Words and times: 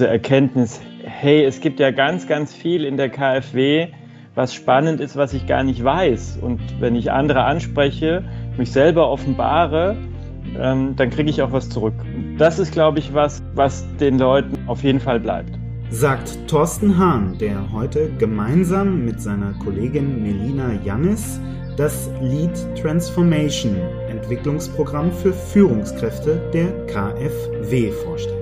diese 0.00 0.08
Erkenntnis, 0.08 0.80
hey, 1.04 1.44
es 1.44 1.60
gibt 1.60 1.78
ja 1.78 1.90
ganz, 1.90 2.26
ganz 2.26 2.54
viel 2.54 2.86
in 2.86 2.96
der 2.96 3.10
KfW, 3.10 3.88
was 4.34 4.54
spannend 4.54 4.98
ist, 4.98 5.14
was 5.14 5.34
ich 5.34 5.46
gar 5.46 5.62
nicht 5.62 5.84
weiß. 5.84 6.38
Und 6.40 6.58
wenn 6.80 6.96
ich 6.96 7.12
andere 7.12 7.44
anspreche, 7.44 8.24
mich 8.56 8.72
selber 8.72 9.10
offenbare, 9.10 9.98
ähm, 10.58 10.96
dann 10.96 11.10
kriege 11.10 11.28
ich 11.28 11.42
auch 11.42 11.52
was 11.52 11.68
zurück. 11.68 11.92
Das 12.38 12.58
ist, 12.58 12.72
glaube 12.72 12.98
ich, 12.98 13.12
was, 13.12 13.42
was 13.54 13.84
den 13.98 14.18
Leuten 14.18 14.56
auf 14.68 14.82
jeden 14.82 15.00
Fall 15.00 15.20
bleibt. 15.20 15.50
Sagt 15.90 16.48
Thorsten 16.48 16.96
Hahn, 16.96 17.36
der 17.38 17.70
heute 17.70 18.10
gemeinsam 18.16 19.04
mit 19.04 19.20
seiner 19.20 19.52
Kollegin 19.62 20.22
Melina 20.22 20.80
Jannis 20.82 21.38
das 21.76 22.08
Lead 22.22 22.52
Transformation 22.80 23.76
Entwicklungsprogramm 24.08 25.12
für 25.12 25.34
Führungskräfte 25.34 26.40
der 26.54 26.86
KfW 26.86 27.90
vorstellt. 27.90 28.39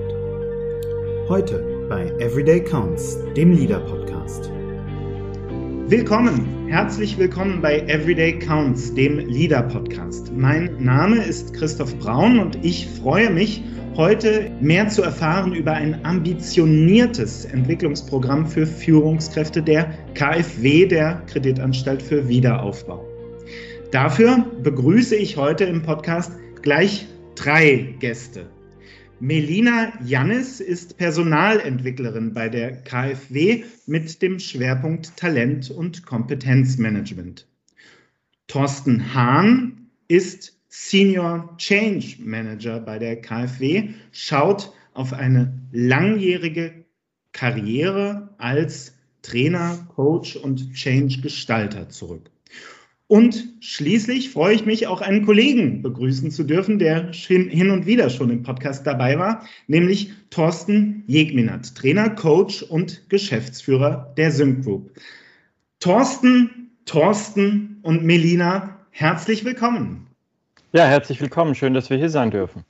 Heute 1.29 1.85
bei 1.87 2.07
Everyday 2.17 2.59
Counts, 2.59 3.19
dem 3.37 3.51
Leader 3.51 3.81
Podcast. 3.81 4.49
Willkommen, 5.87 6.67
herzlich 6.67 7.19
willkommen 7.19 7.61
bei 7.61 7.81
Everyday 7.81 8.39
Counts, 8.39 8.95
dem 8.95 9.19
Leader 9.19 9.61
Podcast. 9.61 10.31
Mein 10.35 10.83
Name 10.83 11.23
ist 11.23 11.53
Christoph 11.53 11.95
Braun 11.99 12.39
und 12.39 12.57
ich 12.65 12.87
freue 12.87 13.29
mich, 13.29 13.61
heute 13.95 14.49
mehr 14.59 14.89
zu 14.89 15.03
erfahren 15.03 15.53
über 15.53 15.73
ein 15.73 16.03
ambitioniertes 16.03 17.45
Entwicklungsprogramm 17.45 18.47
für 18.47 18.65
Führungskräfte 18.65 19.61
der 19.61 19.93
KfW, 20.15 20.87
der 20.87 21.21
Kreditanstalt 21.27 22.01
für 22.01 22.27
Wiederaufbau. 22.27 23.05
Dafür 23.91 24.47
begrüße 24.63 25.15
ich 25.15 25.37
heute 25.37 25.65
im 25.65 25.83
Podcast 25.83 26.31
gleich 26.63 27.07
drei 27.35 27.93
Gäste. 27.99 28.47
Melina 29.21 29.91
Jannis 30.01 30.61
ist 30.61 30.97
Personalentwicklerin 30.97 32.33
bei 32.33 32.47
der 32.47 32.83
KfW 32.83 33.65
mit 33.85 34.21
dem 34.21 34.39
Schwerpunkt 34.39 35.17
Talent- 35.17 35.69
und 35.69 36.05
Kompetenzmanagement. 36.05 37.45
Thorsten 38.47 39.13
Hahn 39.13 39.89
ist 40.07 40.57
Senior 40.69 41.53
Change 41.57 42.15
Manager 42.19 42.79
bei 42.79 42.97
der 42.97 43.19
KfW, 43.19 43.89
schaut 44.13 44.71
auf 44.93 45.11
eine 45.11 45.53
langjährige 45.73 46.85
Karriere 47.33 48.33
als 48.37 48.95
Trainer, 49.21 49.85
Coach 49.95 50.37
und 50.37 50.73
Change 50.73 51.19
Gestalter 51.19 51.89
zurück. 51.89 52.31
Und 53.09 53.47
schließlich 53.59 54.29
freue 54.29 54.53
ich 54.53 54.67
mich, 54.67 54.85
auch 54.85 55.01
einen 55.01 55.25
Kollegen 55.25 55.81
begrüßen 55.81 56.29
zu 56.29 56.43
dürfen, 56.43 56.77
der 56.77 57.11
hin 57.11 57.71
und 57.71 57.87
wieder 57.87 58.07
schon 58.11 58.29
im 58.29 58.43
Podcast 58.43 58.85
dabei 58.85 59.17
war, 59.17 59.47
nämlich 59.65 60.13
Thorsten 60.29 61.03
Jegminat, 61.07 61.73
Trainer, 61.73 62.11
Coach 62.11 62.61
und 62.61 63.09
Geschäftsführer 63.09 64.13
der 64.15 64.31
Sync 64.31 64.63
Group. 64.63 64.91
Thorsten, 65.79 66.69
Thorsten 66.85 67.79
und 67.81 68.03
Melina, 68.03 68.77
herzlich 68.91 69.43
willkommen. 69.43 70.05
Ja, 70.71 70.85
herzlich 70.85 71.19
willkommen. 71.19 71.55
Schön, 71.55 71.73
dass 71.73 71.89
wir 71.89 71.97
hier 71.97 72.11
sein 72.11 72.29
dürfen. 72.29 72.63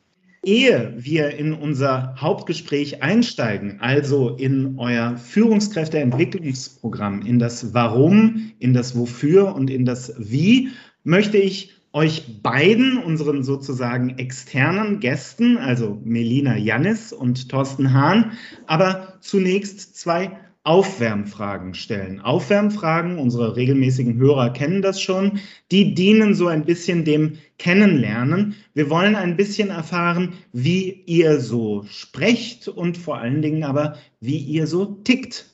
Ehe 0.43 0.93
wir 0.97 1.31
in 1.31 1.53
unser 1.53 2.15
Hauptgespräch 2.17 3.03
einsteigen, 3.03 3.79
also 3.81 4.35
in 4.35 4.79
euer 4.79 5.17
Führungskräfteentwicklungsprogramm, 5.17 7.25
in 7.25 7.39
das 7.39 7.73
Warum, 7.73 8.53
in 8.59 8.73
das 8.73 8.97
Wofür 8.97 9.53
und 9.53 9.69
in 9.69 9.83
das 9.85 10.13
Wie, 10.17 10.69
möchte 11.03 11.37
ich 11.37 11.73
euch 11.91 12.41
beiden, 12.41 13.03
unseren 13.03 13.43
sozusagen 13.43 14.17
externen 14.17 14.99
Gästen, 14.99 15.57
also 15.57 15.99
Melina 16.03 16.55
Jannis 16.55 17.11
und 17.11 17.49
Thorsten 17.49 17.93
Hahn, 17.93 18.33
aber 18.67 19.17
zunächst 19.21 19.97
zwei 19.97 20.37
Aufwärmfragen 20.69 21.73
stellen. 21.73 22.21
Aufwärmfragen, 22.21 23.17
unsere 23.17 23.55
regelmäßigen 23.55 24.19
Hörer 24.19 24.53
kennen 24.53 24.83
das 24.83 25.01
schon, 25.01 25.39
die 25.71 25.95
dienen 25.95 26.35
so 26.35 26.45
ein 26.45 26.63
bisschen 26.63 27.05
dem 27.05 27.39
Kennenlernen. 27.57 28.53
Wir 28.75 28.91
wollen 28.91 29.15
ein 29.15 29.35
bisschen 29.35 29.71
erfahren, 29.71 30.33
wie 30.53 31.01
ihr 31.07 31.39
so 31.39 31.85
sprecht 31.89 32.67
und 32.67 32.99
vor 32.99 33.17
allen 33.17 33.41
Dingen 33.41 33.63
aber, 33.63 33.95
wie 34.19 34.37
ihr 34.37 34.67
so 34.67 34.85
tickt. 34.85 35.47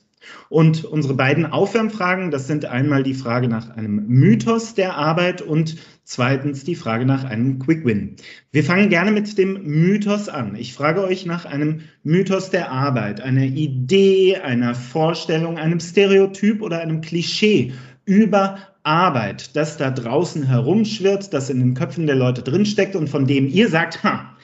Und 0.50 0.84
unsere 0.84 1.14
beiden 1.14 1.46
Aufwärmfragen, 1.46 2.30
das 2.30 2.46
sind 2.46 2.66
einmal 2.66 3.02
die 3.02 3.14
Frage 3.14 3.48
nach 3.48 3.70
einem 3.70 4.06
Mythos 4.08 4.74
der 4.74 4.98
Arbeit 4.98 5.40
und 5.40 5.76
zweitens 6.06 6.62
die 6.62 6.76
Frage 6.76 7.04
nach 7.04 7.24
einem 7.24 7.58
Quick 7.58 7.84
Win. 7.84 8.16
Wir 8.52 8.64
fangen 8.64 8.88
gerne 8.88 9.10
mit 9.10 9.36
dem 9.36 9.60
Mythos 9.64 10.28
an. 10.28 10.54
Ich 10.54 10.72
frage 10.72 11.02
euch 11.02 11.26
nach 11.26 11.44
einem 11.44 11.80
Mythos 12.04 12.50
der 12.50 12.70
Arbeit, 12.70 13.20
einer 13.20 13.42
Idee, 13.42 14.36
einer 14.36 14.74
Vorstellung, 14.74 15.58
einem 15.58 15.80
Stereotyp 15.80 16.62
oder 16.62 16.80
einem 16.80 17.00
Klischee 17.00 17.72
über 18.04 18.58
Arbeit, 18.84 19.56
das 19.56 19.76
da 19.78 19.90
draußen 19.90 20.44
herumschwirrt, 20.44 21.34
das 21.34 21.50
in 21.50 21.58
den 21.58 21.74
Köpfen 21.74 22.06
der 22.06 22.14
Leute 22.14 22.42
drinsteckt 22.42 22.94
und 22.94 23.08
von 23.08 23.26
dem 23.26 23.48
ihr 23.48 23.68
sagt, 23.68 24.04
ha, 24.04 24.36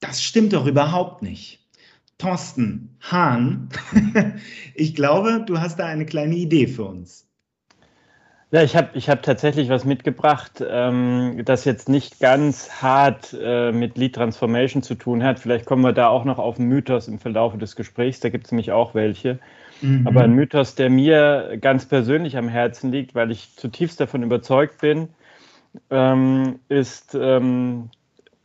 das 0.00 0.20
stimmt 0.20 0.52
doch 0.52 0.66
überhaupt 0.66 1.22
nicht. 1.22 1.60
Thorsten 2.18 2.96
Hahn, 3.00 3.68
ich 4.74 4.96
glaube, 4.96 5.44
du 5.46 5.60
hast 5.60 5.78
da 5.78 5.86
eine 5.86 6.06
kleine 6.06 6.34
Idee 6.34 6.66
für 6.66 6.84
uns. 6.84 7.28
Ja, 8.52 8.62
ich 8.62 8.76
habe 8.76 8.90
ich 8.92 9.08
hab 9.08 9.22
tatsächlich 9.22 9.70
was 9.70 9.86
mitgebracht, 9.86 10.62
ähm, 10.68 11.40
das 11.42 11.64
jetzt 11.64 11.88
nicht 11.88 12.20
ganz 12.20 12.82
hart 12.82 13.34
äh, 13.42 13.72
mit 13.72 13.96
Lead 13.96 14.14
Transformation 14.14 14.82
zu 14.82 14.94
tun 14.94 15.24
hat. 15.24 15.40
Vielleicht 15.40 15.64
kommen 15.64 15.82
wir 15.82 15.94
da 15.94 16.08
auch 16.08 16.26
noch 16.26 16.38
auf 16.38 16.58
einen 16.58 16.68
Mythos 16.68 17.08
im 17.08 17.18
Verlauf 17.18 17.56
des 17.56 17.76
Gesprächs, 17.76 18.20
da 18.20 18.28
gibt 18.28 18.44
es 18.44 18.52
nämlich 18.52 18.70
auch 18.70 18.94
welche. 18.94 19.38
Mhm. 19.80 20.06
Aber 20.06 20.20
ein 20.20 20.34
Mythos, 20.34 20.74
der 20.74 20.90
mir 20.90 21.56
ganz 21.62 21.86
persönlich 21.86 22.36
am 22.36 22.46
Herzen 22.46 22.92
liegt, 22.92 23.14
weil 23.14 23.30
ich 23.30 23.56
zutiefst 23.56 23.98
davon 23.98 24.22
überzeugt 24.22 24.82
bin, 24.82 25.08
ähm, 25.88 26.58
ist, 26.68 27.16
ähm, 27.18 27.88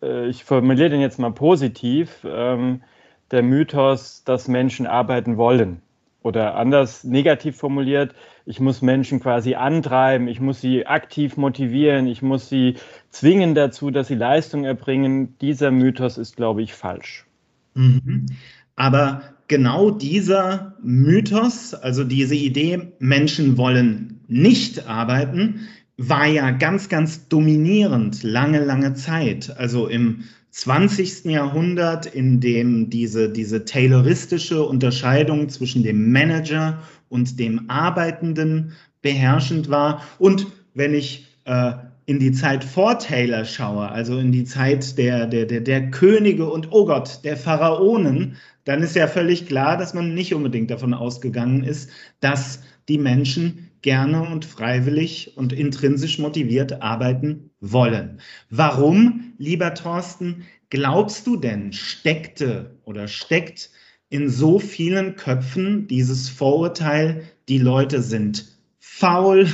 äh, 0.02 0.28
ich 0.28 0.46
formuliere 0.46 0.90
den 0.90 1.02
jetzt 1.02 1.20
mal 1.20 1.34
positiv, 1.34 2.26
ähm, 2.26 2.82
der 3.32 3.44
Mythos, 3.44 4.24
dass 4.24 4.48
Menschen 4.48 4.88
arbeiten 4.88 5.36
wollen. 5.36 5.82
Oder 6.28 6.56
anders 6.56 7.06
negativ 7.06 7.56
formuliert, 7.56 8.14
ich 8.46 8.60
muss 8.60 8.82
Menschen 8.82 9.22
quasi 9.22 9.56
antreiben, 9.56 10.28
ich 10.28 10.42
muss 10.42 10.60
sie 10.60 10.86
aktiv 10.86 11.38
motivieren, 11.38 12.06
ich 12.06 12.22
muss 12.22 12.50
sie 12.50 12.76
zwingen 13.10 13.56
dazu, 13.56 13.92
dass 13.92 14.10
sie 14.10 14.16
Leistung 14.16 14.66
erbringen. 14.66 15.38
Dieser 15.40 15.72
Mythos 15.72 16.18
ist, 16.18 16.36
glaube 16.36 16.62
ich, 16.64 16.74
falsch. 16.74 17.26
Mhm. 17.76 18.26
Aber 18.76 19.22
genau 19.48 19.90
dieser 19.90 20.74
Mythos, 20.84 21.74
also 21.74 22.04
diese 22.04 22.36
Idee, 22.36 22.92
Menschen 23.00 23.58
wollen 23.58 24.20
nicht 24.28 24.86
arbeiten, 24.86 25.62
war 25.96 26.26
ja 26.26 26.52
ganz, 26.52 26.90
ganz 26.90 27.30
dominierend 27.30 28.22
lange, 28.24 28.66
lange 28.66 28.96
Zeit. 28.96 29.56
Also 29.58 29.88
im 29.88 30.26
20. 30.58 31.26
Jahrhundert, 31.26 32.08
in 32.08 32.40
dem 32.40 32.90
diese, 32.90 33.30
diese 33.30 33.64
tayloristische 33.64 34.64
Unterscheidung 34.64 35.50
zwischen 35.50 35.84
dem 35.84 36.12
Manager 36.12 36.82
und 37.10 37.40
dem 37.40 37.70
Arbeitenden 37.70 38.72
beherrschend 39.04 39.70
war. 39.70 40.02
Und 40.18 40.48
wenn 40.74 40.96
ich 40.96 41.28
äh, 41.46 41.74
in 42.08 42.18
die 42.18 42.32
Zeit 42.32 42.64
vor 42.64 42.98
Taylor 42.98 43.46
schaue, 43.46 43.90
also 43.90 44.18
in 44.18 44.32
die 44.32 44.46
Zeit 44.46 44.98
der, 44.98 45.28
der, 45.28 45.46
der, 45.46 45.62
der 45.62 45.92
Könige 45.92 46.50
und, 46.50 46.72
oh 46.72 46.88
Gott, 46.88 47.20
der 47.24 47.38
Pharaonen, 47.38 48.36
dann 48.66 48.82
ist 48.82 48.96
ja 48.96 49.06
völlig 49.06 49.46
klar, 49.46 49.78
dass 49.78 49.94
man 49.94 50.16
nicht 50.16 50.34
unbedingt 50.34 50.72
davon 50.72 50.96
ausgegangen 50.96 51.64
ist, 51.64 51.92
dass 52.20 52.64
die 52.90 52.98
Menschen 52.98 53.67
gerne 53.82 54.30
und 54.30 54.46
freiwillig 54.46 55.38
und 55.38 55.54
intrinsisch 55.54 56.20
motiviert 56.20 56.82
arbeiten 56.82 57.52
wollen. 57.60 58.20
Warum, 58.50 59.34
lieber 59.38 59.74
Thorsten, 59.74 60.46
glaubst 60.70 61.26
du 61.28 61.38
denn, 61.38 61.74
steckte 61.74 62.78
oder 62.84 63.08
steckt 63.08 63.70
in 64.10 64.30
so 64.30 64.60
vielen 64.60 65.16
Köpfen 65.16 65.88
dieses 65.88 66.30
Vorurteil, 66.30 67.24
die 67.50 67.60
Leute 67.60 68.02
sind 68.02 68.46
faul, 68.80 69.48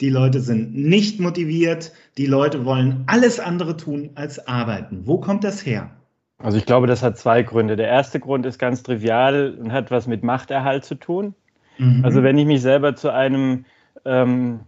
die 0.00 0.10
Leute 0.10 0.40
sind 0.40 0.74
nicht 0.74 1.20
motiviert, 1.20 1.92
die 2.18 2.26
Leute 2.26 2.64
wollen 2.64 3.04
alles 3.06 3.38
andere 3.38 3.76
tun 3.76 4.10
als 4.16 4.46
arbeiten. 4.46 5.06
Wo 5.06 5.18
kommt 5.18 5.44
das 5.44 5.64
her? 5.64 5.90
Also 6.38 6.58
ich 6.58 6.66
glaube, 6.66 6.88
das 6.88 7.02
hat 7.02 7.16
zwei 7.16 7.44
Gründe. 7.44 7.76
Der 7.76 7.86
erste 7.86 8.18
Grund 8.18 8.44
ist 8.46 8.58
ganz 8.58 8.82
trivial 8.82 9.56
und 9.58 9.72
hat 9.72 9.92
was 9.92 10.08
mit 10.08 10.24
Machterhalt 10.24 10.84
zu 10.84 10.96
tun. 10.96 11.34
Mhm. 11.82 12.04
Also 12.04 12.22
wenn 12.22 12.38
ich 12.38 12.46
mich 12.46 12.62
selber 12.62 12.94
zu 12.94 13.12
einem 13.12 13.64
ähm, 14.04 14.60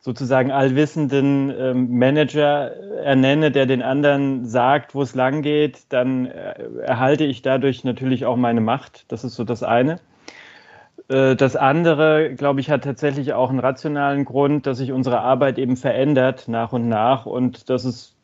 sozusagen 0.00 0.50
allwissenden 0.50 1.52
ähm, 1.56 1.98
Manager 1.98 2.72
ernenne, 3.04 3.50
der 3.50 3.66
den 3.66 3.82
anderen 3.82 4.46
sagt, 4.46 4.94
wo 4.94 5.02
es 5.02 5.14
lang 5.14 5.42
geht, 5.42 5.92
dann 5.92 6.26
äh, 6.26 6.54
erhalte 6.82 7.24
ich 7.24 7.42
dadurch 7.42 7.84
natürlich 7.84 8.24
auch 8.26 8.36
meine 8.36 8.60
Macht. 8.60 9.04
Das 9.12 9.22
ist 9.22 9.34
so 9.36 9.44
das 9.44 9.62
eine. 9.62 10.00
Äh, 11.08 11.36
das 11.36 11.54
andere, 11.54 12.34
glaube 12.34 12.60
ich, 12.60 12.70
hat 12.70 12.84
tatsächlich 12.84 13.34
auch 13.34 13.50
einen 13.50 13.60
rationalen 13.60 14.24
Grund, 14.24 14.66
dass 14.66 14.78
sich 14.78 14.92
unsere 14.92 15.20
Arbeit 15.20 15.58
eben 15.58 15.76
verändert 15.76 16.48
nach 16.48 16.72
und 16.72 16.88
nach 16.88 17.26
und 17.26 17.70
dass 17.70 17.84
es 17.84 18.16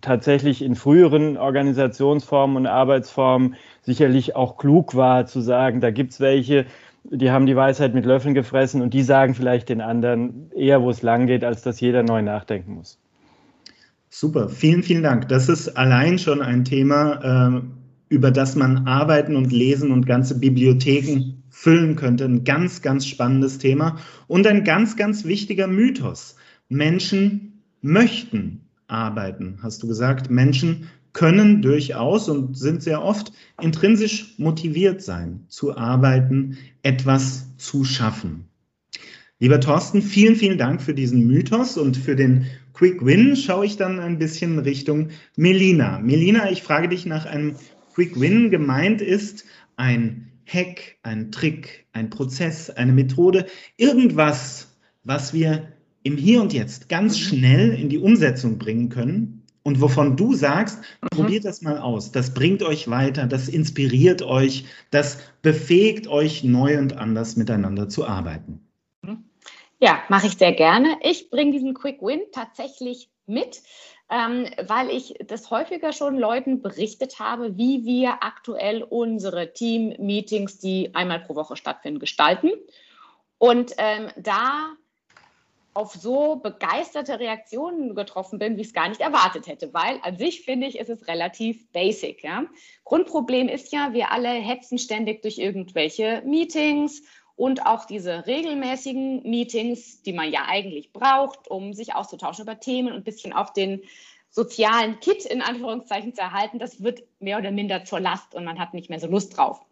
tatsächlich 0.00 0.62
in 0.62 0.74
früheren 0.74 1.36
Organisationsformen 1.36 2.56
und 2.56 2.66
Arbeitsformen 2.66 3.54
sicherlich 3.82 4.36
auch 4.36 4.56
klug 4.56 4.94
war 4.94 5.26
zu 5.26 5.40
sagen, 5.40 5.80
da 5.80 5.90
gibt 5.90 6.12
es 6.12 6.20
welche, 6.20 6.66
die 7.10 7.30
haben 7.30 7.46
die 7.46 7.56
Weisheit 7.56 7.94
mit 7.94 8.04
Löffeln 8.04 8.34
gefressen 8.34 8.82
und 8.82 8.94
die 8.94 9.02
sagen 9.02 9.34
vielleicht 9.34 9.68
den 9.68 9.80
anderen 9.80 10.50
eher, 10.52 10.82
wo 10.82 10.90
es 10.90 11.02
lang 11.02 11.26
geht, 11.26 11.44
als 11.44 11.62
dass 11.62 11.80
jeder 11.80 12.02
neu 12.02 12.22
nachdenken 12.22 12.74
muss. 12.74 12.98
Super, 14.08 14.48
vielen, 14.48 14.82
vielen 14.82 15.02
Dank. 15.02 15.28
Das 15.28 15.48
ist 15.48 15.76
allein 15.76 16.18
schon 16.18 16.40
ein 16.40 16.64
Thema, 16.64 17.58
äh, 17.58 17.62
über 18.08 18.30
das 18.30 18.56
man 18.56 18.86
arbeiten 18.86 19.36
und 19.36 19.52
lesen 19.52 19.90
und 19.90 20.06
ganze 20.06 20.38
Bibliotheken 20.38 21.42
füllen 21.50 21.96
könnte. 21.96 22.24
Ein 22.24 22.44
ganz, 22.44 22.82
ganz 22.82 23.06
spannendes 23.06 23.58
Thema 23.58 23.98
und 24.28 24.46
ein 24.46 24.64
ganz, 24.64 24.96
ganz 24.96 25.24
wichtiger 25.24 25.66
Mythos. 25.66 26.36
Menschen 26.68 27.62
möchten 27.82 28.62
arbeiten, 28.88 29.58
hast 29.62 29.82
du 29.82 29.88
gesagt. 29.88 30.30
Menschen 30.30 30.88
können 31.16 31.62
durchaus 31.62 32.28
und 32.28 32.58
sind 32.58 32.82
sehr 32.82 33.02
oft 33.02 33.32
intrinsisch 33.62 34.34
motiviert 34.36 35.00
sein, 35.00 35.46
zu 35.48 35.74
arbeiten, 35.74 36.58
etwas 36.82 37.56
zu 37.56 37.84
schaffen. 37.84 38.44
Lieber 39.38 39.58
Thorsten, 39.58 40.02
vielen, 40.02 40.36
vielen 40.36 40.58
Dank 40.58 40.82
für 40.82 40.92
diesen 40.92 41.26
Mythos 41.26 41.78
und 41.78 41.96
für 41.96 42.16
den 42.16 42.44
Quick 42.74 43.02
Win 43.02 43.34
schaue 43.34 43.64
ich 43.64 43.78
dann 43.78 43.98
ein 43.98 44.18
bisschen 44.18 44.58
Richtung 44.58 45.08
Melina. 45.38 46.00
Melina, 46.00 46.50
ich 46.50 46.62
frage 46.62 46.90
dich 46.90 47.06
nach 47.06 47.24
einem 47.24 47.56
Quick 47.94 48.20
Win. 48.20 48.50
Gemeint 48.50 49.00
ist 49.00 49.46
ein 49.76 50.30
Hack, 50.44 50.96
ein 51.02 51.32
Trick, 51.32 51.86
ein 51.94 52.10
Prozess, 52.10 52.68
eine 52.68 52.92
Methode, 52.92 53.46
irgendwas, 53.78 54.76
was 55.02 55.32
wir 55.32 55.72
im 56.02 56.18
Hier 56.18 56.42
und 56.42 56.52
Jetzt 56.52 56.90
ganz 56.90 57.18
schnell 57.18 57.72
in 57.72 57.88
die 57.88 57.98
Umsetzung 57.98 58.58
bringen 58.58 58.90
können 58.90 59.35
und 59.66 59.80
wovon 59.80 60.16
du 60.16 60.32
sagst, 60.32 60.78
mhm. 61.02 61.08
probiert 61.08 61.44
das 61.44 61.60
mal 61.60 61.78
aus. 61.78 62.12
Das 62.12 62.32
bringt 62.32 62.62
euch 62.62 62.88
weiter, 62.88 63.26
das 63.26 63.48
inspiriert 63.48 64.22
euch, 64.22 64.64
das 64.92 65.18
befähigt 65.42 66.06
euch, 66.06 66.44
neu 66.44 66.78
und 66.78 66.96
anders 66.96 67.34
miteinander 67.34 67.88
zu 67.88 68.06
arbeiten. 68.06 68.64
Mhm. 69.02 69.24
Ja, 69.80 70.04
mache 70.08 70.28
ich 70.28 70.38
sehr 70.38 70.52
gerne. 70.52 70.98
Ich 71.02 71.30
bringe 71.30 71.50
diesen 71.50 71.74
Quick 71.74 72.00
Win 72.00 72.20
tatsächlich 72.30 73.10
mit, 73.26 73.60
ähm, 74.08 74.46
weil 74.68 74.88
ich 74.88 75.14
das 75.26 75.50
häufiger 75.50 75.92
schon 75.92 76.16
Leuten 76.16 76.62
berichtet 76.62 77.18
habe, 77.18 77.56
wie 77.56 77.84
wir 77.84 78.22
aktuell 78.22 78.84
unsere 78.84 79.52
Team-Meetings, 79.52 80.58
die 80.58 80.94
einmal 80.94 81.18
pro 81.18 81.34
Woche 81.34 81.56
stattfinden, 81.56 81.98
gestalten. 81.98 82.52
Und 83.38 83.72
ähm, 83.78 84.10
da 84.16 84.76
auf 85.76 85.92
so 85.92 86.36
begeisterte 86.36 87.20
Reaktionen 87.20 87.94
getroffen 87.94 88.38
bin, 88.38 88.56
wie 88.56 88.62
ich 88.62 88.68
es 88.68 88.72
gar 88.72 88.88
nicht 88.88 89.00
erwartet 89.00 89.46
hätte, 89.46 89.74
weil 89.74 90.00
an 90.02 90.16
sich 90.16 90.42
finde 90.42 90.66
ich, 90.66 90.78
ist 90.78 90.88
es 90.88 91.06
relativ 91.06 91.70
basic. 91.72 92.24
Ja? 92.24 92.46
Grundproblem 92.84 93.48
ist 93.48 93.72
ja, 93.72 93.92
wir 93.92 94.10
alle 94.10 94.30
hetzen 94.30 94.78
ständig 94.78 95.22
durch 95.22 95.38
irgendwelche 95.38 96.22
Meetings 96.24 97.02
und 97.36 97.66
auch 97.66 97.84
diese 97.84 98.26
regelmäßigen 98.26 99.22
Meetings, 99.24 100.02
die 100.02 100.14
man 100.14 100.32
ja 100.32 100.46
eigentlich 100.48 100.92
braucht, 100.94 101.50
um 101.50 101.74
sich 101.74 101.94
auszutauschen 101.94 102.44
über 102.44 102.58
Themen 102.58 102.88
und 102.88 102.98
ein 102.98 103.04
bisschen 103.04 103.34
auch 103.34 103.50
den 103.50 103.82
sozialen 104.30 104.98
Kit 105.00 105.24
in 105.26 105.42
Anführungszeichen 105.42 106.14
zu 106.14 106.22
erhalten, 106.22 106.58
das 106.58 106.82
wird 106.82 107.02
mehr 107.20 107.38
oder 107.38 107.50
minder 107.50 107.84
zur 107.84 108.00
Last 108.00 108.34
und 108.34 108.44
man 108.44 108.58
hat 108.58 108.74
nicht 108.74 108.90
mehr 108.90 109.00
so 109.00 109.06
Lust 109.06 109.36
drauf. 109.36 109.64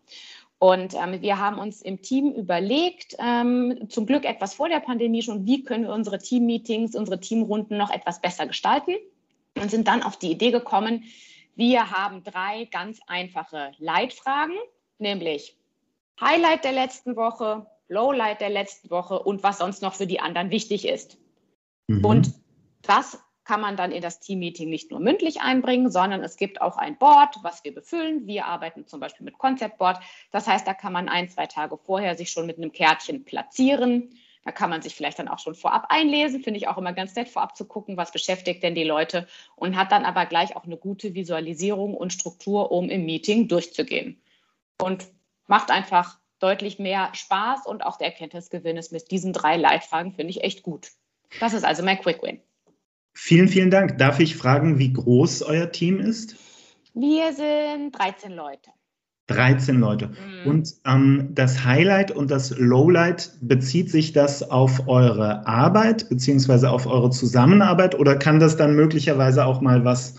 Und 0.65 0.95
ähm, 0.95 1.21
wir 1.21 1.39
haben 1.39 1.59
uns 1.59 1.83
im 1.83 2.01
Team 2.01 2.33
überlegt, 2.33 3.17
ähm, 3.19 3.87
zum 3.91 4.07
Glück 4.07 4.25
etwas 4.25 4.55
vor 4.55 4.71
der 4.71 4.81
Pandemie 4.81 5.21
schon, 5.21 5.45
wie 5.45 5.63
können 5.63 5.85
wir 5.85 5.93
unsere 5.93 6.19
Team-Meetings, 6.19 6.97
unsere 6.97 7.21
Teamrunden 7.21 7.77
noch 7.77 7.91
etwas 7.91 8.23
besser 8.23 8.47
gestalten 8.47 8.95
und 9.61 9.71
sind 9.71 9.87
dann 9.87 10.03
auf 10.03 10.17
die 10.17 10.31
Idee 10.31 10.53
gekommen, 10.53 11.05
wir 11.55 11.91
haben 11.91 12.25
drei 12.25 12.65
ganz 12.65 12.99
einfache 13.07 13.73
Leitfragen, 13.77 14.57
nämlich 14.99 15.55
Highlight 16.19 16.65
der 16.65 16.73
letzten 16.73 17.15
Woche, 17.15 17.67
Lowlight 17.89 18.41
der 18.41 18.49
letzten 18.49 18.89
Woche 18.89 19.19
und 19.19 19.43
was 19.43 19.59
sonst 19.59 19.83
noch 19.83 19.93
für 19.93 20.07
die 20.07 20.21
anderen 20.21 20.49
wichtig 20.49 20.89
ist. 20.89 21.19
Mhm. 21.89 22.07
Und 22.07 22.33
das 22.81 23.23
kann 23.45 23.61
man 23.61 23.77
dann 23.77 23.93
in 23.93 24.03
das 24.03 24.21
Teammeeting 24.21 24.69
nicht 24.69 24.91
nur 24.91 25.01
mündlich 25.01 25.41
einbringen, 25.41 25.91
sondern 25.91 26.23
es 26.23 26.37
gibt 26.37 26.61
auch 26.61 26.77
ein 26.77 26.97
Board, 26.97 27.37
was 27.43 27.63
wir 27.65 27.75
befüllen. 27.75 28.27
Wir 28.27 28.47
arbeiten 28.47 28.87
zum 28.87 29.01
Beispiel 29.01 29.25
mit 29.25 29.39
Concept 29.39 29.79
Board. 29.79 30.01
Das 30.31 30.47
heißt, 30.47 30.67
da 30.67 30.75
kann 30.75 30.93
man 30.93 31.09
ein, 31.09 31.29
zwei 31.29 31.47
Tage 31.47 31.77
vorher 31.77 32.17
sich 32.17 32.31
schon 32.31 32.47
mit 32.47 32.57
einem 32.57 32.73
Kärtchen 32.73 33.25
platzieren. 33.25 34.19
Da 34.45 34.53
kann 34.53 34.71
man 34.71 34.83
sich 34.83 34.95
vielleicht 34.95 35.19
dann 35.19 35.29
auch 35.29 35.39
schon 35.39 35.55
vorab 35.55 35.87
einlesen. 35.89 36.43
Finde 36.43 36.59
ich 36.59 36.69
auch 36.69 36.79
immer 36.79 36.93
ganz 36.93 37.15
nett, 37.15 37.29
vorab 37.29 37.57
zu 37.57 37.67
gucken, 37.67 37.97
was 37.97 38.13
beschäftigt 38.13 38.63
denn 38.63 38.75
die 38.75 38.85
Leute 38.85 39.27
und 39.57 39.77
hat 39.77 39.93
dann 39.93 40.05
aber 40.05 40.27
gleich 40.27 40.57
auch 40.57 40.65
eine 40.65 40.77
gute 40.77 41.15
Visualisierung 41.15 41.95
und 41.95 42.13
Struktur, 42.13 42.71
um 42.71 42.91
im 42.91 43.07
Meeting 43.07 43.49
durchzugehen. 43.49 44.21
Und 44.83 45.07
macht 45.47 45.71
einfach 45.71 46.19
deutlich 46.41 46.79
mehr 46.79 47.11
Spaß 47.15 47.67
und 47.67 47.85
auch 47.85 47.97
der 47.97 48.09
Erkenntnisgewinn 48.09 48.77
ist 48.77 48.93
mit 48.93 49.11
diesen 49.11 49.33
drei 49.33 49.57
Leitfragen, 49.57 50.13
finde 50.13 50.31
ich 50.31 50.43
echt 50.43 50.63
gut. 50.63 50.91
Das 51.41 51.55
ist 51.55 51.65
also 51.65 51.83
mein 51.83 51.99
Quick 51.99 52.23
Win. 52.23 52.41
Vielen, 53.15 53.49
vielen 53.49 53.71
Dank. 53.71 53.99
Darf 53.99 54.21
ich 54.21 54.37
fragen, 54.37 54.79
wie 54.79 54.93
groß 54.93 55.43
euer 55.43 55.71
Team 55.71 56.01
ist? 56.01 56.37
Wir 56.95 57.33
sind 57.33 57.93
13 57.93 58.33
Leute. 58.33 58.71
13 59.29 59.81
Leute. 59.81 60.09
Mhm. 60.09 60.51
Und 60.51 60.75
ähm, 60.85 61.29
das 61.31 61.65
Highlight 61.65 62.11
und 62.11 62.31
das 62.31 62.51
Lowlight, 62.59 63.33
bezieht 63.41 63.91
sich 63.91 64.13
das 64.13 64.49
auf 64.51 64.87
eure 64.87 65.47
Arbeit 65.47 66.09
beziehungsweise 66.09 66.71
auf 66.71 66.87
eure 66.87 67.11
Zusammenarbeit 67.11 67.99
oder 67.99 68.17
kann 68.17 68.39
das 68.39 68.57
dann 68.57 68.77
möglicherweise 68.77 69.47
auch 69.47 69.61
mal 69.63 69.85
was 69.85 70.17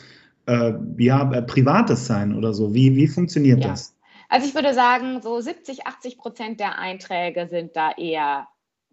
äh, 0.48 0.74
ja, 0.98 1.32
äh, 1.32 1.42
Privates 1.44 2.08
sein 2.08 2.36
oder 2.36 2.54
so? 2.54 2.74
Wie, 2.74 2.96
wie 2.96 3.08
funktioniert 3.08 3.64
ja. 3.64 3.70
das? 3.70 3.96
Also 4.30 4.48
ich 4.48 4.56
würde 4.56 4.74
sagen, 4.74 5.22
so 5.22 5.40
70, 5.40 5.86
80 5.86 6.18
Prozent 6.18 6.60
der 6.60 6.80
Einträge 6.80 7.48
sind 7.48 7.76
da 7.76 7.92
eher 7.92 8.48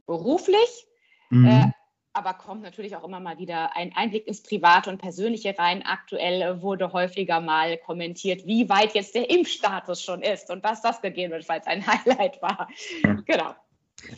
beruflich. 0.07 0.87
Mhm. 1.31 1.47
Äh, 1.47 1.71
aber 2.15 2.35
kommt 2.35 2.63
natürlich 2.63 2.95
auch 2.97 3.05
immer 3.05 3.21
mal 3.21 3.39
wieder 3.39 3.77
ein 3.77 3.93
Einblick 3.95 4.27
ins 4.27 4.43
Private 4.43 4.91
und 4.91 4.99
Persönliche 4.99 5.55
rein. 5.59 5.83
Aktuell 5.83 6.61
wurde 6.61 6.93
häufiger 6.93 7.41
mal 7.41 7.79
kommentiert, 7.79 8.47
wie 8.47 8.69
weit 8.69 8.95
jetzt 8.95 9.15
der 9.15 9.31
Impfstatus 9.31 10.03
schon 10.03 10.23
ist 10.23 10.51
und 10.51 10.63
was 10.63 10.83
das 10.83 11.01
gegebenenfalls 11.01 11.67
ein 11.67 11.87
Highlight 11.87 12.41
war. 12.43 12.69
Genau. 13.27 13.55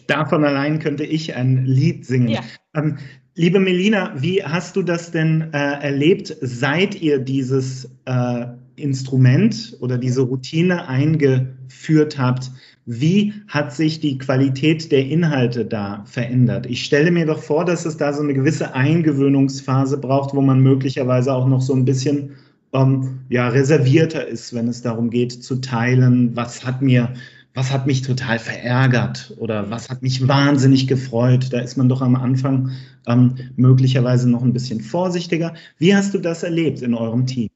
Davon 0.07 0.45
allein 0.45 0.79
könnte 0.79 1.05
ich 1.05 1.35
ein 1.35 1.67
Lied 1.67 2.07
singen. 2.07 2.29
Ja. 2.29 2.41
Ähm, 2.75 2.99
liebe 3.35 3.61
Melina, 3.61 4.13
wie 4.21 4.43
hast 4.43 4.77
du 4.77 4.83
das 4.83 5.11
denn 5.11 5.53
äh, 5.53 5.59
erlebt, 5.59 6.35
seit 6.41 7.01
ihr 7.01 7.19
dieses 7.19 7.91
äh, 8.07 8.47
Instrument 8.77 9.77
oder 9.81 9.99
diese 9.99 10.23
Routine 10.23 10.89
eingeführt 10.89 12.19
habt? 12.19 12.51
Wie 12.87 13.33
hat 13.49 13.73
sich 13.75 14.01
die 14.01 14.19
Qualität 14.19 14.93
der 14.93 15.07
Inhalte 15.07 15.65
da 15.65 16.05
verändert? 16.05 16.67
Ich 16.67 16.85
stelle 16.85 17.11
mir 17.11 17.25
doch 17.25 17.43
vor, 17.43 17.65
dass 17.65 17.87
es 17.87 17.97
da 17.97 18.13
so 18.13 18.23
eine 18.23 18.35
gewisse 18.35 18.75
Eingewöhnungsphase 18.75 19.97
braucht, 19.99 20.35
wo 20.35 20.43
man 20.43 20.61
möglicherweise 20.61 21.33
auch 21.33 21.47
noch 21.47 21.63
so 21.63 21.73
ein 21.75 21.87
bisschen 21.87 22.33
ähm, 22.75 23.21
ja, 23.31 23.49
reservierter 23.49 24.27
ist, 24.27 24.53
wenn 24.55 24.69
es 24.69 24.83
darum 24.83 25.09
geht 25.09 25.33
zu 25.33 25.57
teilen, 25.63 26.37
was 26.37 26.67
hat 26.67 26.83
mir, 26.83 27.15
was 27.55 27.73
hat 27.73 27.87
mich 27.87 28.03
total 28.03 28.39
verärgert 28.39 29.35
oder 29.39 29.71
was 29.71 29.89
hat 29.89 30.03
mich 30.03 30.29
wahnsinnig 30.29 30.87
gefreut. 30.87 31.53
Da 31.53 31.61
ist 31.61 31.79
man 31.79 31.89
doch 31.89 32.03
am 32.03 32.17
Anfang 32.17 32.73
ähm, 33.07 33.37
möglicherweise 33.57 34.29
noch 34.29 34.43
ein 34.43 34.53
bisschen 34.53 34.81
vorsichtiger. 34.83 35.55
Wie 35.79 35.95
hast 35.95 36.13
du 36.13 36.19
das 36.19 36.43
erlebt 36.43 36.83
in 36.83 36.93
eurem 36.93 37.27
Team? 37.27 37.49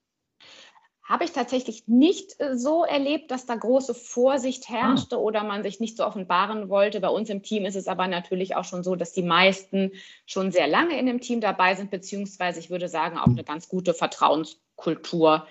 Habe 1.09 1.25
ich 1.25 1.33
tatsächlich 1.33 1.89
nicht 1.89 2.39
äh, 2.39 2.57
so 2.57 2.85
erlebt, 2.85 3.31
dass 3.31 3.47
da 3.47 3.55
große 3.55 3.95
Vorsicht 3.95 4.69
herrschte 4.69 5.17
ah. 5.17 5.21
oder 5.21 5.43
man 5.43 5.63
sich 5.63 5.81
nicht 5.81 5.97
so 5.97 6.05
offenbaren 6.05 6.69
wollte. 6.69 7.01
Bei 7.01 7.09
uns 7.09 7.31
im 7.31 7.43
Team 7.43 7.65
ist 7.65 7.77
es 7.77 7.89
aber 7.89 8.07
natürlich 8.07 8.57
auch 8.57 8.65
schon 8.65 8.85
so, 8.85 8.95
dass 8.95 9.15
die 9.15 9.23
meisten 9.23 9.93
schon 10.27 10.53
sehr 10.53 10.69
lange 10.69 10.99
in 10.99 11.07
dem 11.07 11.21
Team 11.21 11.41
dabei 11.41 11.75
sind, 11.75 11.91
beziehungsweise 11.91 12.61
ich 12.61 12.69
würde 12.69 12.89
sagen, 12.89 13.17
auch 13.17 13.27
eine 13.27 13.43
ganz 13.43 13.69
gute 13.69 13.95
Vertrauenskultur 13.95 15.47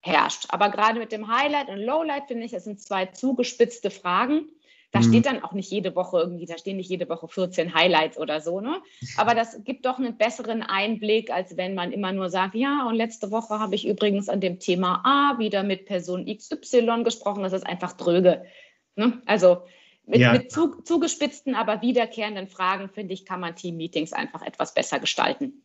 herrscht. 0.00 0.46
Aber 0.50 0.70
gerade 0.70 1.00
mit 1.00 1.10
dem 1.10 1.26
Highlight 1.26 1.68
und 1.68 1.78
Lowlight 1.78 2.28
finde 2.28 2.44
ich, 2.44 2.52
das 2.52 2.64
sind 2.64 2.80
zwei 2.80 3.06
zugespitzte 3.06 3.90
Fragen. 3.90 4.48
Da 4.90 5.00
mhm. 5.00 5.04
steht 5.04 5.26
dann 5.26 5.42
auch 5.42 5.52
nicht 5.52 5.70
jede 5.70 5.94
Woche 5.94 6.18
irgendwie, 6.18 6.46
da 6.46 6.56
stehen 6.56 6.78
nicht 6.78 6.88
jede 6.88 7.08
Woche 7.08 7.28
14 7.28 7.74
Highlights 7.74 8.16
oder 8.18 8.40
so, 8.40 8.60
ne? 8.60 8.80
Aber 9.16 9.34
das 9.34 9.62
gibt 9.64 9.84
doch 9.84 9.98
einen 9.98 10.16
besseren 10.16 10.62
Einblick, 10.62 11.30
als 11.30 11.56
wenn 11.56 11.74
man 11.74 11.92
immer 11.92 12.12
nur 12.12 12.30
sagt, 12.30 12.54
ja, 12.54 12.86
und 12.88 12.94
letzte 12.94 13.30
Woche 13.30 13.58
habe 13.58 13.74
ich 13.74 13.86
übrigens 13.86 14.28
an 14.28 14.40
dem 14.40 14.58
Thema 14.58 15.02
A 15.04 15.38
wieder 15.38 15.62
mit 15.62 15.84
Person 15.84 16.24
XY 16.24 17.02
gesprochen. 17.04 17.42
Das 17.42 17.52
ist 17.52 17.66
einfach 17.66 17.92
dröge. 17.92 18.44
Ne? 18.96 19.20
Also 19.26 19.58
mit, 20.06 20.20
ja. 20.20 20.32
mit 20.32 20.50
zu, 20.50 20.80
zugespitzten, 20.82 21.54
aber 21.54 21.82
wiederkehrenden 21.82 22.48
Fragen, 22.48 22.88
finde 22.88 23.12
ich, 23.12 23.26
kann 23.26 23.40
man 23.40 23.54
Team-Meetings 23.54 24.14
einfach 24.14 24.42
etwas 24.42 24.72
besser 24.72 25.00
gestalten. 25.00 25.62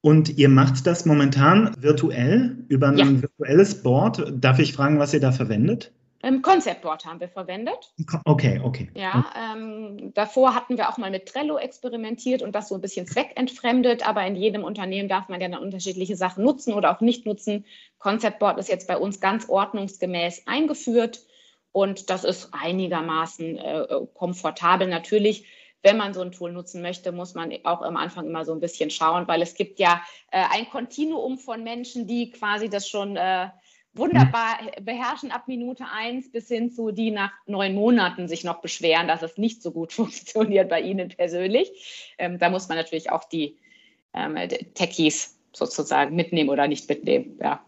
Und 0.00 0.36
ihr 0.36 0.48
macht 0.48 0.86
das 0.86 1.06
momentan 1.06 1.74
virtuell 1.80 2.64
über 2.68 2.88
ein 2.88 2.98
ja. 2.98 3.22
virtuelles 3.22 3.82
Board. 3.82 4.32
Darf 4.32 4.58
ich 4.58 4.72
fragen, 4.72 4.98
was 4.98 5.14
ihr 5.14 5.20
da 5.20 5.32
verwendet? 5.32 5.92
Ähm, 6.26 6.42
Concept 6.42 6.82
Board 6.82 7.04
haben 7.04 7.20
wir 7.20 7.28
verwendet. 7.28 7.92
Okay, 8.24 8.60
okay. 8.62 8.90
Ja, 8.94 9.26
ähm, 9.36 10.12
davor 10.14 10.56
hatten 10.56 10.76
wir 10.76 10.88
auch 10.88 10.98
mal 10.98 11.10
mit 11.10 11.26
Trello 11.26 11.56
experimentiert 11.56 12.42
und 12.42 12.52
das 12.52 12.68
so 12.68 12.74
ein 12.74 12.80
bisschen 12.80 13.06
zweckentfremdet, 13.06 14.06
aber 14.06 14.26
in 14.26 14.34
jedem 14.34 14.64
Unternehmen 14.64 15.08
darf 15.08 15.28
man 15.28 15.40
ja 15.40 15.48
dann 15.48 15.62
unterschiedliche 15.62 16.16
Sachen 16.16 16.42
nutzen 16.42 16.74
oder 16.74 16.90
auch 16.90 17.00
nicht 17.00 17.26
nutzen. 17.26 17.64
Concept 17.98 18.40
Board 18.40 18.58
ist 18.58 18.68
jetzt 18.68 18.88
bei 18.88 18.96
uns 18.96 19.20
ganz 19.20 19.48
ordnungsgemäß 19.48 20.48
eingeführt 20.48 21.20
und 21.70 22.10
das 22.10 22.24
ist 22.24 22.48
einigermaßen 22.50 23.58
äh, 23.58 23.86
komfortabel. 24.14 24.88
Natürlich, 24.88 25.46
wenn 25.82 25.96
man 25.96 26.12
so 26.12 26.22
ein 26.22 26.32
Tool 26.32 26.50
nutzen 26.50 26.82
möchte, 26.82 27.12
muss 27.12 27.34
man 27.34 27.52
auch 27.62 27.82
am 27.82 27.96
Anfang 27.96 28.26
immer 28.26 28.44
so 28.44 28.52
ein 28.52 28.60
bisschen 28.60 28.90
schauen, 28.90 29.28
weil 29.28 29.42
es 29.42 29.54
gibt 29.54 29.78
ja 29.78 30.02
äh, 30.32 30.42
ein 30.50 30.68
Kontinuum 30.70 31.38
von 31.38 31.62
Menschen, 31.62 32.08
die 32.08 32.32
quasi 32.32 32.68
das 32.68 32.88
schon 32.88 33.16
äh, 33.16 33.46
wunderbar 33.96 34.58
beherrschen 34.82 35.30
ab 35.30 35.48
Minute 35.48 35.84
eins 35.92 36.30
bis 36.30 36.48
hin 36.48 36.70
zu 36.70 36.90
die 36.90 37.10
nach 37.10 37.32
neun 37.46 37.74
Monaten 37.74 38.28
sich 38.28 38.44
noch 38.44 38.60
beschweren, 38.60 39.08
dass 39.08 39.22
es 39.22 39.38
nicht 39.38 39.62
so 39.62 39.70
gut 39.70 39.92
funktioniert 39.94 40.68
bei 40.68 40.80
ihnen 40.80 41.08
persönlich. 41.08 42.14
Ähm, 42.18 42.38
da 42.38 42.50
muss 42.50 42.68
man 42.68 42.78
natürlich 42.78 43.10
auch 43.10 43.24
die 43.24 43.56
ähm, 44.14 44.36
Techies 44.74 45.38
sozusagen 45.52 46.14
mitnehmen 46.14 46.50
oder 46.50 46.68
nicht 46.68 46.88
mitnehmen. 46.88 47.38
Ja. 47.40 47.64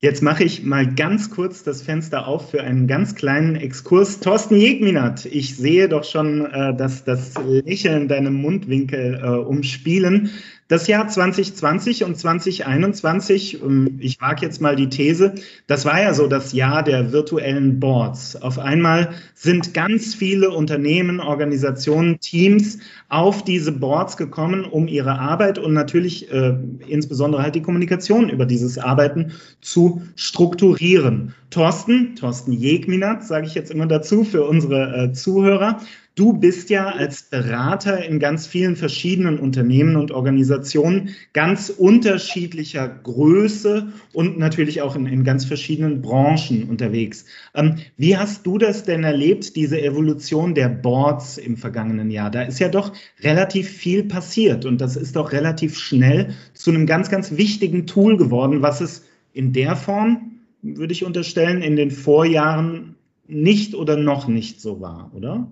Jetzt 0.00 0.22
mache 0.22 0.44
ich 0.44 0.62
mal 0.62 0.94
ganz 0.94 1.30
kurz 1.30 1.64
das 1.64 1.80
Fenster 1.80 2.28
auf 2.28 2.50
für 2.50 2.62
einen 2.62 2.86
ganz 2.86 3.14
kleinen 3.14 3.56
Exkurs. 3.56 4.20
Thorsten 4.20 4.56
Jegminat, 4.56 5.24
ich 5.24 5.56
sehe 5.56 5.88
doch 5.88 6.04
schon, 6.04 6.44
äh, 6.44 6.76
dass 6.76 7.04
das 7.04 7.34
Lächeln 7.42 8.06
deinem 8.06 8.34
Mundwinkel 8.34 9.20
äh, 9.22 9.26
umspielen. 9.26 10.30
Das 10.68 10.88
Jahr 10.88 11.06
2020 11.06 12.02
und 12.02 12.16
2021, 12.16 13.62
ähm, 13.62 13.98
ich 14.00 14.20
wage 14.20 14.44
jetzt 14.44 14.60
mal 14.60 14.74
die 14.74 14.88
These, 14.88 15.36
das 15.68 15.84
war 15.84 16.02
ja 16.02 16.12
so 16.12 16.26
das 16.26 16.52
Jahr 16.52 16.82
der 16.82 17.12
virtuellen 17.12 17.78
Boards. 17.78 18.34
Auf 18.42 18.58
einmal 18.58 19.10
sind 19.34 19.74
ganz 19.74 20.16
viele 20.16 20.50
Unternehmen, 20.50 21.20
Organisationen, 21.20 22.18
Teams 22.18 22.78
auf 23.08 23.44
diese 23.44 23.70
Boards 23.70 24.16
gekommen, 24.16 24.64
um 24.64 24.88
ihre 24.88 25.20
Arbeit 25.20 25.58
und 25.60 25.72
natürlich 25.72 26.32
äh, 26.32 26.56
insbesondere 26.88 27.42
halt 27.42 27.54
die 27.54 27.62
Kommunikation 27.62 28.28
über 28.28 28.44
dieses 28.44 28.76
Arbeiten 28.76 29.32
zu 29.60 30.02
strukturieren. 30.16 31.32
Thorsten, 31.50 32.16
Thorsten 32.16 32.50
Jegminat, 32.50 33.24
sage 33.24 33.46
ich 33.46 33.54
jetzt 33.54 33.70
immer 33.70 33.86
dazu 33.86 34.24
für 34.24 34.42
unsere 34.42 35.04
äh, 35.04 35.12
Zuhörer. 35.12 35.80
Du 36.16 36.32
bist 36.32 36.70
ja 36.70 36.88
als 36.88 37.24
Berater 37.24 38.02
in 38.02 38.18
ganz 38.18 38.46
vielen 38.46 38.74
verschiedenen 38.74 39.38
Unternehmen 39.38 39.96
und 39.96 40.12
Organisationen 40.12 41.10
ganz 41.34 41.68
unterschiedlicher 41.68 42.88
Größe 42.88 43.92
und 44.14 44.38
natürlich 44.38 44.80
auch 44.80 44.96
in, 44.96 45.04
in 45.04 45.24
ganz 45.24 45.44
verschiedenen 45.44 46.00
Branchen 46.00 46.70
unterwegs. 46.70 47.26
Ähm, 47.54 47.74
wie 47.98 48.16
hast 48.16 48.46
du 48.46 48.56
das 48.56 48.84
denn 48.84 49.04
erlebt, 49.04 49.56
diese 49.56 49.78
Evolution 49.78 50.54
der 50.54 50.70
Boards 50.70 51.36
im 51.36 51.58
vergangenen 51.58 52.10
Jahr? 52.10 52.30
Da 52.30 52.44
ist 52.44 52.60
ja 52.60 52.70
doch 52.70 52.94
relativ 53.20 53.68
viel 53.68 54.02
passiert 54.02 54.64
und 54.64 54.80
das 54.80 54.96
ist 54.96 55.16
doch 55.16 55.32
relativ 55.32 55.76
schnell 55.76 56.30
zu 56.54 56.70
einem 56.70 56.86
ganz, 56.86 57.10
ganz 57.10 57.36
wichtigen 57.36 57.86
Tool 57.86 58.16
geworden, 58.16 58.62
was 58.62 58.80
es 58.80 59.04
in 59.34 59.52
der 59.52 59.76
Form, 59.76 60.40
würde 60.62 60.94
ich 60.94 61.04
unterstellen, 61.04 61.60
in 61.60 61.76
den 61.76 61.90
Vorjahren 61.90 62.94
nicht 63.28 63.74
oder 63.74 63.98
noch 63.98 64.28
nicht 64.28 64.62
so 64.62 64.80
war, 64.80 65.10
oder? 65.14 65.46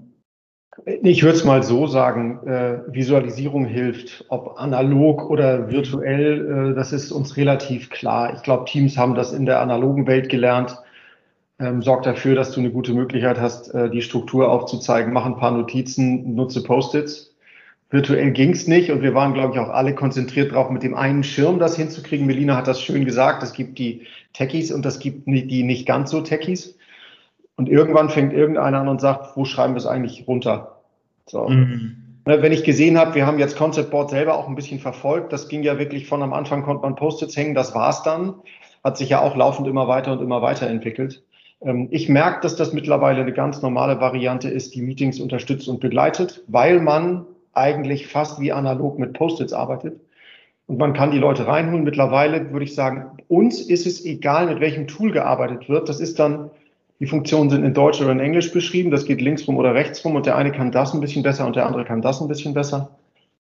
Ich 1.02 1.22
würde 1.22 1.36
es 1.36 1.44
mal 1.44 1.62
so 1.62 1.86
sagen, 1.86 2.46
äh, 2.46 2.78
Visualisierung 2.88 3.64
hilft, 3.64 4.24
ob 4.28 4.58
analog 4.58 5.30
oder 5.30 5.70
virtuell, 5.70 6.72
äh, 6.72 6.74
das 6.74 6.92
ist 6.92 7.12
uns 7.12 7.36
relativ 7.36 7.90
klar. 7.90 8.34
Ich 8.34 8.42
glaube, 8.42 8.64
Teams 8.64 8.98
haben 8.98 9.14
das 9.14 9.32
in 9.32 9.46
der 9.46 9.60
analogen 9.60 10.06
Welt 10.06 10.28
gelernt. 10.28 10.76
Ähm, 11.60 11.80
sorgt 11.80 12.06
dafür, 12.06 12.34
dass 12.34 12.50
du 12.50 12.58
eine 12.58 12.72
gute 12.72 12.92
Möglichkeit 12.92 13.40
hast, 13.40 13.72
äh, 13.72 13.88
die 13.88 14.02
Struktur 14.02 14.50
aufzuzeigen. 14.50 15.12
Mach 15.12 15.24
ein 15.24 15.36
paar 15.36 15.52
Notizen, 15.52 16.34
nutze 16.34 16.64
Post-its. 16.64 17.32
Virtuell 17.90 18.32
ging 18.32 18.50
es 18.50 18.66
nicht 18.66 18.90
und 18.90 19.02
wir 19.02 19.14
waren, 19.14 19.34
glaube 19.34 19.54
ich, 19.54 19.60
auch 19.60 19.68
alle 19.68 19.94
konzentriert 19.94 20.50
darauf, 20.50 20.70
mit 20.70 20.82
dem 20.82 20.96
einen 20.96 21.22
Schirm 21.22 21.60
das 21.60 21.76
hinzukriegen. 21.76 22.26
Melina 22.26 22.56
hat 22.56 22.66
das 22.66 22.82
schön 22.82 23.04
gesagt. 23.04 23.44
Es 23.44 23.52
gibt 23.52 23.78
die 23.78 24.08
Techies 24.32 24.72
und 24.72 24.84
es 24.84 24.98
gibt 24.98 25.28
die 25.28 25.62
nicht 25.62 25.86
ganz 25.86 26.10
so 26.10 26.20
Techies. 26.20 26.76
Und 27.56 27.68
irgendwann 27.68 28.10
fängt 28.10 28.32
irgendeiner 28.32 28.80
an 28.80 28.88
und 28.88 29.00
sagt, 29.00 29.36
wo 29.36 29.44
schreiben 29.44 29.74
wir 29.74 29.78
es 29.78 29.86
eigentlich 29.86 30.26
runter? 30.26 30.80
So. 31.26 31.48
Mhm. 31.48 32.04
Ne, 32.26 32.40
wenn 32.42 32.52
ich 32.52 32.64
gesehen 32.64 32.98
habe, 32.98 33.14
wir 33.14 33.26
haben 33.26 33.38
jetzt 33.38 33.56
Concept 33.56 33.90
Board 33.90 34.10
selber 34.10 34.36
auch 34.36 34.48
ein 34.48 34.54
bisschen 34.54 34.80
verfolgt, 34.80 35.32
das 35.32 35.48
ging 35.48 35.62
ja 35.62 35.78
wirklich 35.78 36.06
von 36.06 36.22
am 36.22 36.32
Anfang 36.32 36.62
konnte 36.62 36.82
man 36.82 36.96
Post-its 36.96 37.36
hängen, 37.36 37.54
das 37.54 37.74
war's 37.74 38.02
dann. 38.02 38.34
Hat 38.82 38.96
sich 38.96 39.10
ja 39.10 39.20
auch 39.20 39.36
laufend 39.36 39.68
immer 39.68 39.88
weiter 39.88 40.12
und 40.12 40.22
immer 40.22 40.40
weiter 40.40 40.66
entwickelt. 40.66 41.22
Ähm, 41.60 41.88
ich 41.90 42.08
merke, 42.08 42.40
dass 42.40 42.56
das 42.56 42.72
mittlerweile 42.72 43.20
eine 43.20 43.32
ganz 43.32 43.62
normale 43.62 44.00
Variante 44.00 44.48
ist, 44.48 44.74
die 44.74 44.82
Meetings 44.82 45.20
unterstützt 45.20 45.68
und 45.68 45.80
begleitet, 45.80 46.42
weil 46.46 46.80
man 46.80 47.26
eigentlich 47.52 48.06
fast 48.06 48.40
wie 48.40 48.52
analog 48.52 48.98
mit 48.98 49.12
Post-its 49.12 49.52
arbeitet. 49.52 50.00
Und 50.66 50.78
man 50.78 50.94
kann 50.94 51.10
die 51.10 51.18
Leute 51.18 51.46
reinholen. 51.46 51.84
Mittlerweile 51.84 52.50
würde 52.52 52.64
ich 52.64 52.74
sagen, 52.74 53.18
uns 53.28 53.60
ist 53.60 53.86
es 53.86 54.04
egal, 54.04 54.46
mit 54.46 54.60
welchem 54.60 54.86
Tool 54.86 55.12
gearbeitet 55.12 55.68
wird. 55.68 55.90
Das 55.90 56.00
ist 56.00 56.18
dann 56.18 56.50
die 57.00 57.06
Funktionen 57.06 57.50
sind 57.50 57.64
in 57.64 57.74
Deutsch 57.74 58.00
oder 58.00 58.12
in 58.12 58.20
Englisch 58.20 58.52
beschrieben. 58.52 58.90
Das 58.90 59.04
geht 59.04 59.20
linksrum 59.20 59.56
oder 59.56 59.74
rechtsrum 59.74 60.16
und 60.16 60.26
der 60.26 60.36
eine 60.36 60.52
kann 60.52 60.72
das 60.72 60.94
ein 60.94 61.00
bisschen 61.00 61.22
besser 61.22 61.46
und 61.46 61.56
der 61.56 61.66
andere 61.66 61.84
kann 61.84 62.02
das 62.02 62.20
ein 62.20 62.28
bisschen 62.28 62.54
besser. 62.54 62.96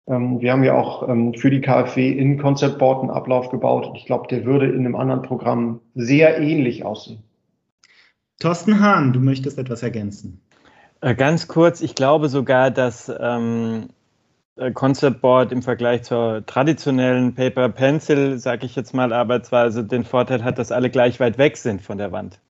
Ähm, 0.07 0.41
wir 0.41 0.53
haben 0.53 0.65
ja 0.65 0.75
auch 0.75 1.09
ähm, 1.09 1.35
für 1.35 1.51
die 1.51 1.61
KfW 1.61 2.11
in 2.11 2.39
Concept 2.39 2.79
Board 2.79 3.03
einen 3.03 3.11
Ablauf 3.11 3.51
gebaut 3.51 3.87
und 3.87 3.97
ich 3.97 4.07
glaube, 4.07 4.29
der 4.29 4.45
würde 4.45 4.67
in 4.67 4.81
einem 4.81 4.97
anderen 4.97 5.23
Programm 5.23 5.81
sehr 5.95 6.39
ähnlich 6.39 6.85
aussehen. 6.85 7.23
Thorsten 8.41 8.81
Hahn, 8.81 9.13
du 9.13 9.21
möchtest 9.21 9.59
etwas 9.59 9.83
ergänzen. 9.83 10.41
Äh, 11.01 11.15
ganz 11.15 11.49
kurz, 11.49 11.81
ich 11.81 11.95
glaube 11.95 12.29
sogar, 12.29 12.71
dass 12.71 13.13
ähm, 13.21 13.89
äh, 14.57 14.73
Concept 14.73 15.21
Board 15.21 15.53
im 15.53 15.63
Vergleich 15.63 16.03
zur 16.03 16.45
traditionellen 16.47 17.35
Paper 17.35 17.69
Pencil, 17.69 18.39
sage 18.39 18.67
ich 18.67 18.77
jetzt 18.77 18.95
mal, 18.95 19.13
Arbeitsweise 19.13 19.85
den 19.85 20.05
Vorteil 20.05 20.45
hat, 20.45 20.59
dass 20.59 20.73
alle 20.73 20.91
gleich 20.91 21.21
weit 21.21 21.39
weg 21.39 21.57
sind 21.57 21.83
von 21.83 21.99
der 21.99 22.13
Wand. 22.13 22.41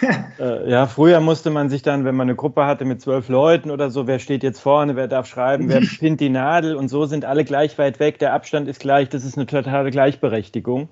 äh, 0.38 0.70
ja, 0.70 0.86
früher 0.86 1.20
musste 1.20 1.50
man 1.50 1.68
sich 1.68 1.82
dann, 1.82 2.04
wenn 2.04 2.14
man 2.14 2.28
eine 2.28 2.36
Gruppe 2.36 2.66
hatte 2.66 2.84
mit 2.84 3.00
zwölf 3.00 3.28
Leuten 3.28 3.70
oder 3.70 3.90
so, 3.90 4.06
wer 4.06 4.18
steht 4.18 4.42
jetzt 4.42 4.60
vorne, 4.60 4.96
wer 4.96 5.08
darf 5.08 5.26
schreiben, 5.26 5.68
wer 5.68 5.80
pinnt 5.98 6.20
die 6.20 6.30
Nadel 6.30 6.76
und 6.76 6.88
so 6.88 7.06
sind 7.06 7.24
alle 7.24 7.44
gleich 7.44 7.76
weit 7.78 8.00
weg, 8.00 8.18
der 8.18 8.32
Abstand 8.32 8.68
ist 8.68 8.80
gleich, 8.80 9.08
das 9.08 9.24
ist 9.24 9.36
eine 9.36 9.46
totale 9.46 9.90
Gleichberechtigung. 9.90 10.88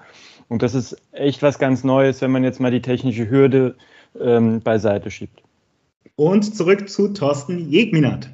Und 0.48 0.62
das 0.62 0.74
ist 0.74 0.96
echt 1.12 1.42
was 1.42 1.58
ganz 1.58 1.84
Neues, 1.84 2.22
wenn 2.22 2.30
man 2.30 2.42
jetzt 2.42 2.60
mal 2.60 2.70
die 2.70 2.80
technische 2.80 3.28
Hürde 3.28 3.76
ähm, 4.18 4.60
beiseite 4.60 5.10
schiebt. 5.10 5.42
Und 6.16 6.54
zurück 6.56 6.88
zu 6.88 7.08
Thorsten 7.12 7.70
Jegminat. 7.70 8.30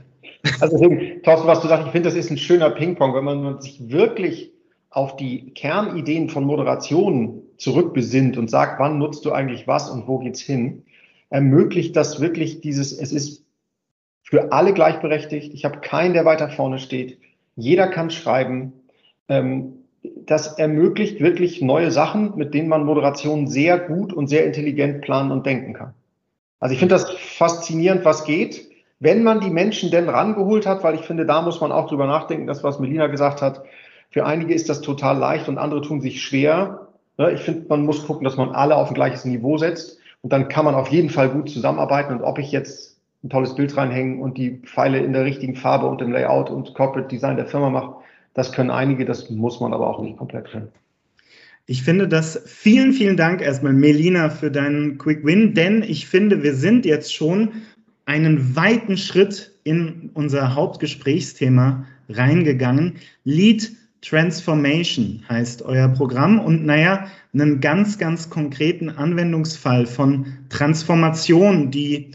Also 0.60 0.78
Thorsten, 1.24 1.48
was 1.48 1.60
du 1.60 1.68
sagst, 1.68 1.86
ich 1.86 1.92
finde, 1.92 2.08
das 2.08 2.16
ist 2.16 2.30
ein 2.30 2.38
schöner 2.38 2.70
Ping-Pong, 2.70 3.14
wenn 3.14 3.24
man 3.24 3.60
sich 3.60 3.90
wirklich 3.90 4.52
auf 4.90 5.16
die 5.16 5.50
Kernideen 5.50 6.28
von 6.28 6.44
Moderation 6.44 7.42
zurückbesinnt 7.56 8.37
und 8.37 8.50
sagt, 8.50 8.80
wann 8.80 8.99
nutzt 8.99 9.25
du 9.25 9.32
eigentlich 9.32 9.66
was 9.66 9.90
und 9.90 10.08
wo 10.08 10.18
geht's 10.18 10.40
hin, 10.40 10.84
ermöglicht 11.30 11.96
das 11.96 12.20
wirklich 12.20 12.61
dieses, 12.61 12.92
es 12.92 13.12
ist 13.12 13.44
für 14.23 14.52
alle 14.52 14.73
gleichberechtigt. 14.73 15.52
Ich 15.54 15.64
habe 15.64 15.80
keinen, 15.80 16.14
der 16.14 16.25
weiter 16.25 16.49
vorne 16.49 16.78
steht. 16.78 17.18
Jeder 17.56 17.88
kann 17.88 18.11
schreiben. 18.11 18.73
Ähm, 19.28 19.84
das 20.26 20.58
ermöglicht 20.58 21.20
wirklich 21.20 21.62
neue 21.62 21.90
Sachen, 21.90 22.37
mit 22.37 22.54
denen 22.54 22.68
man 22.68 22.84
Moderation 22.84 23.46
sehr 23.46 23.78
gut 23.78 24.12
und 24.12 24.28
sehr 24.28 24.44
intelligent 24.44 25.02
planen 25.02 25.30
und 25.30 25.46
denken 25.46 25.73
kann. 25.73 25.94
Also 26.61 26.73
ich 26.73 26.78
finde 26.78 26.94
das 26.94 27.11
faszinierend, 27.11 28.04
was 28.04 28.25
geht, 28.25 28.68
wenn 29.00 29.23
man 29.23 29.40
die 29.40 29.50
Menschen 29.50 29.90
denn 29.90 30.08
rangeholt 30.08 30.66
hat, 30.66 30.82
weil 30.82 30.94
ich 30.94 31.02
finde, 31.02 31.26
da 31.26 31.42
muss 31.42 31.61
man 31.61 31.73
auch 31.73 31.88
drüber 31.88 32.06
nachdenken, 32.06 32.46
das, 32.46 32.64
was 32.64 32.78
Melina 32.78 33.06
gesagt 33.08 33.42
hat, 33.42 33.62
für 34.11 34.25
einige 34.25 34.54
ist 34.54 34.68
das 34.68 34.80
total 34.80 35.18
leicht 35.18 35.49
und 35.49 35.58
andere 35.58 35.82
tun 35.82 36.00
sich 36.00 36.23
schwer. 36.23 36.83
Ich 37.33 37.42
finde, 37.42 37.66
man 37.68 37.85
muss 37.85 38.06
gucken, 38.06 38.25
dass 38.25 38.37
man 38.37 38.50
alle 38.50 38.76
auf 38.76 38.88
ein 38.88 38.94
gleiches 38.94 39.25
Niveau 39.25 39.56
setzt 39.56 39.99
und 40.23 40.33
dann 40.33 40.49
kann 40.49 40.64
man 40.64 40.75
auf 40.75 40.88
jeden 40.88 41.11
Fall 41.11 41.28
gut 41.28 41.49
zusammenarbeiten. 41.49 42.14
Und 42.14 42.23
ob 42.23 42.38
ich 42.38 42.50
jetzt 42.50 42.99
ein 43.23 43.30
tolles 43.30 43.54
Bild 43.54 43.76
reinhängen 43.76 44.21
und 44.21 44.37
die 44.37 44.59
Pfeile 44.64 44.99
in 44.99 45.12
der 45.12 45.25
richtigen 45.25 45.54
Farbe 45.54 45.87
und 45.87 46.02
im 46.02 46.12
Layout 46.12 46.50
und 46.50 46.75
Corporate 46.75 47.09
Design 47.09 47.37
der 47.37 47.47
Firma 47.47 47.71
mache, 47.71 47.94
das 48.35 48.52
können 48.52 48.71
einige, 48.71 49.04
das 49.04 49.30
muss 49.30 49.61
man 49.61 49.73
aber 49.73 49.88
auch 49.88 50.02
nicht 50.02 50.18
komplett 50.18 50.50
können. 50.50 50.68
Ich 51.66 51.83
finde 51.83 52.09
das, 52.09 52.42
vielen, 52.44 52.92
vielen 52.92 53.16
Dank 53.16 53.40
erstmal, 53.40 53.73
Melina, 53.73 54.28
für 54.28 54.50
deinen 54.50 54.99
Quick 54.99 55.25
Win, 55.25 55.54
denn 55.54 55.83
ich 55.83 56.06
finde, 56.06 56.42
wir 56.42 56.54
sind 56.54 56.85
jetzt 56.85 57.14
schon 57.14 57.52
einen 58.04 58.54
weiten 58.54 58.99
Schritt 58.99 59.52
in 59.64 60.11
unser 60.12 60.54
Hauptgesprächsthema 60.54 61.87
reingegangen. 62.11 62.97
Lead 63.25 63.73
Transformation 64.04 65.23
heißt 65.30 65.62
euer 65.62 65.88
Programm 65.88 66.38
und 66.38 66.66
naja, 66.66 67.06
einen 67.32 67.61
ganz, 67.61 67.96
ganz 67.99 68.28
konkreten 68.28 68.90
Anwendungsfall 68.90 69.87
von 69.87 70.26
Transformation, 70.50 71.70
die 71.70 72.11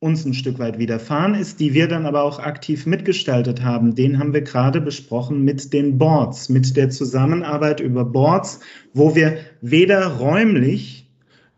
uns 0.00 0.24
ein 0.24 0.34
Stück 0.34 0.58
weit 0.58 0.78
widerfahren 0.78 1.34
ist, 1.34 1.60
die 1.60 1.72
wir 1.72 1.86
dann 1.86 2.06
aber 2.06 2.22
auch 2.22 2.40
aktiv 2.40 2.84
mitgestaltet 2.84 3.62
haben. 3.62 3.94
Den 3.94 4.18
haben 4.18 4.32
wir 4.32 4.40
gerade 4.40 4.80
besprochen 4.80 5.44
mit 5.44 5.72
den 5.72 5.98
Boards, 5.98 6.48
mit 6.48 6.76
der 6.76 6.90
Zusammenarbeit 6.90 7.78
über 7.80 8.04
Boards, 8.04 8.60
wo 8.92 9.14
wir 9.14 9.38
weder 9.60 10.06
räumlich 10.06 11.08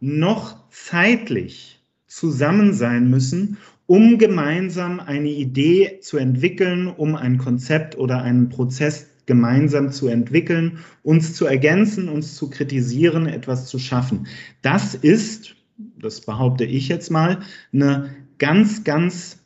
noch 0.01 0.69
zeitlich 0.71 1.81
zusammen 2.07 2.75
sein 2.75 3.09
müssen, 3.09 3.57
um 3.87 4.19
gemeinsam 4.19 5.01
eine 5.01 5.31
Idee 5.31 6.01
zu 6.01 6.19
entwickeln, 6.19 6.89
um 6.89 7.15
ein 7.15 7.39
Konzept 7.39 7.97
oder 7.97 8.21
einen 8.21 8.49
Prozess 8.51 9.12
gemeinsam 9.27 9.93
zu 9.93 10.09
entwickeln, 10.09 10.79
uns 11.03 11.35
zu 11.35 11.47
ergänzen, 11.47 12.09
uns 12.09 12.35
zu 12.35 12.51
kritisieren, 12.51 13.27
etwas 13.27 13.67
zu 13.67 13.79
schaffen. 13.79 14.27
Das 14.63 14.95
ist, 14.95 15.55
das 16.01 16.21
behaupte 16.21 16.65
ich 16.65 16.89
jetzt 16.89 17.11
mal, 17.11 17.41
eine 17.73 18.11
ganz, 18.39 18.85
ganz 18.85 19.39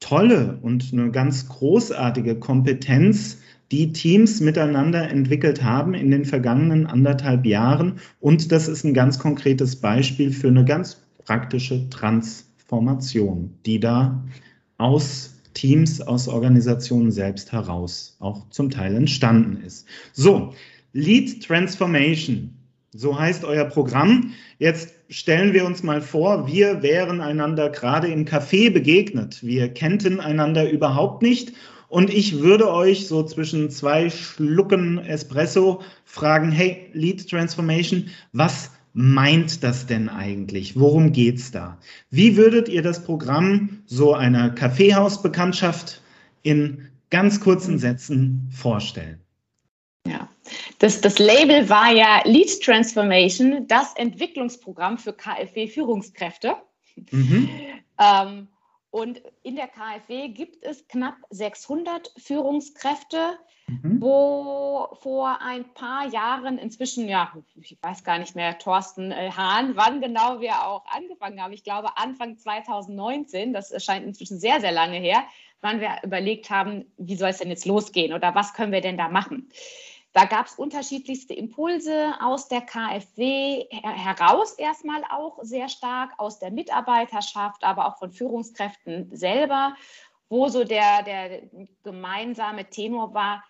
tolle 0.00 0.58
und 0.62 0.90
eine 0.92 1.10
ganz 1.10 1.48
großartige 1.48 2.36
Kompetenz, 2.36 3.38
die 3.70 3.92
Teams 3.92 4.40
miteinander 4.40 5.08
entwickelt 5.08 5.62
haben 5.62 5.94
in 5.94 6.10
den 6.10 6.24
vergangenen 6.24 6.86
anderthalb 6.86 7.46
Jahren. 7.46 7.94
Und 8.20 8.52
das 8.52 8.68
ist 8.68 8.84
ein 8.84 8.92
ganz 8.92 9.18
konkretes 9.18 9.76
Beispiel 9.76 10.30
für 10.30 10.48
eine 10.48 10.64
ganz 10.64 11.00
praktische 11.24 11.88
Transformation, 11.88 13.54
die 13.64 13.80
da 13.80 14.22
aus 14.76 15.31
Teams 15.54 16.00
aus 16.00 16.28
Organisationen 16.28 17.10
selbst 17.10 17.52
heraus 17.52 18.16
auch 18.20 18.48
zum 18.50 18.70
Teil 18.70 18.94
entstanden 18.94 19.62
ist. 19.64 19.86
So, 20.12 20.54
Lead 20.92 21.42
Transformation, 21.42 22.54
so 22.92 23.18
heißt 23.18 23.44
euer 23.44 23.64
Programm. 23.64 24.32
Jetzt 24.58 24.94
stellen 25.08 25.54
wir 25.54 25.64
uns 25.64 25.82
mal 25.82 26.02
vor, 26.02 26.46
wir 26.46 26.82
wären 26.82 27.20
einander 27.20 27.70
gerade 27.70 28.08
im 28.08 28.24
Café 28.24 28.70
begegnet. 28.70 29.42
Wir 29.42 29.68
kennten 29.68 30.20
einander 30.20 30.70
überhaupt 30.70 31.22
nicht. 31.22 31.52
Und 31.88 32.08
ich 32.08 32.40
würde 32.40 32.72
euch 32.72 33.06
so 33.06 33.22
zwischen 33.22 33.68
zwei 33.70 34.08
Schlucken 34.08 34.98
Espresso 34.98 35.82
fragen, 36.04 36.50
hey, 36.50 36.88
Lead 36.94 37.28
Transformation, 37.28 38.08
was 38.32 38.70
meint 38.92 39.62
das 39.62 39.86
denn 39.86 40.08
eigentlich? 40.08 40.78
Worum 40.78 41.12
geht's 41.12 41.50
da? 41.50 41.78
Wie 42.10 42.36
würdet 42.36 42.68
ihr 42.68 42.82
das 42.82 43.04
Programm 43.04 43.82
so 43.86 44.14
einer 44.14 44.50
Kaffeehausbekanntschaft 44.50 46.02
in 46.42 46.88
ganz 47.10 47.40
kurzen 47.40 47.78
Sätzen 47.78 48.48
vorstellen? 48.50 49.20
Ja, 50.06 50.28
das, 50.78 51.00
das 51.00 51.18
Label 51.18 51.68
war 51.68 51.92
ja 51.92 52.22
Lead 52.24 52.60
Transformation, 52.62 53.66
das 53.68 53.94
Entwicklungsprogramm 53.96 54.98
für 54.98 55.12
KfW-Führungskräfte. 55.12 56.56
Mhm. 57.10 57.48
Ähm, 57.98 58.48
und 58.92 59.22
in 59.42 59.56
der 59.56 59.68
KfW 59.68 60.28
gibt 60.28 60.62
es 60.62 60.86
knapp 60.86 61.16
600 61.30 62.12
Führungskräfte, 62.18 63.38
mhm. 63.66 64.02
wo 64.02 64.94
vor 65.00 65.40
ein 65.40 65.64
paar 65.72 66.06
Jahren 66.08 66.58
inzwischen, 66.58 67.08
ja, 67.08 67.32
ich 67.54 67.78
weiß 67.80 68.04
gar 68.04 68.18
nicht 68.18 68.36
mehr, 68.36 68.58
Thorsten 68.58 69.10
äh, 69.10 69.30
Hahn, 69.30 69.76
wann 69.76 70.02
genau 70.02 70.42
wir 70.42 70.66
auch 70.66 70.84
angefangen 70.94 71.42
haben. 71.42 71.54
Ich 71.54 71.64
glaube 71.64 71.96
Anfang 71.96 72.36
2019, 72.36 73.54
das 73.54 73.72
scheint 73.82 74.04
inzwischen 74.04 74.38
sehr, 74.38 74.60
sehr 74.60 74.72
lange 74.72 74.98
her, 74.98 75.24
wann 75.62 75.80
wir 75.80 75.96
überlegt 76.02 76.50
haben, 76.50 76.84
wie 76.98 77.16
soll 77.16 77.30
es 77.30 77.38
denn 77.38 77.48
jetzt 77.48 77.64
losgehen 77.64 78.12
oder 78.12 78.34
was 78.34 78.52
können 78.52 78.72
wir 78.72 78.82
denn 78.82 78.98
da 78.98 79.08
machen. 79.08 79.48
Da 80.12 80.26
gab 80.26 80.46
es 80.46 80.54
unterschiedlichste 80.54 81.32
Impulse 81.32 82.14
aus 82.20 82.48
der 82.48 82.60
KfW 82.60 83.64
heraus, 83.70 84.52
erstmal 84.52 85.02
auch 85.10 85.38
sehr 85.42 85.68
stark 85.68 86.12
aus 86.18 86.38
der 86.38 86.50
Mitarbeiterschaft, 86.50 87.64
aber 87.64 87.86
auch 87.86 87.98
von 87.98 88.10
Führungskräften 88.10 89.14
selber, 89.16 89.74
wo 90.28 90.48
so 90.48 90.64
der, 90.64 91.02
der 91.02 91.42
gemeinsame 91.82 92.68
Tenor 92.68 93.14
war, 93.14 93.42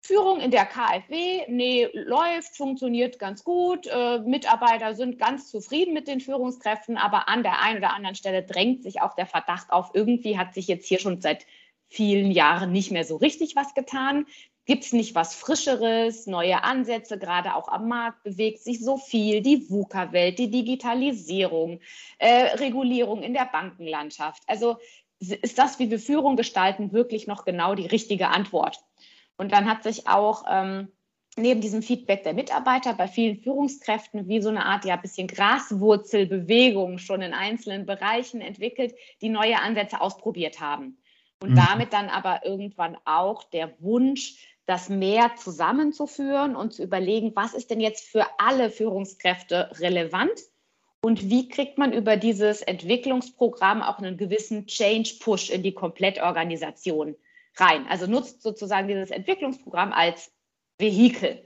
Führung 0.00 0.40
in 0.40 0.52
der 0.52 0.66
KfW, 0.66 1.44
nee, 1.48 1.88
läuft, 1.92 2.56
funktioniert 2.56 3.18
ganz 3.18 3.42
gut. 3.42 3.86
Äh, 3.88 4.20
Mitarbeiter 4.20 4.94
sind 4.94 5.18
ganz 5.18 5.50
zufrieden 5.50 5.94
mit 5.94 6.06
den 6.06 6.20
Führungskräften, 6.20 6.96
aber 6.96 7.28
an 7.28 7.42
der 7.42 7.60
einen 7.60 7.78
oder 7.78 7.92
anderen 7.92 8.14
Stelle 8.14 8.44
drängt 8.44 8.84
sich 8.84 9.00
auch 9.00 9.14
der 9.14 9.26
Verdacht 9.26 9.70
auf, 9.70 9.90
irgendwie 9.94 10.38
hat 10.38 10.54
sich 10.54 10.68
jetzt 10.68 10.86
hier 10.86 11.00
schon 11.00 11.20
seit 11.20 11.44
vielen 11.88 12.30
Jahren 12.30 12.70
nicht 12.72 12.92
mehr 12.92 13.04
so 13.04 13.16
richtig 13.16 13.56
was 13.56 13.74
getan. 13.74 14.26
Gibt 14.66 14.84
es 14.84 14.92
nicht 14.92 15.14
was 15.14 15.34
Frischeres, 15.34 16.26
neue 16.26 16.64
Ansätze, 16.64 17.18
gerade 17.18 17.54
auch 17.54 17.68
am 17.68 17.88
Markt 17.88 18.24
bewegt 18.24 18.60
sich 18.62 18.80
so 18.80 18.98
viel, 18.98 19.40
die 19.40 19.70
VUCA-Welt, 19.70 20.38
die 20.38 20.50
Digitalisierung, 20.50 21.80
äh, 22.18 22.56
Regulierung 22.56 23.22
in 23.22 23.32
der 23.32 23.48
Bankenlandschaft. 23.50 24.42
Also 24.48 24.76
ist 25.20 25.58
das, 25.58 25.78
wie 25.78 25.90
wir 25.90 26.00
Führung 26.00 26.36
gestalten, 26.36 26.92
wirklich 26.92 27.28
noch 27.28 27.44
genau 27.44 27.74
die 27.76 27.86
richtige 27.86 28.28
Antwort? 28.28 28.80
Und 29.38 29.52
dann 29.52 29.70
hat 29.70 29.84
sich 29.84 30.08
auch 30.08 30.44
ähm, 30.50 30.88
neben 31.36 31.60
diesem 31.60 31.82
Feedback 31.82 32.24
der 32.24 32.34
Mitarbeiter 32.34 32.94
bei 32.94 33.06
vielen 33.06 33.36
Führungskräften 33.36 34.28
wie 34.28 34.40
so 34.40 34.48
eine 34.48 34.64
Art 34.64 34.84
ja 34.84 34.96
bisschen 34.96 35.28
Graswurzelbewegung 35.28 36.98
schon 36.98 37.22
in 37.22 37.34
einzelnen 37.34 37.86
Bereichen 37.86 38.40
entwickelt, 38.40 38.94
die 39.20 39.28
neue 39.28 39.60
Ansätze 39.60 40.00
ausprobiert 40.00 40.60
haben. 40.60 40.98
Und 41.42 41.50
mhm. 41.50 41.56
damit 41.56 41.92
dann 41.92 42.08
aber 42.08 42.46
irgendwann 42.46 42.96
auch 43.04 43.44
der 43.44 43.74
Wunsch, 43.80 44.55
das 44.66 44.88
mehr 44.88 45.32
zusammenzuführen 45.36 46.56
und 46.56 46.72
zu 46.72 46.82
überlegen, 46.82 47.32
was 47.34 47.54
ist 47.54 47.70
denn 47.70 47.80
jetzt 47.80 48.08
für 48.08 48.26
alle 48.38 48.70
Führungskräfte 48.70 49.70
relevant 49.78 50.32
und 51.02 51.30
wie 51.30 51.48
kriegt 51.48 51.78
man 51.78 51.92
über 51.92 52.16
dieses 52.16 52.62
Entwicklungsprogramm 52.62 53.80
auch 53.80 53.98
einen 53.98 54.16
gewissen 54.16 54.66
Change-Push 54.66 55.50
in 55.50 55.62
die 55.62 55.72
Komplettorganisation 55.72 57.14
rein. 57.56 57.86
Also 57.88 58.06
nutzt 58.06 58.42
sozusagen 58.42 58.88
dieses 58.88 59.10
Entwicklungsprogramm 59.10 59.92
als 59.92 60.32
Vehikel. 60.78 61.38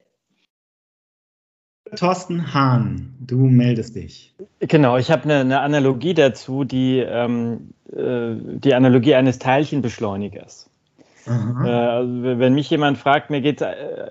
Thorsten 1.97 2.55
Hahn, 2.55 3.17
du 3.21 3.37
meldest 3.37 3.97
dich. 3.97 4.35
Genau, 4.61 4.97
ich 4.97 5.11
habe 5.11 5.25
eine, 5.25 5.41
eine, 5.41 5.61
Analogie 5.61 6.15
dazu, 6.15 6.65
die, 6.65 6.99
ähm, 6.99 7.75
äh, 7.93 8.35
die 8.59 8.75
Analogie 8.75 9.15
eines 9.15 9.39
Teilchenbeschleunigers. 9.41 10.70
Äh, 11.27 11.69
also, 11.69 12.23
wenn 12.23 12.55
mich 12.55 12.71
jemand 12.71 12.99
fragt, 12.99 13.31
mir 13.31 13.41
geht 13.41 13.61
es 13.61 13.67
äh, 13.67 14.11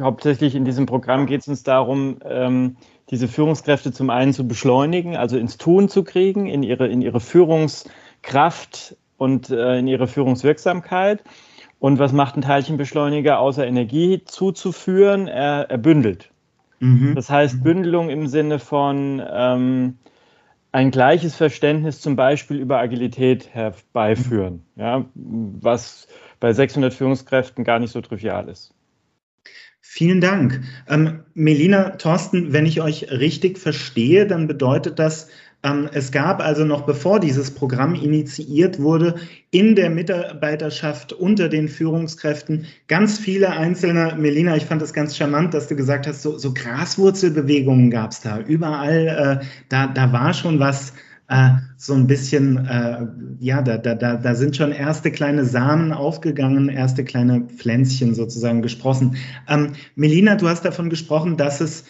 hauptsächlich 0.00 0.54
in 0.54 0.64
diesem 0.64 0.86
Programm 0.86 1.26
geht 1.26 1.42
es 1.42 1.48
uns 1.48 1.62
darum, 1.62 2.18
ähm, 2.24 2.76
diese 3.10 3.28
Führungskräfte 3.28 3.92
zum 3.92 4.10
einen 4.10 4.32
zu 4.32 4.46
beschleunigen, 4.46 5.16
also 5.16 5.38
ins 5.38 5.58
Tun 5.58 5.88
zu 5.88 6.04
kriegen, 6.04 6.46
in 6.46 6.62
ihre, 6.62 6.88
in 6.88 7.02
ihre 7.02 7.20
Führungskraft 7.20 8.96
und 9.16 9.50
äh, 9.50 9.78
in 9.78 9.86
ihre 9.86 10.06
Führungswirksamkeit. 10.06 11.22
Und 11.80 11.98
was 11.98 12.12
macht 12.12 12.36
ein 12.36 12.42
Teilchenbeschleuniger, 12.42 13.38
außer 13.38 13.66
Energie 13.66 14.22
zuzuführen? 14.24 15.28
Er, 15.28 15.70
er 15.70 15.78
bündelt. 15.78 16.30
Mhm. 16.80 17.14
Das 17.14 17.30
heißt, 17.30 17.62
Bündelung 17.62 18.10
im 18.10 18.26
Sinne 18.26 18.58
von 18.58 19.22
ähm, 19.30 19.98
ein 20.72 20.90
gleiches 20.90 21.34
Verständnis 21.34 22.00
zum 22.00 22.16
Beispiel 22.16 22.58
über 22.58 22.78
Agilität 22.78 23.54
herbeiführen, 23.54 24.62
ja, 24.76 25.06
was 25.14 26.08
bei 26.40 26.52
600 26.52 26.92
Führungskräften 26.92 27.64
gar 27.64 27.78
nicht 27.78 27.92
so 27.92 28.00
trivial 28.00 28.48
ist. 28.48 28.74
Vielen 29.80 30.20
Dank. 30.20 30.60
Ähm, 30.86 31.24
Melina, 31.32 31.96
Thorsten, 31.96 32.52
wenn 32.52 32.66
ich 32.66 32.82
euch 32.82 33.10
richtig 33.10 33.58
verstehe, 33.58 34.26
dann 34.26 34.46
bedeutet 34.46 34.98
das, 34.98 35.30
es 35.92 36.12
gab 36.12 36.40
also 36.40 36.64
noch 36.64 36.82
bevor 36.82 37.18
dieses 37.18 37.50
Programm 37.50 37.94
initiiert 37.94 38.80
wurde, 38.80 39.16
in 39.50 39.74
der 39.74 39.90
Mitarbeiterschaft 39.90 41.12
unter 41.12 41.48
den 41.48 41.68
Führungskräften 41.68 42.66
ganz 42.86 43.18
viele 43.18 43.50
einzelne, 43.50 44.14
Melina, 44.16 44.56
ich 44.56 44.66
fand 44.66 44.80
das 44.80 44.92
ganz 44.92 45.16
charmant, 45.16 45.54
dass 45.54 45.66
du 45.66 45.74
gesagt 45.74 46.06
hast, 46.06 46.22
so, 46.22 46.38
so 46.38 46.54
Graswurzelbewegungen 46.54 47.90
gab 47.90 48.12
es 48.12 48.20
da. 48.20 48.38
Überall, 48.38 49.40
äh, 49.42 49.46
da, 49.68 49.88
da 49.88 50.12
war 50.12 50.32
schon 50.32 50.60
was 50.60 50.92
äh, 51.28 51.50
so 51.76 51.92
ein 51.94 52.06
bisschen, 52.06 52.66
äh, 52.66 53.06
ja, 53.40 53.60
da, 53.60 53.78
da, 53.78 53.94
da, 53.94 54.16
da 54.16 54.34
sind 54.34 54.56
schon 54.56 54.72
erste 54.72 55.10
kleine 55.10 55.44
Samen 55.44 55.92
aufgegangen, 55.92 56.68
erste 56.68 57.04
kleine 57.04 57.42
Pflänzchen 57.42 58.14
sozusagen 58.14 58.62
gesprossen. 58.62 59.16
Ähm, 59.48 59.72
Melina, 59.96 60.36
du 60.36 60.48
hast 60.48 60.64
davon 60.64 60.88
gesprochen, 60.88 61.36
dass 61.36 61.60
es 61.60 61.84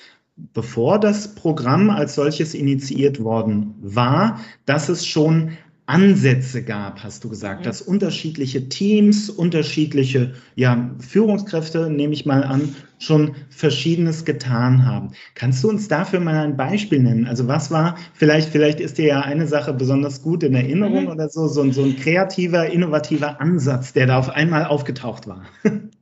bevor 0.52 0.98
das 0.98 1.34
Programm 1.34 1.90
als 1.90 2.14
solches 2.14 2.54
initiiert 2.54 3.22
worden 3.22 3.74
war, 3.80 4.40
dass 4.66 4.88
es 4.88 5.06
schon 5.06 5.52
Ansätze 5.88 6.62
gab, 6.62 7.02
hast 7.02 7.24
du 7.24 7.30
gesagt, 7.30 7.64
dass 7.64 7.80
unterschiedliche 7.80 8.68
Teams, 8.68 9.30
unterschiedliche 9.30 10.34
ja, 10.54 10.90
Führungskräfte, 10.98 11.88
nehme 11.88 12.12
ich 12.12 12.26
mal 12.26 12.44
an, 12.44 12.74
schon 12.98 13.34
Verschiedenes 13.48 14.26
getan 14.26 14.84
haben. 14.84 15.12
Kannst 15.34 15.64
du 15.64 15.70
uns 15.70 15.88
dafür 15.88 16.20
mal 16.20 16.44
ein 16.44 16.58
Beispiel 16.58 17.02
nennen? 17.02 17.26
Also 17.26 17.48
was 17.48 17.70
war, 17.70 17.96
vielleicht, 18.12 18.50
vielleicht 18.50 18.80
ist 18.80 18.98
dir 18.98 19.06
ja 19.06 19.20
eine 19.22 19.46
Sache 19.46 19.72
besonders 19.72 20.20
gut 20.20 20.42
in 20.42 20.54
Erinnerung 20.54 21.04
mhm. 21.04 21.10
oder 21.10 21.30
so, 21.30 21.48
so, 21.48 21.70
so 21.72 21.84
ein 21.84 21.96
kreativer, 21.96 22.66
innovativer 22.66 23.40
Ansatz, 23.40 23.94
der 23.94 24.08
da 24.08 24.18
auf 24.18 24.28
einmal 24.28 24.66
aufgetaucht 24.66 25.26
war. 25.26 25.46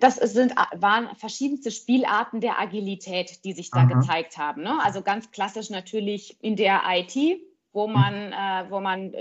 Das 0.00 0.16
sind, 0.16 0.54
waren 0.76 1.14
verschiedenste 1.16 1.70
Spielarten 1.70 2.40
der 2.40 2.58
Agilität, 2.60 3.44
die 3.44 3.52
sich 3.52 3.70
da 3.70 3.80
Aha. 3.80 3.86
gezeigt 3.86 4.38
haben. 4.38 4.62
Ne? 4.62 4.78
Also 4.82 5.02
ganz 5.02 5.30
klassisch 5.30 5.70
natürlich 5.70 6.36
in 6.42 6.56
der 6.56 6.82
IT, 6.86 7.40
wo 7.72 7.86
hm. 7.86 7.92
man, 7.92 8.14
äh, 8.32 8.70
wo 8.70 8.80
man 8.80 9.12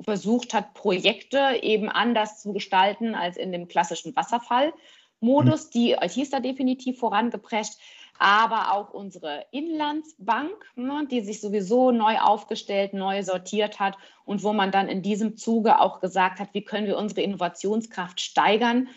versucht 0.00 0.54
hat, 0.54 0.74
Projekte 0.74 1.60
eben 1.62 1.88
anders 1.88 2.40
zu 2.40 2.52
gestalten 2.52 3.14
als 3.14 3.36
in 3.36 3.52
dem 3.52 3.68
klassischen 3.68 4.14
Wasserfallmodus. 4.16 5.66
Mhm. 5.66 5.70
Die 5.74 5.92
IT 5.92 6.16
ist 6.16 6.32
da 6.32 6.40
definitiv 6.40 6.98
vorangeprescht. 6.98 7.74
aber 8.22 8.74
auch 8.74 8.92
unsere 8.92 9.46
Inlandsbank, 9.50 10.52
ne, 10.76 11.06
die 11.10 11.22
sich 11.22 11.40
sowieso 11.40 11.90
neu 11.90 12.18
aufgestellt, 12.18 12.92
neu 12.92 13.22
sortiert 13.22 13.80
hat 13.80 13.96
und 14.26 14.42
wo 14.42 14.52
man 14.52 14.70
dann 14.70 14.88
in 14.88 15.00
diesem 15.00 15.38
Zuge 15.38 15.80
auch 15.80 16.00
gesagt 16.00 16.38
hat, 16.38 16.52
wie 16.52 16.62
können 16.62 16.86
wir 16.86 16.98
unsere 16.98 17.22
Innovationskraft 17.22 18.20
steigern, 18.20 18.88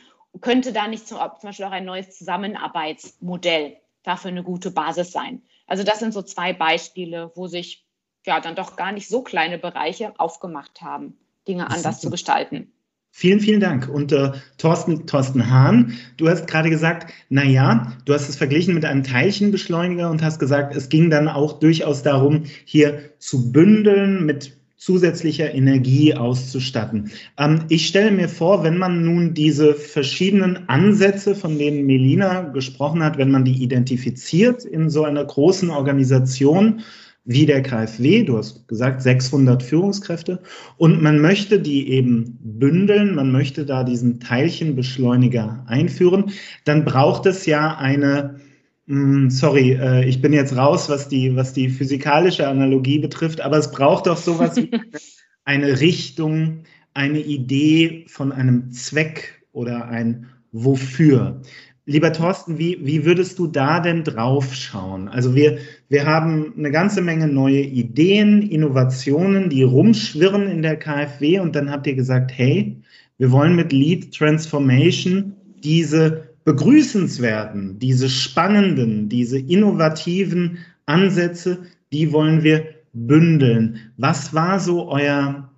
könnte 0.42 0.74
da 0.74 0.88
nicht 0.88 1.08
zum, 1.08 1.18
zum 1.18 1.50
Beispiel 1.50 1.66
auch 1.66 1.72
ein 1.72 1.86
neues 1.86 2.18
Zusammenarbeitsmodell 2.18 3.78
dafür 4.04 4.32
eine 4.32 4.44
gute 4.44 4.72
Basis 4.72 5.12
sein. 5.12 5.42
Also 5.68 5.84
das 5.84 6.00
sind 6.00 6.14
so 6.14 6.22
zwei 6.22 6.54
Beispiele, 6.54 7.32
wo 7.36 7.48
sich 7.48 7.86
ja 8.26 8.40
dann 8.40 8.56
doch 8.56 8.76
gar 8.76 8.92
nicht 8.92 9.08
so 9.08 9.22
kleine 9.22 9.58
Bereiche 9.58 10.14
aufgemacht 10.20 10.82
haben, 10.82 11.18
Dinge 11.48 11.70
anders 11.70 12.02
zu 12.02 12.10
gestalten. 12.10 12.72
Vielen, 13.16 13.40
vielen 13.40 13.60
Dank. 13.60 13.88
Und 13.88 14.12
äh, 14.12 14.32
Thorsten, 14.58 15.06
Thorsten 15.06 15.52
Hahn, 15.52 16.00
du 16.18 16.28
hast 16.28 16.48
gerade 16.48 16.72
gesagt, 16.72 17.14
na 17.30 17.44
ja, 17.44 17.94
du 18.06 18.14
hast 18.14 18.28
es 18.28 18.38
verglichen 18.38 18.74
mit 18.74 18.86
einem 18.86 19.04
Teilchenbeschleuniger 19.04 20.10
und 20.10 20.24
hast 20.24 20.40
gesagt, 20.40 20.76
es 20.76 20.90
ging 20.90 21.12
dann 21.12 21.28
auch 21.28 21.60
durchaus 21.60 22.02
darum, 22.02 22.46
hier 22.66 23.12
zu 23.20 23.52
bündeln, 23.52 24.26
mit 24.26 24.58
zusätzlicher 24.84 25.54
Energie 25.54 26.14
auszustatten. 26.14 27.10
Ähm, 27.38 27.62
ich 27.70 27.88
stelle 27.88 28.12
mir 28.12 28.28
vor, 28.28 28.64
wenn 28.64 28.78
man 28.78 29.06
nun 29.06 29.34
diese 29.34 29.76
verschiedenen 29.76 30.68
Ansätze, 30.68 31.36
von 31.36 31.58
denen 31.58 31.86
Melina 31.86 32.42
gesprochen 32.42 33.02
hat, 33.02 33.18
wenn 33.18 33.32
man 33.32 33.46
die 33.46 33.64
identifiziert 33.64 34.66
in 34.66 34.90
so 34.90 35.06
einer 35.06 35.24
großen 35.24 35.70
Organisation, 35.70 36.82
wie 37.26 37.46
der 37.46 37.62
KfW, 37.62 38.24
du 38.24 38.38
hast 38.38 38.68
gesagt 38.68 39.02
600 39.02 39.64
Führungskräfte, 39.64 40.42
und 40.76 41.02
man 41.02 41.22
möchte 41.22 41.62
die 41.62 41.90
eben 41.90 42.38
bündeln, 42.42 43.16
man 43.16 43.32
möchte 43.32 43.66
da 43.66 43.86
diesen 43.86 44.20
Teilchenbeschleuniger 44.20 45.64
einführen, 45.66 46.32
dann 46.66 46.84
braucht 46.84 47.26
es 47.26 47.46
ja 47.46 47.78
eine, 47.78 48.42
sorry, 48.88 49.74
äh, 49.74 50.06
ich 50.06 50.22
bin 50.22 50.34
jetzt 50.34 50.56
raus, 50.56 50.90
was 50.90 51.08
die, 51.08 51.36
was 51.36 51.54
die 51.54 51.70
physikalische 51.70 52.48
Analogie 52.48 53.00
betrifft, 53.00 53.42
aber 53.42 53.58
es 53.58 53.72
braucht 53.72 54.08
doch 54.08 54.18
sowas 54.18 54.58
wie 54.58 54.72
eine 55.46 55.80
Richtung, 55.80 56.64
eine 56.94 57.20
Idee 57.20 58.06
von 58.08 58.32
einem 58.32 58.72
Zweck 58.72 59.46
oder 59.52 59.88
ein 59.88 60.28
Wofür. 60.52 61.42
Lieber 61.86 62.14
Thorsten, 62.14 62.60
wie, 62.60 62.78
wie 62.86 63.04
würdest 63.04 63.40
du 63.40 63.48
da 63.48 63.80
denn 63.80 64.04
drauf 64.04 64.54
schauen? 64.54 65.10
Also 65.10 65.36
wir, 65.36 65.58
wir 65.90 66.06
haben 66.06 66.54
eine 66.58 66.72
ganze 66.72 67.02
Menge 67.02 67.28
neue 67.28 67.62
Ideen, 67.62 68.42
Innovationen, 68.42 69.50
die 69.50 69.64
rumschwirren 69.64 70.48
in 70.48 70.62
der 70.62 70.78
KfW 70.78 71.40
und 71.40 71.56
dann 71.56 71.72
habt 71.72 71.88
ihr 71.88 71.96
gesagt, 71.96 72.32
hey, 72.34 72.78
wir 73.18 73.32
wollen 73.32 73.56
mit 73.56 73.74
Lead 73.74 74.14
Transformation 74.14 75.34
diese 75.64 76.33
begrüßenswerten, 76.46 77.80
diese 77.80 78.10
spannenden, 78.10 79.10
diese 79.10 79.40
innovativen 79.40 80.60
Ansätze, 80.86 81.64
die 81.92 82.12
wollen 82.12 82.44
wir 82.44 82.66
bündeln. 82.94 83.80
Was 83.98 84.34
war 84.34 84.60
so 84.60 84.90
euer, 84.90 85.50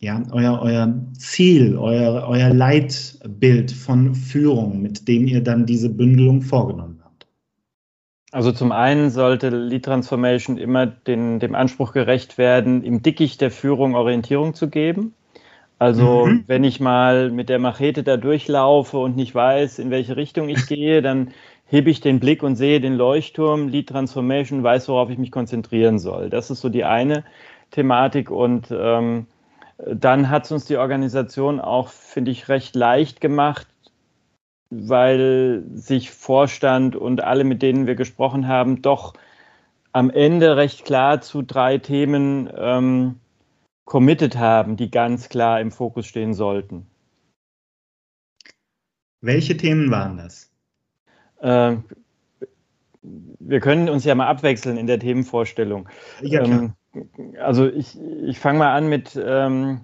ja, 0.00 0.22
euer, 0.32 0.60
euer 0.62 0.94
Ziel, 1.16 1.76
euer, 1.76 2.26
euer 2.28 2.52
Leitbild 2.52 3.70
von 3.70 4.14
Führung, 4.14 4.82
mit 4.82 5.08
dem 5.08 5.26
ihr 5.26 5.42
dann 5.42 5.66
diese 5.66 5.88
Bündelung 5.88 6.42
vorgenommen 6.42 7.00
habt? 7.02 7.26
Also 8.32 8.52
zum 8.52 8.72
einen 8.72 9.10
sollte 9.10 9.48
Lead 9.50 9.84
Transformation 9.84 10.58
immer 10.58 10.86
den, 10.86 11.38
dem 11.38 11.54
Anspruch 11.54 11.92
gerecht 11.92 12.36
werden, 12.36 12.82
im 12.82 13.02
Dickicht 13.02 13.40
der 13.40 13.50
Führung 13.50 13.94
Orientierung 13.94 14.54
zu 14.54 14.68
geben. 14.68 15.14
Also 15.78 16.26
mhm. 16.26 16.44
wenn 16.46 16.64
ich 16.64 16.80
mal 16.80 17.30
mit 17.30 17.48
der 17.48 17.58
Machete 17.58 18.02
da 18.02 18.16
durchlaufe 18.16 18.98
und 18.98 19.16
nicht 19.16 19.34
weiß, 19.34 19.78
in 19.78 19.90
welche 19.90 20.16
Richtung 20.16 20.48
ich 20.48 20.66
gehe, 20.66 21.02
dann 21.02 21.32
hebe 21.66 21.90
ich 21.90 22.00
den 22.00 22.20
Blick 22.20 22.42
und 22.42 22.56
sehe 22.56 22.80
den 22.80 22.94
Leuchtturm, 22.94 23.68
Lead 23.68 23.88
Transformation, 23.88 24.62
weiß, 24.62 24.88
worauf 24.88 25.10
ich 25.10 25.18
mich 25.18 25.30
konzentrieren 25.30 25.98
soll. 25.98 26.30
Das 26.30 26.50
ist 26.50 26.60
so 26.60 26.68
die 26.68 26.84
eine 26.84 27.24
Thematik 27.70 28.30
und 28.30 28.68
ähm, 28.70 29.26
dann 29.78 30.30
hat 30.30 30.44
es 30.44 30.52
uns 30.52 30.64
die 30.66 30.76
Organisation 30.76 31.60
auch, 31.60 31.88
finde 31.88 32.30
ich, 32.30 32.48
recht 32.48 32.76
leicht 32.76 33.20
gemacht, 33.20 33.66
weil 34.70 35.64
sich 35.74 36.10
Vorstand 36.10 36.96
und 36.96 37.22
alle, 37.22 37.44
mit 37.44 37.62
denen 37.62 37.86
wir 37.86 37.96
gesprochen 37.96 38.46
haben, 38.46 38.82
doch 38.82 39.14
am 39.92 40.10
Ende 40.10 40.56
recht 40.56 40.84
klar 40.84 41.20
zu 41.20 41.42
drei 41.42 41.78
Themen 41.78 42.50
ähm, 42.56 43.20
committed 43.84 44.36
haben, 44.36 44.76
die 44.76 44.90
ganz 44.90 45.28
klar 45.28 45.60
im 45.60 45.70
Fokus 45.70 46.06
stehen 46.06 46.34
sollten. 46.34 46.86
Welche 49.20 49.56
Themen 49.56 49.90
waren 49.90 50.18
das? 50.18 50.50
Äh, 51.40 51.76
wir 53.02 53.60
können 53.60 53.88
uns 53.88 54.04
ja 54.04 54.14
mal 54.14 54.26
abwechseln 54.26 54.76
in 54.76 54.86
der 54.86 54.98
Themenvorstellung. 54.98 55.88
Ja. 56.22 56.42
Ähm, 56.42 56.72
also 57.40 57.66
ich, 57.66 57.98
ich 57.98 58.38
fange 58.38 58.58
mal 58.60 58.74
an 58.74 58.88
mit, 58.88 59.20
ähm, 59.22 59.80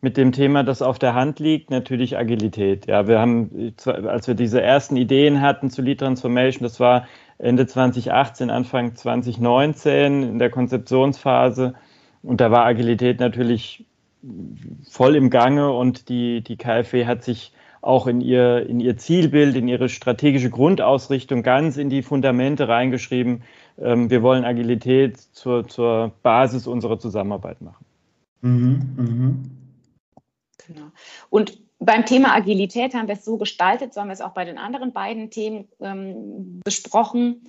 mit 0.00 0.16
dem 0.16 0.32
Thema, 0.32 0.64
das 0.64 0.82
auf 0.82 0.98
der 0.98 1.14
Hand 1.14 1.38
liegt, 1.38 1.70
natürlich 1.70 2.16
Agilität. 2.16 2.86
Ja, 2.86 3.06
wir 3.08 3.18
haben, 3.18 3.74
als 3.84 4.28
wir 4.28 4.34
diese 4.34 4.62
ersten 4.62 4.96
Ideen 4.96 5.40
hatten 5.40 5.70
zu 5.70 5.82
Lead 5.82 6.00
Transformation, 6.00 6.62
das 6.62 6.78
war 6.80 7.06
Ende 7.38 7.66
2018, 7.66 8.50
Anfang 8.50 8.94
2019 8.94 10.22
in 10.22 10.38
der 10.38 10.50
Konzeptionsphase. 10.50 11.74
Und 12.22 12.40
da 12.40 12.50
war 12.50 12.64
Agilität 12.64 13.20
natürlich 13.20 13.86
voll 14.88 15.16
im 15.16 15.30
Gange 15.30 15.72
und 15.72 16.08
die, 16.08 16.42
die 16.42 16.56
KfW 16.56 17.06
hat 17.06 17.22
sich 17.22 17.52
auch 17.80 18.06
in 18.06 18.20
ihr, 18.20 18.68
in 18.68 18.80
ihr 18.80 18.96
Zielbild, 18.96 19.56
in 19.56 19.68
ihre 19.68 19.88
strategische 19.88 20.50
Grundausrichtung 20.50 21.42
ganz 21.42 21.76
in 21.76 21.90
die 21.90 22.02
Fundamente 22.02 22.68
reingeschrieben, 22.68 23.44
ähm, 23.78 24.10
wir 24.10 24.22
wollen 24.22 24.44
Agilität 24.44 25.18
zur, 25.18 25.68
zur 25.68 26.12
Basis 26.22 26.66
unserer 26.66 26.98
Zusammenarbeit 26.98 27.60
machen. 27.60 27.84
Mhm, 28.40 28.94
mhm. 28.96 29.50
Genau. 30.66 30.88
Und 31.30 31.58
beim 31.78 32.04
Thema 32.04 32.34
Agilität 32.34 32.94
haben 32.94 33.06
wir 33.06 33.14
es 33.14 33.24
so 33.24 33.36
gestaltet, 33.36 33.94
so 33.94 34.00
haben 34.00 34.08
wir 34.08 34.14
es 34.14 34.20
auch 34.20 34.34
bei 34.34 34.44
den 34.44 34.58
anderen 34.58 34.92
beiden 34.92 35.30
Themen 35.30 35.68
ähm, 35.80 36.60
besprochen. 36.64 37.44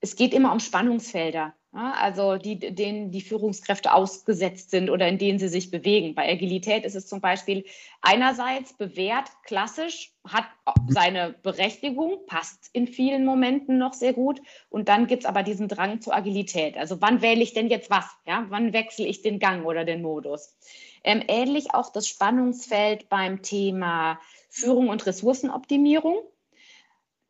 Es 0.00 0.16
geht 0.16 0.32
immer 0.32 0.52
um 0.52 0.60
Spannungsfelder 0.60 1.52
also 1.72 2.36
die, 2.36 2.58
denen 2.58 3.12
die 3.12 3.20
Führungskräfte 3.20 3.94
ausgesetzt 3.94 4.70
sind 4.72 4.90
oder 4.90 5.06
in 5.06 5.18
denen 5.18 5.38
sie 5.38 5.48
sich 5.48 5.70
bewegen. 5.70 6.16
Bei 6.16 6.28
Agilität 6.28 6.84
ist 6.84 6.96
es 6.96 7.06
zum 7.06 7.20
Beispiel 7.20 7.64
einerseits 8.02 8.72
bewährt, 8.72 9.28
klassisch, 9.44 10.12
hat 10.26 10.46
seine 10.88 11.36
Berechtigung, 11.44 12.26
passt 12.26 12.70
in 12.72 12.88
vielen 12.88 13.24
Momenten 13.24 13.78
noch 13.78 13.94
sehr 13.94 14.12
gut. 14.12 14.40
Und 14.68 14.88
dann 14.88 15.06
gibt 15.06 15.22
es 15.22 15.28
aber 15.28 15.44
diesen 15.44 15.68
Drang 15.68 16.00
zur 16.00 16.14
Agilität. 16.14 16.76
Also 16.76 17.00
wann 17.00 17.22
wähle 17.22 17.42
ich 17.42 17.54
denn 17.54 17.68
jetzt 17.68 17.88
was? 17.88 18.06
Ja? 18.26 18.46
Wann 18.48 18.72
wechsle 18.72 19.06
ich 19.06 19.22
den 19.22 19.38
Gang 19.38 19.64
oder 19.64 19.84
den 19.84 20.02
Modus? 20.02 20.56
Ähm, 21.04 21.22
ähnlich 21.28 21.72
auch 21.72 21.92
das 21.92 22.08
Spannungsfeld 22.08 23.08
beim 23.08 23.42
Thema 23.42 24.18
Führung 24.48 24.88
und 24.88 25.06
Ressourcenoptimierung. 25.06 26.18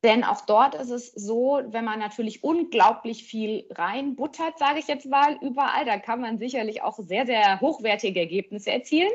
Denn 0.03 0.25
auch 0.25 0.41
dort 0.47 0.75
ist 0.75 0.91
es 0.91 1.13
so, 1.13 1.61
wenn 1.67 1.85
man 1.85 1.99
natürlich 1.99 2.43
unglaublich 2.43 3.25
viel 3.25 3.67
reinbuttert, 3.71 4.59
sage 4.59 4.79
ich 4.79 4.87
jetzt 4.87 5.07
mal, 5.07 5.37
überall, 5.43 5.85
da 5.85 5.99
kann 5.99 6.23
man 6.23 6.39
sicherlich 6.39 6.83
auch 6.83 6.99
sehr, 6.99 7.27
sehr 7.27 7.61
hochwertige 7.61 8.21
Ergebnisse 8.21 8.71
erzielen. 8.71 9.11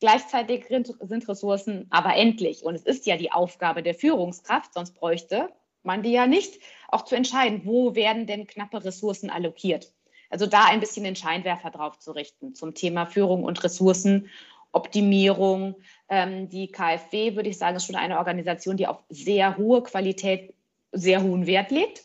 Gleichzeitig 0.00 0.66
sind 0.68 1.28
Ressourcen 1.28 1.86
aber 1.90 2.16
endlich. 2.16 2.64
Und 2.64 2.74
es 2.74 2.82
ist 2.82 3.06
ja 3.06 3.16
die 3.16 3.30
Aufgabe 3.30 3.82
der 3.82 3.94
Führungskraft, 3.94 4.74
sonst 4.74 4.94
bräuchte 4.94 5.48
man 5.86 6.02
die 6.02 6.10
ja 6.10 6.26
nicht, 6.26 6.60
auch 6.88 7.02
zu 7.02 7.14
entscheiden, 7.14 7.62
wo 7.64 7.94
werden 7.94 8.26
denn 8.26 8.46
knappe 8.46 8.84
Ressourcen 8.84 9.30
allokiert. 9.30 9.92
Also 10.28 10.46
da 10.46 10.64
ein 10.64 10.80
bisschen 10.80 11.04
den 11.04 11.16
Scheinwerfer 11.16 11.70
drauf 11.70 11.98
zu 12.00 12.10
richten 12.10 12.54
zum 12.54 12.74
Thema 12.74 13.06
Führung 13.06 13.44
und 13.44 13.62
Ressourcen 13.62 14.28
Optimierung. 14.76 15.74
Ähm, 16.08 16.48
die 16.48 16.68
KfW, 16.68 17.34
würde 17.34 17.48
ich 17.48 17.58
sagen, 17.58 17.76
ist 17.76 17.86
schon 17.86 17.96
eine 17.96 18.18
Organisation, 18.18 18.76
die 18.76 18.86
auf 18.86 19.02
sehr 19.08 19.56
hohe 19.56 19.82
Qualität, 19.82 20.54
sehr 20.92 21.22
hohen 21.22 21.46
Wert 21.46 21.70
legt. 21.70 22.04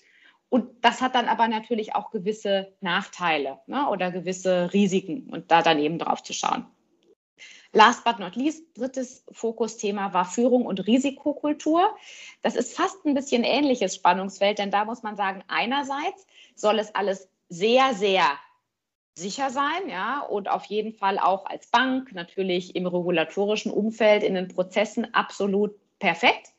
Und 0.49 0.83
das 0.83 1.01
hat 1.01 1.15
dann 1.15 1.29
aber 1.29 1.47
natürlich 1.47 1.95
auch 1.95 2.11
gewisse 2.11 2.73
Nachteile 2.81 3.59
ne, 3.67 3.87
oder 3.89 4.11
gewisse 4.11 4.73
Risiken 4.73 5.29
und 5.29 5.49
da 5.51 5.61
dann 5.61 5.79
eben 5.79 5.97
drauf 5.97 6.23
zu 6.23 6.33
schauen. 6.33 6.65
Last 7.73 8.03
but 8.03 8.19
not 8.19 8.35
least, 8.35 8.65
drittes 8.77 9.23
Fokusthema 9.31 10.13
war 10.13 10.25
Führung 10.25 10.65
und 10.65 10.85
Risikokultur. 10.87 11.95
Das 12.41 12.57
ist 12.57 12.75
fast 12.75 13.05
ein 13.05 13.13
bisschen 13.13 13.45
ähnliches 13.45 13.95
Spannungsfeld, 13.95 14.59
denn 14.59 14.71
da 14.71 14.83
muss 14.83 15.03
man 15.03 15.15
sagen, 15.15 15.41
einerseits 15.47 16.27
soll 16.55 16.79
es 16.79 16.93
alles 16.95 17.29
sehr, 17.47 17.93
sehr 17.93 18.23
sicher 19.15 19.49
sein, 19.49 19.89
ja, 19.89 20.21
und 20.21 20.49
auf 20.49 20.65
jeden 20.65 20.93
Fall 20.93 21.19
auch 21.19 21.45
als 21.45 21.67
Bank 21.67 22.13
natürlich 22.13 22.75
im 22.75 22.85
regulatorischen 22.85 23.71
Umfeld, 23.71 24.23
in 24.23 24.35
den 24.35 24.47
Prozessen 24.47 25.13
absolut 25.13 25.75
perfekt. 25.99 26.49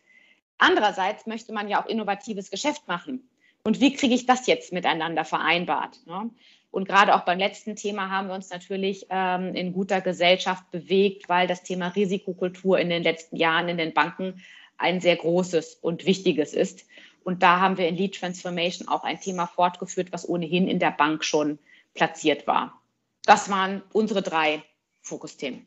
Andererseits 0.59 1.27
möchte 1.27 1.53
man 1.53 1.69
ja 1.69 1.83
auch 1.83 1.87
innovatives 1.87 2.51
Geschäft 2.51 2.87
machen. 2.87 3.29
Und 3.65 3.81
wie 3.81 3.95
kriege 3.95 4.15
ich 4.15 4.27
das 4.27 4.47
jetzt 4.47 4.73
miteinander 4.73 5.25
vereinbart? 5.25 6.01
Ne? 6.07 6.31
Und 6.71 6.89
gerade 6.89 7.15
auch 7.15 7.21
beim 7.21 7.39
letzten 7.39 7.77
Thema 7.77 8.11
haben 8.11 8.29
wir 8.29 8.35
uns 8.35 8.51
natürlich 8.51 9.07
ähm, 9.11 9.55
in 9.55 9.73
guter 9.73 10.01
Gesellschaft 10.01 10.71
bewegt, 10.71 11.29
weil 11.29 11.47
das 11.47 11.63
Thema 11.63 11.89
Risikokultur 11.89 12.79
in 12.79 12.89
den 12.89 13.03
letzten 13.03 13.37
Jahren 13.37 13.69
in 13.69 13.77
den 13.77 13.93
Banken 13.93 14.43
ein 14.79 15.01
sehr 15.01 15.17
großes 15.17 15.79
und 15.83 16.07
wichtiges 16.07 16.55
ist. 16.55 16.87
Und 17.25 17.43
da 17.43 17.61
haben 17.61 17.77
wir 17.77 17.89
in 17.89 17.97
Lead 17.97 18.19
Transformation 18.19 18.89
auch 18.89 19.05
ein 19.05 19.21
Thema 19.21 19.47
fortgeführt, 19.47 20.13
was 20.13 20.29
ohnehin 20.29 20.67
in 20.67 20.79
der 20.79 20.91
Bank 20.91 21.25
schon 21.25 21.59
platziert 21.95 22.47
war. 22.47 22.83
Das 23.25 23.51
waren 23.51 23.83
unsere 23.93 24.23
drei 24.23 24.63
Fokusthemen. 25.03 25.67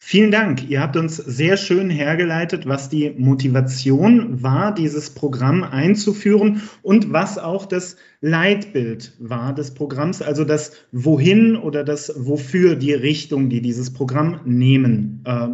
Vielen 0.00 0.30
Dank. 0.30 0.70
Ihr 0.70 0.80
habt 0.80 0.96
uns 0.96 1.16
sehr 1.16 1.56
schön 1.56 1.90
hergeleitet, 1.90 2.66
was 2.66 2.88
die 2.88 3.10
Motivation 3.10 4.42
war, 4.42 4.72
dieses 4.72 5.10
Programm 5.10 5.64
einzuführen 5.64 6.62
und 6.82 7.12
was 7.12 7.36
auch 7.36 7.66
das 7.66 7.96
Leitbild 8.20 9.12
war 9.18 9.54
des 9.54 9.74
Programms, 9.74 10.22
also 10.22 10.44
das 10.44 10.72
Wohin 10.92 11.56
oder 11.56 11.82
das 11.82 12.12
Wofür 12.16 12.76
die 12.76 12.94
Richtung, 12.94 13.50
die 13.50 13.60
dieses 13.60 13.92
Programm 13.92 14.40
nehmen 14.44 15.20
äh, 15.24 15.48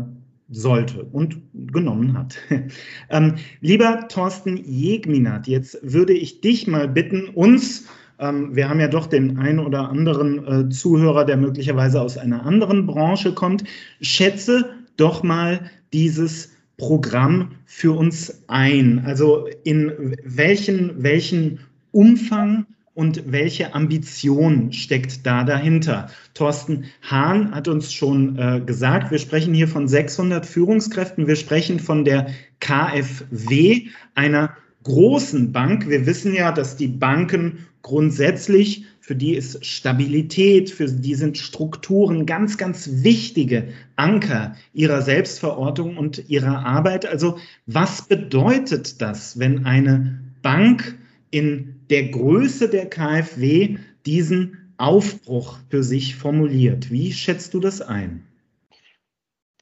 sollte 0.51 1.05
und 1.05 1.41
genommen 1.55 2.17
hat. 2.17 2.37
ähm, 3.11 3.37
lieber 3.61 4.09
Thorsten 4.09 4.59
Jegminat, 4.59 5.49
jetzt 5.49 5.79
würde 5.83 6.13
ich 6.13 6.43
dich 6.43 6.67
mal 6.67 6.87
bitten, 6.87 7.31
uns 7.31 7.87
ähm, 7.87 7.95
wir 8.33 8.69
haben 8.69 8.81
ja 8.81 8.89
doch 8.89 9.07
den 9.07 9.39
einen 9.39 9.59
oder 9.59 9.89
anderen 9.89 10.47
äh, 10.47 10.69
Zuhörer, 10.69 11.25
der 11.25 11.37
möglicherweise 11.37 12.01
aus 12.01 12.17
einer 12.17 12.47
anderen 12.47 12.87
Branche 12.87 13.35
kommt. 13.35 13.65
Schätze 14.01 14.71
doch 14.97 15.23
mal 15.23 15.71
dieses 15.93 16.53
Programm 16.77 17.53
für 17.67 17.97
uns 17.97 18.45
ein. 18.49 19.03
Also 19.05 19.47
in 19.65 20.17
welchen, 20.25 21.03
welchen 21.03 21.61
Umfang 21.93 22.67
und 22.95 23.31
welche 23.31 23.75
Ambition 23.75 24.73
steckt 24.73 25.27
da 25.27 25.45
dahinter? 25.45 26.09
Thorsten 26.35 26.85
Hahn 27.03 27.55
hat 27.55 27.69
uns 27.69 27.93
schon 27.93 28.39
äh, 28.39 28.61
gesagt, 28.65 29.11
wir 29.11 29.19
sprechen 29.19 29.55
hier 29.55 29.69
von 29.69 29.89
600 29.89 30.47
Führungskräften, 30.47 31.27
wir 31.27 31.37
sprechen 31.37 31.81
von 31.81 32.05
der 32.05 32.29
KfW, 32.61 33.89
einer 34.15 34.57
großen 34.85 35.53
Bank. 35.53 35.89
Wir 35.89 36.07
wissen 36.07 36.35
ja, 36.35 36.53
dass 36.53 36.77
die 36.77 36.89
Banken 36.89 37.67
grundsätzlich, 37.85 38.87
für 38.99 39.15
die 39.15 39.35
ist 39.35 39.65
Stabilität, 39.65 40.71
für 40.71 40.87
die 40.87 41.15
sind 41.15 41.39
Strukturen 41.39 42.27
ganz, 42.27 42.59
ganz 42.59 42.89
wichtige 43.05 43.69
Anker 43.95 44.57
ihrer 44.73 45.03
Selbstverortung 45.03 45.97
und 45.97 46.29
ihrer 46.29 46.67
Arbeit. 46.67 47.07
Also 47.07 47.39
was 47.67 48.09
bedeutet 48.09 49.01
das, 49.01 49.39
wenn 49.39 49.67
eine 49.67 50.19
Bank 50.43 50.99
in 51.31 51.77
der 51.91 52.09
Größe 52.09 52.69
der 52.69 52.87
KfW 52.87 53.77
diesen 54.07 54.73
Aufbruch 54.79 55.59
für 55.69 55.85
sich 55.85 56.17
formuliert? 56.17 56.91
Wie 56.91 57.13
schätzt 57.13 57.55
du 57.55 57.61
das 57.61 57.83
ein? 57.83 58.25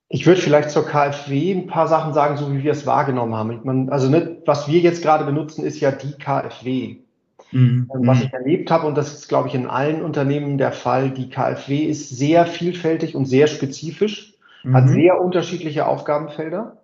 Ich 0.09 0.27
würde 0.27 0.41
vielleicht 0.41 0.71
zur 0.71 0.87
KfW 0.87 1.53
ein 1.53 1.67
paar 1.67 1.89
Sachen 1.89 2.15
sagen, 2.15 2.37
so 2.37 2.53
wie 2.53 2.63
wir 2.63 2.73
es 2.73 2.87
wahrgenommen 2.87 3.35
haben. 3.35 3.61
Man, 3.65 3.89
also 3.89 4.09
ne, 4.09 4.43
was 4.47 4.69
wir 4.69 4.79
jetzt 4.79 5.03
gerade 5.03 5.25
benutzen, 5.25 5.65
ist 5.65 5.81
ja 5.81 5.91
die 5.91 6.13
KfW. 6.13 6.99
Mhm. 7.53 7.91
Ähm, 7.95 8.07
was 8.07 8.23
ich 8.23 8.33
erlebt 8.33 8.71
habe, 8.71 8.87
und 8.87 8.97
das 8.97 9.13
ist, 9.13 9.29
glaube 9.29 9.49
ich, 9.49 9.55
in 9.55 9.67
allen 9.67 10.03
Unternehmen 10.03 10.59
der 10.59 10.73
Fall, 10.73 11.11
die 11.11 11.29
KfW 11.29 11.85
ist 11.85 12.09
sehr 12.11 12.47
vielfältig 12.47 13.15
und 13.15 13.27
sehr 13.27 13.47
spezifisch, 13.47 14.35
mhm. 14.65 14.75
hat 14.75 14.89
sehr 14.89 15.21
unterschiedliche 15.21 15.87
Aufgabenfelder. 15.87 16.79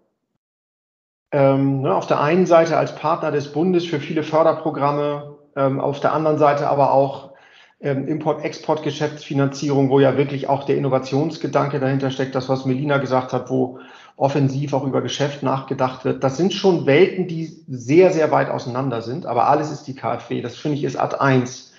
Ähm, 1.31 1.83
ne, 1.83 1.95
auf 1.95 2.07
der 2.07 2.21
einen 2.21 2.47
Seite 2.47 2.77
als 2.77 2.95
Partner 2.95 3.31
des 3.31 3.53
Bundes 3.53 3.85
für 3.85 4.01
viele 4.01 4.23
Förderprogramme, 4.23 5.37
ähm, 5.57 5.81
auf 5.81 6.01
der 6.01 6.13
anderen 6.13 6.39
Seite 6.39 6.69
aber 6.69 6.93
auch 6.93 7.33
ähm, 7.81 8.09
Import-Export-Geschäftsfinanzierung, 8.09 9.91
wo 9.91 10.01
ja 10.01 10.17
wirklich 10.17 10.49
auch 10.49 10.65
der 10.65 10.77
Innovationsgedanke 10.77 11.81
dahinter 11.81 12.11
steckt, 12.11 12.35
das, 12.35 12.49
was 12.49 12.65
Melina 12.65 12.99
gesagt 12.99 13.33
hat, 13.33 13.51
wo 13.51 13.79
offensiv 14.19 14.73
auch 14.73 14.85
über 14.85 15.01
Geschäft 15.01 15.45
nachgedacht 15.45 16.05
wird. 16.05 16.25
Das 16.25 16.37
sind 16.37 16.53
schon 16.53 16.87
Welten, 16.87 17.29
die 17.29 17.57
sehr, 17.69 18.13
sehr 18.13 18.33
weit 18.33 18.51
auseinander 18.51 19.01
sind, 19.01 19.27
aber 19.27 19.49
alles 19.49 19.71
ist 19.71 19.85
die 19.85 19.95
KfW. 19.95 20.43
Das 20.43 20.57
finde 20.57 20.77
ich 20.77 20.85
ist 20.85 20.97
Art 20.97 21.21
1. 21.21 21.73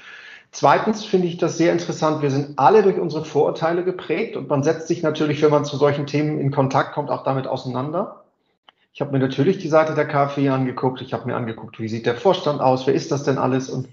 Zweitens 0.52 1.04
finde 1.04 1.28
ich 1.28 1.38
das 1.38 1.58
sehr 1.58 1.73
interessant. 1.73 2.21
Wir 2.21 2.32
sind 2.32 2.58
alle 2.58 2.82
durch 2.82 2.97
unsere 2.97 3.25
Vorurteile 3.25 3.84
geprägt 3.84 4.38
und 4.38 4.47
man 4.47 4.63
setzt 4.63 4.88
sich 4.88 5.04
natürlich, 5.04 5.41
wenn 5.41 5.52
man 5.52 5.65
zu 5.65 5.75
solchen 5.75 6.08
Themen 6.08 6.39
in 6.39 6.49
Kontakt 6.49 6.93
kommt, 6.93 7.12
auch 7.12 7.23
damit 7.23 7.45
auseinander. 7.45 8.23
Ich 8.93 9.02
habe 9.02 9.12
mir 9.12 9.19
natürlich 9.19 9.60
die 9.60 9.67
Seite 9.67 9.93
der 9.93 10.08
KfW 10.08 10.49
angeguckt. 10.49 11.02
Ich 11.02 11.13
habe 11.13 11.28
mir 11.28 11.36
angeguckt, 11.36 11.78
wie 11.80 11.89
sieht 11.89 12.06
der 12.06 12.15
Vorstand 12.15 12.62
aus, 12.62 12.88
wer 12.88 12.93
ist 12.93 13.12
das 13.12 13.23
denn 13.23 13.38
alles 13.38 13.69
und 13.69 13.89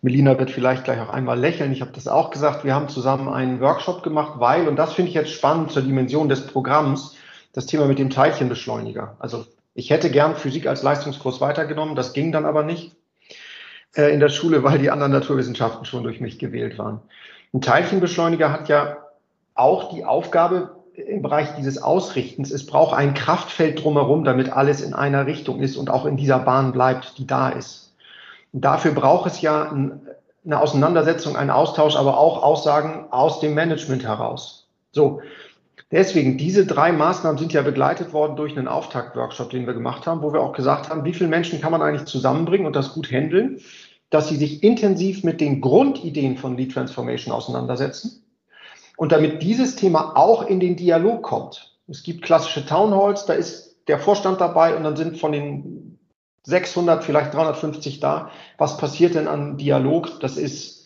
Melina 0.00 0.38
wird 0.38 0.50
vielleicht 0.50 0.84
gleich 0.84 1.00
auch 1.00 1.10
einmal 1.10 1.38
lächeln. 1.38 1.72
Ich 1.72 1.80
habe 1.80 1.92
das 1.94 2.08
auch 2.08 2.30
gesagt. 2.30 2.64
Wir 2.64 2.74
haben 2.74 2.88
zusammen 2.88 3.28
einen 3.28 3.60
Workshop 3.60 4.02
gemacht, 4.02 4.34
weil, 4.38 4.68
und 4.68 4.76
das 4.76 4.92
finde 4.94 5.10
ich 5.10 5.14
jetzt 5.14 5.30
spannend 5.30 5.70
zur 5.70 5.82
Dimension 5.82 6.28
des 6.28 6.46
Programms, 6.46 7.16
das 7.54 7.66
Thema 7.66 7.86
mit 7.86 7.98
dem 7.98 8.10
Teilchenbeschleuniger. 8.10 9.16
Also 9.18 9.46
ich 9.74 9.90
hätte 9.90 10.10
gern 10.10 10.36
Physik 10.36 10.66
als 10.66 10.82
Leistungskurs 10.82 11.40
weitergenommen, 11.40 11.96
das 11.96 12.12
ging 12.12 12.30
dann 12.30 12.44
aber 12.44 12.62
nicht 12.62 12.94
äh, 13.96 14.12
in 14.12 14.20
der 14.20 14.28
Schule, 14.28 14.62
weil 14.62 14.78
die 14.78 14.90
anderen 14.90 15.12
Naturwissenschaften 15.12 15.86
schon 15.86 16.02
durch 16.02 16.20
mich 16.20 16.38
gewählt 16.38 16.78
waren. 16.78 17.00
Ein 17.54 17.62
Teilchenbeschleuniger 17.62 18.52
hat 18.52 18.68
ja 18.68 18.98
auch 19.54 19.90
die 19.94 20.04
Aufgabe 20.04 20.76
im 20.94 21.22
Bereich 21.22 21.54
dieses 21.56 21.82
Ausrichtens, 21.82 22.52
es 22.52 22.66
braucht 22.66 22.96
ein 22.96 23.14
Kraftfeld 23.14 23.82
drumherum, 23.82 24.24
damit 24.24 24.52
alles 24.52 24.80
in 24.80 24.94
einer 24.94 25.26
Richtung 25.26 25.60
ist 25.60 25.76
und 25.76 25.90
auch 25.90 26.06
in 26.06 26.16
dieser 26.16 26.38
Bahn 26.40 26.72
bleibt, 26.72 27.18
die 27.18 27.26
da 27.26 27.48
ist. 27.48 27.94
Und 28.52 28.64
dafür 28.64 28.92
braucht 28.92 29.30
es 29.30 29.40
ja 29.40 29.72
eine 29.72 30.60
Auseinandersetzung, 30.60 31.36
einen 31.36 31.50
Austausch, 31.50 31.96
aber 31.96 32.18
auch 32.18 32.42
Aussagen 32.42 33.06
aus 33.10 33.40
dem 33.40 33.54
Management 33.54 34.04
heraus. 34.04 34.68
So, 34.92 35.20
Deswegen, 35.90 36.38
diese 36.38 36.66
drei 36.66 36.92
Maßnahmen 36.92 37.38
sind 37.38 37.52
ja 37.52 37.62
begleitet 37.62 38.12
worden 38.12 38.36
durch 38.36 38.56
einen 38.56 38.68
Auftaktworkshop, 38.68 39.50
den 39.50 39.66
wir 39.66 39.74
gemacht 39.74 40.06
haben, 40.06 40.22
wo 40.22 40.32
wir 40.32 40.40
auch 40.40 40.52
gesagt 40.52 40.88
haben, 40.88 41.04
wie 41.04 41.12
viele 41.12 41.28
Menschen 41.28 41.60
kann 41.60 41.72
man 41.72 41.82
eigentlich 41.82 42.06
zusammenbringen 42.06 42.66
und 42.66 42.74
das 42.74 42.94
gut 42.94 43.10
handeln, 43.10 43.60
dass 44.10 44.28
sie 44.28 44.36
sich 44.36 44.62
intensiv 44.62 45.24
mit 45.24 45.40
den 45.40 45.60
Grundideen 45.60 46.36
von 46.36 46.56
Lead 46.56 46.72
Transformation 46.72 47.34
auseinandersetzen 47.34 48.24
und 48.96 49.12
damit 49.12 49.42
dieses 49.42 49.76
Thema 49.76 50.16
auch 50.16 50.46
in 50.46 50.60
den 50.60 50.76
Dialog 50.76 51.22
kommt. 51.22 51.78
Es 51.88 52.02
gibt 52.02 52.22
klassische 52.22 52.64
Townhalls, 52.64 53.26
da 53.26 53.34
ist 53.34 53.76
der 53.88 53.98
Vorstand 53.98 54.40
dabei 54.40 54.76
und 54.76 54.84
dann 54.84 54.96
sind 54.96 55.18
von 55.18 55.32
den 55.32 55.98
600, 56.44 57.04
vielleicht 57.04 57.34
350 57.34 58.00
da. 58.00 58.30
Was 58.58 58.76
passiert 58.76 59.14
denn 59.14 59.28
an 59.28 59.56
Dialog? 59.56 60.20
Das 60.20 60.36
ist 60.36 60.83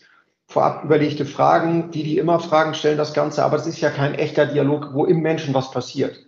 vorab 0.49 0.83
überlegte 0.83 1.25
Fragen, 1.25 1.91
die 1.91 2.03
die 2.03 2.17
immer 2.17 2.39
Fragen 2.39 2.73
stellen, 2.73 2.97
das 2.97 3.13
Ganze, 3.13 3.45
aber 3.45 3.55
es 3.55 3.67
ist 3.67 3.81
ja 3.81 3.91
kein 3.91 4.15
echter 4.15 4.47
Dialog, 4.47 4.89
wo 4.93 5.05
im 5.05 5.19
Menschen 5.21 5.53
was 5.53 5.69
passiert. 5.69 6.19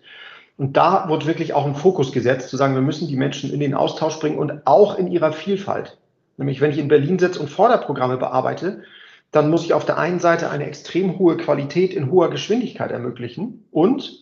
Und 0.57 0.77
da 0.77 1.09
wird 1.09 1.25
wirklich 1.25 1.55
auch 1.55 1.65
ein 1.65 1.73
Fokus 1.73 2.11
gesetzt, 2.11 2.49
zu 2.49 2.55
sagen, 2.55 2.75
wir 2.75 2.83
müssen 2.83 3.07
die 3.07 3.15
Menschen 3.15 3.51
in 3.51 3.59
den 3.59 3.73
Austausch 3.73 4.19
bringen 4.19 4.37
und 4.37 4.67
auch 4.67 4.99
in 4.99 5.07
ihrer 5.07 5.33
Vielfalt. 5.33 5.97
Nämlich, 6.37 6.61
wenn 6.61 6.69
ich 6.69 6.77
in 6.77 6.87
Berlin 6.87 7.17
sitze 7.17 7.39
und 7.39 7.49
Förderprogramme 7.49 8.17
bearbeite, 8.17 8.83
dann 9.31 9.49
muss 9.49 9.63
ich 9.63 9.73
auf 9.73 9.85
der 9.85 9.97
einen 9.97 10.19
Seite 10.19 10.51
eine 10.51 10.67
extrem 10.67 11.17
hohe 11.17 11.37
Qualität 11.37 11.93
in 11.93 12.11
hoher 12.11 12.29
Geschwindigkeit 12.29 12.91
ermöglichen 12.91 13.65
und, 13.71 14.20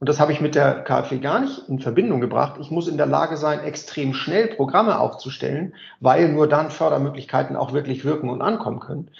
und 0.00 0.08
das 0.08 0.18
habe 0.18 0.32
ich 0.32 0.40
mit 0.40 0.54
der 0.54 0.82
KfW 0.82 1.18
gar 1.18 1.40
nicht 1.40 1.68
in 1.68 1.78
Verbindung 1.78 2.22
gebracht, 2.22 2.54
ich 2.58 2.70
muss 2.70 2.88
in 2.88 2.96
der 2.96 3.06
Lage 3.06 3.36
sein, 3.36 3.62
extrem 3.62 4.14
schnell 4.14 4.48
Programme 4.48 4.98
aufzustellen, 4.98 5.74
weil 6.00 6.30
nur 6.30 6.48
dann 6.48 6.70
Fördermöglichkeiten 6.70 7.54
auch 7.54 7.74
wirklich 7.74 8.02
wirken 8.02 8.30
und 8.30 8.40
ankommen 8.40 8.80
können. 8.80 9.10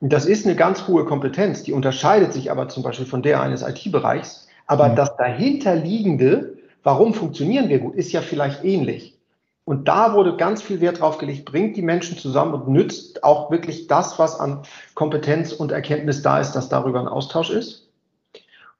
Das 0.00 0.24
ist 0.24 0.46
eine 0.46 0.56
ganz 0.56 0.88
hohe 0.88 1.04
Kompetenz, 1.04 1.62
die 1.62 1.74
unterscheidet 1.74 2.32
sich 2.32 2.50
aber 2.50 2.68
zum 2.68 2.82
Beispiel 2.82 3.04
von 3.04 3.20
der 3.20 3.42
eines 3.42 3.60
IT-Bereichs. 3.60 4.48
Aber 4.66 4.88
mhm. 4.88 4.96
das 4.96 5.14
dahinterliegende, 5.18 6.54
warum 6.82 7.12
funktionieren 7.12 7.68
wir 7.68 7.78
gut, 7.80 7.94
ist 7.94 8.10
ja 8.12 8.22
vielleicht 8.22 8.64
ähnlich. 8.64 9.18
Und 9.66 9.88
da 9.88 10.14
wurde 10.14 10.38
ganz 10.38 10.62
viel 10.62 10.80
Wert 10.80 11.00
drauf 11.00 11.18
gelegt, 11.18 11.44
bringt 11.44 11.76
die 11.76 11.82
Menschen 11.82 12.16
zusammen 12.16 12.54
und 12.54 12.68
nützt 12.68 13.24
auch 13.24 13.50
wirklich 13.50 13.88
das, 13.88 14.18
was 14.18 14.40
an 14.40 14.62
Kompetenz 14.94 15.52
und 15.52 15.70
Erkenntnis 15.70 16.22
da 16.22 16.40
ist, 16.40 16.52
dass 16.52 16.70
darüber 16.70 16.98
ein 16.98 17.08
Austausch 17.08 17.50
ist. 17.50 17.89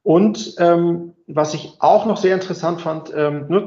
Und 0.02 0.54
ähm, 0.58 1.14
was 1.26 1.54
ich 1.54 1.74
auch 1.78 2.06
noch 2.06 2.16
sehr 2.16 2.34
interessant 2.34 2.80
fand, 2.80 3.12
ähm, 3.14 3.46
nur, 3.48 3.66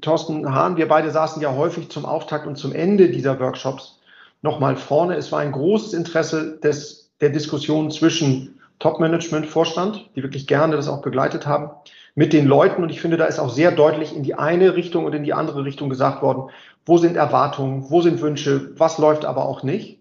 Thorsten 0.00 0.54
Hahn, 0.54 0.76
wir 0.76 0.88
beide 0.88 1.10
saßen 1.10 1.40
ja 1.40 1.54
häufig 1.54 1.88
zum 1.88 2.04
Auftakt 2.04 2.46
und 2.46 2.56
zum 2.56 2.72
Ende 2.72 3.08
dieser 3.08 3.40
Workshops 3.40 3.98
nochmal 4.42 4.76
vorne. 4.76 5.16
Es 5.16 5.32
war 5.32 5.40
ein 5.40 5.52
großes 5.52 5.94
Interesse 5.94 6.58
des, 6.58 7.10
der 7.20 7.30
Diskussion 7.30 7.90
zwischen 7.90 8.60
Top-Management, 8.78 9.46
Vorstand, 9.46 10.08
die 10.16 10.22
wirklich 10.22 10.46
gerne 10.46 10.76
das 10.76 10.88
auch 10.88 11.02
begleitet 11.02 11.46
haben, 11.46 11.70
mit 12.14 12.32
den 12.32 12.46
Leuten. 12.46 12.82
Und 12.82 12.90
ich 12.90 13.00
finde, 13.00 13.16
da 13.16 13.26
ist 13.26 13.38
auch 13.38 13.50
sehr 13.50 13.70
deutlich 13.70 14.14
in 14.14 14.22
die 14.22 14.34
eine 14.34 14.74
Richtung 14.74 15.04
und 15.04 15.14
in 15.14 15.24
die 15.24 15.34
andere 15.34 15.64
Richtung 15.64 15.88
gesagt 15.88 16.22
worden, 16.22 16.50
wo 16.84 16.98
sind 16.98 17.16
Erwartungen, 17.16 17.86
wo 17.88 18.00
sind 18.00 18.20
Wünsche, 18.20 18.72
was 18.76 18.98
läuft 18.98 19.24
aber 19.24 19.46
auch 19.46 19.62
nicht. 19.62 19.99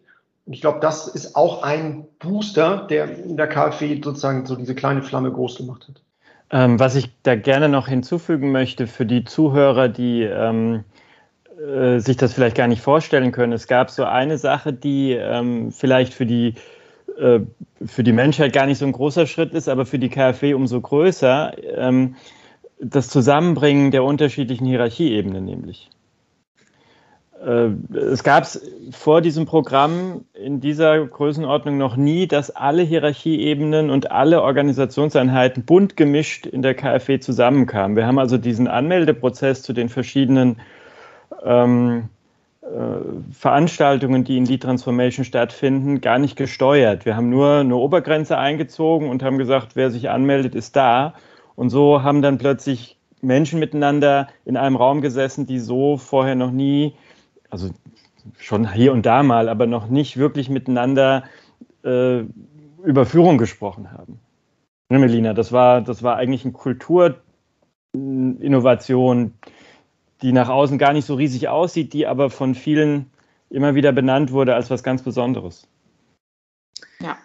Ich 0.51 0.61
glaube, 0.61 0.79
das 0.79 1.07
ist 1.07 1.35
auch 1.35 1.61
ein 1.61 2.07
Booster, 2.17 2.87
der 2.89 3.23
in 3.23 3.37
der 3.37 3.47
KfW 3.47 4.01
sozusagen 4.03 4.47
so 4.47 4.55
diese 4.55 4.73
kleine 4.73 5.03
Flamme 5.03 5.31
groß 5.31 5.57
gemacht 5.57 5.87
hat. 5.87 6.01
Ähm, 6.51 6.79
was 6.79 6.95
ich 6.95 7.09
da 7.21 7.35
gerne 7.35 7.69
noch 7.69 7.87
hinzufügen 7.87 8.51
möchte 8.51 8.87
für 8.87 9.05
die 9.05 9.23
Zuhörer, 9.23 9.89
die 9.89 10.23
ähm, 10.23 10.83
äh, 11.59 11.99
sich 11.99 12.17
das 12.17 12.33
vielleicht 12.33 12.57
gar 12.57 12.67
nicht 12.67 12.81
vorstellen 12.81 13.31
können. 13.31 13.53
Es 13.53 13.67
gab 13.67 13.91
so 13.91 14.05
eine 14.05 14.39
Sache, 14.39 14.73
die 14.73 15.11
ähm, 15.11 15.71
vielleicht 15.71 16.15
für 16.15 16.25
die, 16.25 16.55
äh, 17.19 17.41
für 17.85 18.03
die 18.03 18.11
Menschheit 18.11 18.51
gar 18.51 18.65
nicht 18.65 18.79
so 18.79 18.85
ein 18.85 18.91
großer 18.91 19.27
Schritt 19.27 19.53
ist, 19.53 19.69
aber 19.69 19.85
für 19.85 19.99
die 19.99 20.09
KfW 20.09 20.55
umso 20.55 20.81
größer. 20.81 21.53
Ähm, 21.75 22.15
das 22.79 23.09
Zusammenbringen 23.09 23.91
der 23.91 24.03
unterschiedlichen 24.03 24.65
Hierarchieebenen 24.65 25.45
nämlich. 25.45 25.89
Äh, 27.45 27.69
es 27.95 28.23
gab 28.23 28.43
es 28.43 28.61
vor 28.91 29.21
diesem 29.21 29.45
Programm 29.45 30.25
in 30.33 30.59
dieser 30.59 31.05
Größenordnung 31.05 31.77
noch 31.77 31.95
nie, 31.95 32.27
dass 32.27 32.51
alle 32.51 32.83
Hierarchieebenen 32.83 33.89
und 33.89 34.11
alle 34.11 34.41
Organisationseinheiten 34.41 35.63
bunt 35.63 35.95
gemischt 35.95 36.45
in 36.45 36.61
der 36.61 36.75
KfW 36.75 37.19
zusammenkamen. 37.19 37.95
Wir 37.95 38.05
haben 38.05 38.19
also 38.19 38.37
diesen 38.37 38.67
Anmeldeprozess 38.67 39.61
zu 39.61 39.73
den 39.73 39.89
verschiedenen 39.89 40.57
ähm, 41.43 42.09
äh, 42.61 42.67
Veranstaltungen, 43.31 44.25
die 44.25 44.37
in 44.37 44.45
Lead 44.45 44.63
Transformation 44.63 45.23
stattfinden, 45.23 46.01
gar 46.01 46.19
nicht 46.19 46.35
gesteuert. 46.35 47.05
Wir 47.05 47.15
haben 47.15 47.29
nur 47.29 47.59
eine 47.59 47.75
Obergrenze 47.75 48.37
eingezogen 48.37 49.09
und 49.09 49.23
haben 49.23 49.37
gesagt, 49.37 49.75
wer 49.75 49.91
sich 49.91 50.09
anmeldet, 50.09 50.55
ist 50.55 50.75
da. 50.75 51.13
Und 51.55 51.69
so 51.69 52.03
haben 52.03 52.21
dann 52.21 52.37
plötzlich 52.37 52.97
Menschen 53.21 53.59
miteinander 53.59 54.27
in 54.45 54.57
einem 54.57 54.75
Raum 54.75 55.01
gesessen, 55.01 55.45
die 55.45 55.59
so 55.59 55.97
vorher 55.97 56.35
noch 56.35 56.51
nie 56.51 56.95
also 57.49 57.69
schon 58.37 58.71
hier 58.71 58.93
und 58.93 59.05
da 59.05 59.23
mal, 59.23 59.49
aber 59.49 59.65
noch 59.67 59.87
nicht 59.89 60.17
wirklich 60.17 60.49
miteinander 60.49 61.23
äh, 61.83 62.23
über 62.83 63.05
Führung 63.05 63.37
gesprochen 63.37 63.91
haben. 63.91 64.19
Ne, 64.89 64.99
Melina, 64.99 65.33
das 65.33 65.51
war, 65.51 65.81
das 65.81 66.03
war 66.03 66.15
eigentlich 66.17 66.45
eine 66.45 66.53
Kulturinnovation, 67.93 69.33
die 70.21 70.31
nach 70.31 70.49
außen 70.49 70.77
gar 70.77 70.93
nicht 70.93 71.05
so 71.05 71.15
riesig 71.15 71.47
aussieht, 71.47 71.93
die 71.93 72.07
aber 72.07 72.29
von 72.29 72.55
vielen 72.55 73.09
immer 73.49 73.75
wieder 73.75 73.91
benannt 73.91 74.31
wurde 74.31 74.55
als 74.55 74.69
was 74.69 74.83
ganz 74.83 75.01
Besonderes. 75.01 75.67
Ja. 76.99 77.17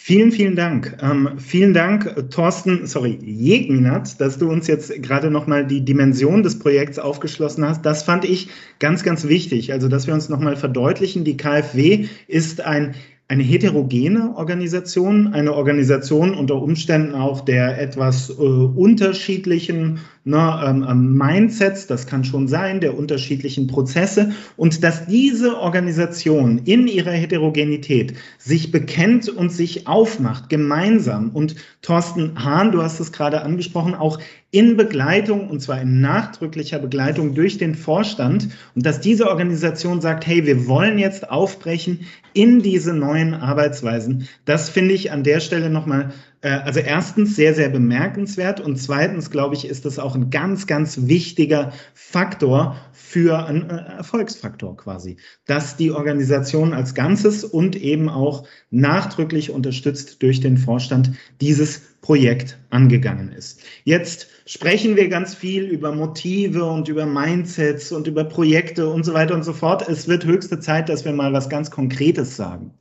Vielen, 0.00 0.30
vielen 0.30 0.54
Dank. 0.54 0.96
Ähm, 1.02 1.30
vielen 1.38 1.74
Dank, 1.74 2.30
Thorsten, 2.30 2.86
sorry, 2.86 3.18
Jegminat, 3.20 4.20
dass 4.20 4.38
du 4.38 4.48
uns 4.48 4.68
jetzt 4.68 5.02
gerade 5.02 5.28
nochmal 5.28 5.66
die 5.66 5.84
Dimension 5.84 6.44
des 6.44 6.58
Projekts 6.60 7.00
aufgeschlossen 7.00 7.68
hast. 7.68 7.84
Das 7.84 8.04
fand 8.04 8.24
ich 8.24 8.48
ganz, 8.78 9.02
ganz 9.02 9.26
wichtig. 9.26 9.72
Also, 9.72 9.88
dass 9.88 10.06
wir 10.06 10.14
uns 10.14 10.28
nochmal 10.28 10.56
verdeutlichen, 10.56 11.24
die 11.24 11.36
KfW 11.36 12.06
ist 12.28 12.60
ein 12.60 12.94
eine 13.30 13.42
heterogene 13.42 14.34
Organisation, 14.36 15.34
eine 15.34 15.52
Organisation 15.52 16.32
unter 16.32 16.62
Umständen 16.62 17.14
auch 17.14 17.42
der 17.42 17.78
etwas 17.78 18.30
äh, 18.30 18.32
unterschiedlichen 18.32 19.98
ne, 20.28 20.62
ähm, 20.64 20.86
ähm, 20.88 21.16
Mindsets, 21.16 21.86
das 21.86 22.06
kann 22.06 22.24
schon 22.24 22.48
sein, 22.48 22.80
der 22.80 22.96
unterschiedlichen 22.96 23.66
Prozesse 23.66 24.32
und 24.56 24.84
dass 24.84 25.06
diese 25.06 25.58
Organisation 25.58 26.58
in 26.64 26.86
ihrer 26.86 27.12
Heterogenität 27.12 28.14
sich 28.38 28.70
bekennt 28.70 29.28
und 29.28 29.50
sich 29.50 29.86
aufmacht, 29.86 30.48
gemeinsam. 30.48 31.30
Und 31.30 31.56
Thorsten 31.82 32.44
Hahn, 32.44 32.72
du 32.72 32.82
hast 32.82 33.00
es 33.00 33.12
gerade 33.12 33.42
angesprochen, 33.42 33.94
auch 33.94 34.18
in 34.50 34.76
Begleitung, 34.76 35.48
und 35.50 35.60
zwar 35.60 35.80
in 35.80 36.00
nachdrücklicher 36.00 36.78
Begleitung 36.78 37.34
durch 37.34 37.58
den 37.58 37.74
Vorstand, 37.74 38.48
und 38.74 38.86
dass 38.86 39.00
diese 39.00 39.28
Organisation 39.28 40.00
sagt, 40.00 40.26
hey, 40.26 40.46
wir 40.46 40.66
wollen 40.66 40.98
jetzt 40.98 41.30
aufbrechen 41.30 42.00
in 42.32 42.62
diese 42.62 42.94
neuen 42.94 43.34
Arbeitsweisen. 43.34 44.28
Das 44.46 44.70
finde 44.70 44.94
ich 44.94 45.12
an 45.12 45.22
der 45.22 45.40
Stelle 45.40 45.68
nochmal 45.68 46.12
also 46.46 46.80
erstens 46.80 47.34
sehr, 47.34 47.54
sehr 47.54 47.68
bemerkenswert 47.68 48.60
und 48.60 48.76
zweitens, 48.76 49.30
glaube 49.30 49.56
ich, 49.56 49.66
ist 49.66 49.84
das 49.84 49.98
auch 49.98 50.14
ein 50.14 50.30
ganz, 50.30 50.66
ganz 50.66 51.08
wichtiger 51.08 51.72
Faktor 51.94 52.76
für 52.92 53.46
einen 53.46 53.68
äh, 53.70 53.96
Erfolgsfaktor 53.96 54.76
quasi, 54.76 55.16
dass 55.46 55.76
die 55.76 55.90
Organisation 55.90 56.74
als 56.74 56.94
Ganzes 56.94 57.42
und 57.42 57.74
eben 57.74 58.08
auch 58.08 58.46
nachdrücklich 58.70 59.50
unterstützt 59.50 60.22
durch 60.22 60.40
den 60.40 60.58
Vorstand 60.58 61.12
dieses 61.40 61.87
Projekt 62.00 62.58
angegangen 62.70 63.32
ist. 63.32 63.60
Jetzt 63.84 64.28
sprechen 64.46 64.96
wir 64.96 65.08
ganz 65.08 65.34
viel 65.34 65.64
über 65.64 65.92
Motive 65.92 66.64
und 66.64 66.88
über 66.88 67.06
Mindsets 67.06 67.92
und 67.92 68.06
über 68.06 68.24
Projekte 68.24 68.88
und 68.88 69.04
so 69.04 69.14
weiter 69.14 69.34
und 69.34 69.42
so 69.42 69.52
fort. 69.52 69.88
Es 69.88 70.08
wird 70.08 70.24
höchste 70.24 70.60
Zeit, 70.60 70.88
dass 70.88 71.04
wir 71.04 71.12
mal 71.12 71.32
was 71.32 71.48
ganz 71.48 71.70
Konkretes 71.70 72.36
sagen. 72.36 72.72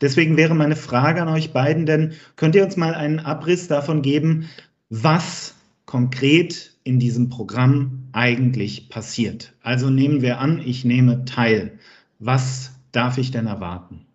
Deswegen 0.00 0.36
wäre 0.36 0.54
meine 0.54 0.76
Frage 0.76 1.22
an 1.22 1.28
euch 1.28 1.52
beiden, 1.52 1.86
denn 1.86 2.12
könnt 2.36 2.54
ihr 2.54 2.64
uns 2.64 2.76
mal 2.76 2.94
einen 2.94 3.18
Abriss 3.18 3.66
davon 3.66 4.02
geben, 4.02 4.48
was 4.90 5.54
konkret 5.84 6.76
in 6.84 6.98
diesem 6.98 7.28
Programm 7.28 8.08
eigentlich 8.12 8.88
passiert? 8.88 9.54
Also 9.62 9.90
nehmen 9.90 10.22
wir 10.22 10.38
an, 10.38 10.62
ich 10.64 10.84
nehme 10.84 11.24
teil. 11.24 11.78
Was 12.18 12.72
darf 12.92 13.18
ich 13.18 13.30
denn 13.30 13.46
erwarten? 13.46 14.05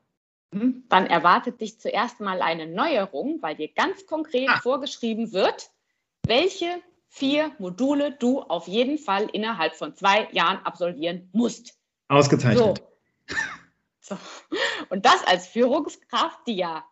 Mhm. 0.51 0.83
Dann 0.89 1.07
erwartet 1.07 1.61
dich 1.61 1.79
zuerst 1.79 2.19
mal 2.19 2.41
eine 2.41 2.67
Neuerung, 2.67 3.41
weil 3.41 3.55
dir 3.55 3.69
ganz 3.69 4.05
konkret 4.05 4.49
ah. 4.49 4.59
vorgeschrieben 4.61 5.31
wird, 5.31 5.71
welche 6.25 6.81
vier 7.07 7.51
Module 7.59 8.11
du 8.11 8.41
auf 8.41 8.67
jeden 8.67 8.97
Fall 8.97 9.29
innerhalb 9.33 9.75
von 9.75 9.95
zwei 9.95 10.27
Jahren 10.31 10.57
absolvieren 10.65 11.29
musst. 11.33 11.77
Ausgezeichnet. 12.07 12.83
So. 13.99 14.15
so. 14.15 14.17
Und 14.89 15.05
das 15.05 15.25
als 15.25 15.47
Führungskraft, 15.47 16.39
die 16.47 16.55
ja 16.55 16.85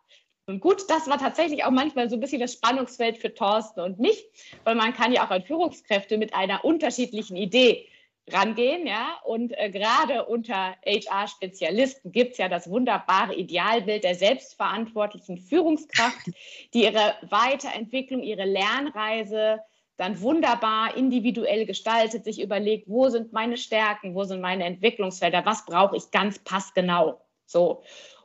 und 0.50 0.58
gut, 0.58 0.82
das 0.88 1.06
war 1.06 1.18
tatsächlich 1.18 1.64
auch 1.64 1.70
manchmal 1.70 2.10
so 2.10 2.16
ein 2.16 2.20
bisschen 2.20 2.40
das 2.40 2.54
Spannungsfeld 2.54 3.18
für 3.18 3.32
Thorsten 3.32 3.80
und 3.82 4.00
mich, 4.00 4.26
weil 4.64 4.74
man 4.74 4.92
kann 4.92 5.12
ja 5.12 5.24
auch 5.24 5.30
an 5.30 5.44
Führungskräfte 5.44 6.18
mit 6.18 6.34
einer 6.34 6.64
unterschiedlichen 6.64 7.36
Idee 7.36 7.86
rangehen, 8.32 8.86
ja. 8.86 9.18
Und 9.24 9.56
äh, 9.58 9.70
gerade 9.70 10.26
unter 10.26 10.74
HR-Spezialisten 10.84 12.12
gibt 12.12 12.32
es 12.32 12.38
ja 12.38 12.48
das 12.48 12.68
wunderbare 12.68 13.34
Idealbild 13.34 14.04
der 14.04 14.14
selbstverantwortlichen 14.14 15.38
Führungskraft, 15.38 16.26
die 16.74 16.84
ihre 16.84 17.14
Weiterentwicklung, 17.28 18.22
ihre 18.22 18.44
Lernreise 18.44 19.60
dann 19.96 20.20
wunderbar 20.22 20.96
individuell 20.96 21.66
gestaltet, 21.66 22.24
sich 22.24 22.40
überlegt, 22.40 22.88
wo 22.88 23.10
sind 23.10 23.34
meine 23.34 23.58
Stärken, 23.58 24.14
wo 24.14 24.24
sind 24.24 24.40
meine 24.40 24.64
Entwicklungsfelder, 24.64 25.44
was 25.44 25.66
brauche 25.66 25.96
ich 25.96 26.10
ganz 26.10 26.38
passgenau. 26.38 27.20
So. 27.44 27.82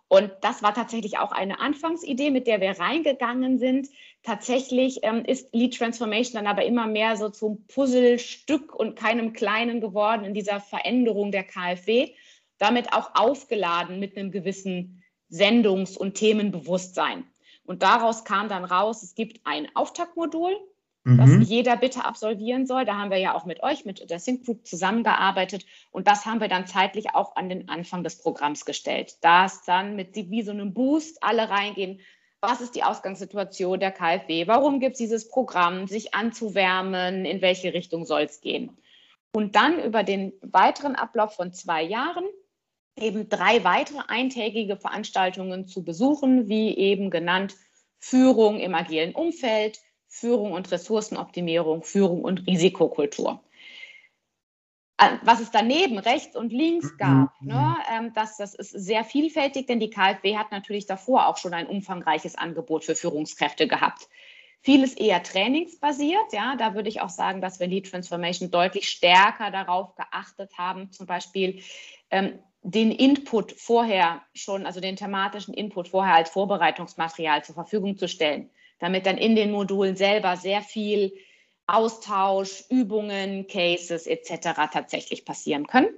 Und 0.08 0.32
das 0.42 0.62
war 0.62 0.74
tatsächlich 0.74 1.18
auch 1.18 1.32
eine 1.32 1.60
Anfangsidee, 1.60 2.30
mit 2.30 2.46
der 2.48 2.62
wir 2.62 2.80
reingegangen 2.80 3.58
sind. 3.58 3.90
Tatsächlich 4.24 5.00
ähm, 5.02 5.26
ist 5.26 5.54
Lead 5.54 5.78
Transformation 5.78 6.44
dann 6.44 6.52
aber 6.52 6.64
immer 6.66 6.88
mehr 6.88 7.18
so 7.18 7.30
zum 7.30 7.66
Puzzlestück 7.68 8.74
und 8.74 8.96
keinem 8.96 9.34
kleinen 9.34 9.82
geworden 9.82 10.24
in 10.24 10.34
dieser 10.34 10.60
Veränderung 10.60 11.32
der 11.32 11.44
KfW. 11.44 12.14
Damit 12.60 12.94
auch 12.94 13.16
aufgeladen 13.16 14.00
mit 14.00 14.16
einem 14.16 14.32
gewissen 14.32 15.04
Sendungs- 15.30 15.98
und 15.98 16.14
Themenbewusstsein. 16.14 17.26
Und 17.66 17.82
daraus 17.82 18.24
kam 18.24 18.48
dann 18.48 18.64
raus, 18.64 19.02
es 19.02 19.16
gibt 19.16 19.42
ein 19.44 19.68
Auftaktmodul, 19.76 20.56
mhm. 21.06 21.40
das 21.40 21.50
jeder 21.50 21.78
bitte 21.78 22.04
absolvieren 22.04 22.66
soll. 22.66 22.84
Da 22.84 22.98
haben 22.98 23.12
wir 23.12 23.18
ja 23.18 23.34
auch 23.34 23.46
mit 23.46 23.64
euch, 23.64 23.86
mit 23.86 24.10
der 24.10 24.20
Sync 24.20 24.46
Group 24.46 24.68
zusammengearbeitet 24.68 25.66
und 25.92 26.08
das 26.08 26.26
haben 26.26 26.42
wir 26.42 26.50
dann 26.50 26.68
zeitlich 26.68 27.16
auch 27.16 27.36
an 27.38 27.48
den 27.48 27.70
Anfang 27.70 28.04
des 28.04 28.18
Programms 28.18 28.66
gestellt. 28.66 29.16
Da 29.22 29.46
es 29.46 29.64
dann 29.64 29.96
mit 29.96 30.16
wie 30.16 30.42
so 30.42 30.52
einem 30.52 30.74
Boost 30.74 31.24
alle 31.24 31.50
reingehen. 31.50 32.02
Was 32.42 32.62
ist 32.62 32.76
die 32.76 32.84
Ausgangssituation 32.84 33.80
der 33.80 33.92
KfW? 33.92 34.48
Warum 34.48 34.80
gibt 34.80 34.94
es 34.94 34.98
dieses 35.00 35.30
Programm, 35.30 35.88
sich 35.88 36.14
anzuwärmen? 36.14 37.26
In 37.26 37.42
welche 37.42 37.74
Richtung 37.74 38.06
soll 38.06 38.24
es 38.24 38.42
gehen? 38.42 38.78
Und 39.32 39.56
dann 39.56 39.84
über 39.84 40.04
den 40.04 40.34
weiteren 40.42 40.96
Ablauf 40.96 41.36
von 41.36 41.54
zwei 41.54 41.82
Jahren 41.84 42.26
eben 42.98 43.28
drei 43.30 43.64
weitere 43.64 44.02
eintägige 44.08 44.78
Veranstaltungen 44.78 45.68
zu 45.68 45.84
besuchen, 45.84 46.48
wie 46.48 46.76
eben 46.78 47.10
genannt 47.10 47.56
Führung 47.98 48.60
im 48.60 48.76
agilen 48.76 49.14
Umfeld, 49.14 49.80
Führung 50.08 50.54
und 50.54 50.72
Ressourcenoptimierung, 50.72 51.84
Führung 51.84 52.24
und 52.24 52.48
Risikokultur. 52.48 53.42
Äh, 54.98 55.18
was 55.24 55.42
es 55.42 55.52
daneben 55.52 55.98
rechts 55.98 56.36
und 56.36 56.54
links 56.54 56.94
mhm. 56.94 56.98
gab, 56.98 57.42
mhm. 57.42 57.48
ne, 57.48 57.76
ähm, 57.94 58.12
das, 58.14 58.38
das 58.38 58.56
ist 58.56 58.72
sehr 58.72 59.04
vielfältig, 59.04 59.68
denn 59.68 59.80
die 59.80 59.90
KfW 59.90 60.38
hat 60.38 60.52
natürlich 60.52 60.86
davor 60.86 61.28
auch 61.28 61.38
schon 61.38 61.54
ein 61.54 61.68
umfangreiches 61.68 62.36
Angebot 62.36 62.86
für 62.86 62.96
Führungskräfte 62.96 63.68
gehabt. 63.68 64.08
Vieles 64.62 64.96
eher 64.96 65.22
trainingsbasiert, 65.22 66.32
ja, 66.32 66.56
da 66.56 66.74
würde 66.74 66.90
ich 66.90 67.02
auch 67.02 67.10
sagen, 67.10 67.42
dass 67.42 67.60
wir 67.60 67.68
Lead 67.68 67.92
Transformation 67.92 68.50
deutlich 68.50 68.90
stärker 68.90 69.52
darauf 69.52 69.96
geachtet 69.96 70.58
haben, 70.58 70.92
zum 70.92 71.06
Beispiel 71.06 71.62
ähm, 72.10 72.40
den 72.64 72.92
Input 72.92 73.52
vorher 73.52 74.24
schon, 74.34 74.66
also 74.66 74.80
den 74.80 74.96
thematischen 74.96 75.54
Input 75.54 75.90
vorher 75.90 76.16
als 76.16 76.32
Vorbereitungsmaterial 76.32 77.44
zur 77.44 77.54
Verfügung 77.54 77.98
zu 77.98 78.08
stellen 78.08 78.50
damit 78.80 79.06
dann 79.06 79.18
in 79.18 79.36
den 79.36 79.52
Modulen 79.52 79.96
selber 79.96 80.38
sehr 80.38 80.62
viel 80.62 81.14
Austausch, 81.68 82.64
Übungen, 82.70 83.48
Cases 83.48 84.06
etc. 84.06 84.70
tatsächlich 84.72 85.26
passieren 85.26 85.66
können. 85.66 85.90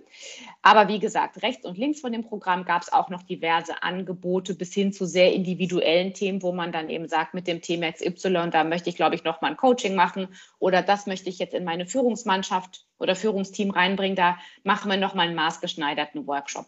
Aber 0.62 0.88
wie 0.88 1.00
gesagt, 1.00 1.42
rechts 1.44 1.66
und 1.66 1.78
links 1.78 2.00
von 2.00 2.14
dem 2.14 2.24
Programm 2.24 2.64
gab 2.64 2.84
es 2.84 2.94
auch 2.94 3.10
noch 3.10 3.22
diverse 3.24 3.84
Angebote 3.84 4.56
bis 4.56 4.74
hin 4.74 4.94
zu 4.94 5.06
sehr 5.06 5.34
individuellen 5.34 6.14
Themen, 6.14 6.42
wo 6.42 6.54
man 6.54 6.72
dann 6.72 6.90
eben 6.90 7.10
sagt, 7.10 7.34
mit 7.34 7.48
dem 7.48 7.62
Thema 7.62 7.92
XY, 7.92 8.50
da 8.50 8.64
möchte 8.64 8.90
ich, 8.90 8.96
glaube 8.96 9.16
ich, 9.16 9.26
noch 9.26 9.42
mal 9.42 9.50
ein 9.50 9.58
Coaching 9.58 9.94
machen 9.94 10.30
oder 10.58 10.82
das 10.82 11.06
möchte 11.06 11.30
ich 11.30 11.38
jetzt 11.38 11.54
in 11.54 11.66
meine 11.66 11.86
Führungsmannschaft 11.86 12.86
oder 12.98 13.18
Führungsteam 13.18 13.72
reinbringen, 13.72 14.16
da 14.16 14.38
machen 14.64 14.90
wir 14.90 14.98
noch 14.98 15.16
mal 15.16 15.24
einen 15.24 15.36
maßgeschneiderten 15.36 16.28
Workshop. 16.28 16.68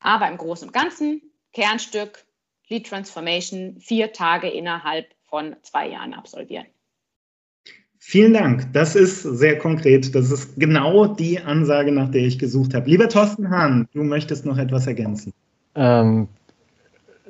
Aber 0.00 0.26
im 0.26 0.36
Großen 0.36 0.66
und 0.66 0.74
Ganzen, 0.74 1.22
Kernstück, 1.52 2.26
Lead 2.70 2.86
Transformation 2.86 3.76
vier 3.80 4.12
Tage 4.12 4.48
innerhalb 4.48 5.06
von 5.28 5.56
zwei 5.62 5.88
Jahren 5.88 6.14
absolvieren. 6.14 6.66
Vielen 8.02 8.32
Dank. 8.32 8.72
Das 8.72 8.96
ist 8.96 9.22
sehr 9.22 9.58
konkret. 9.58 10.14
Das 10.14 10.30
ist 10.30 10.58
genau 10.58 11.06
die 11.06 11.38
Ansage, 11.38 11.92
nach 11.92 12.10
der 12.10 12.22
ich 12.22 12.38
gesucht 12.38 12.72
habe. 12.72 12.88
Lieber 12.88 13.08
Thorsten 13.08 13.50
Hahn, 13.50 13.88
du 13.92 14.02
möchtest 14.02 14.46
noch 14.46 14.56
etwas 14.56 14.86
ergänzen. 14.86 15.34
Ähm, 15.74 16.28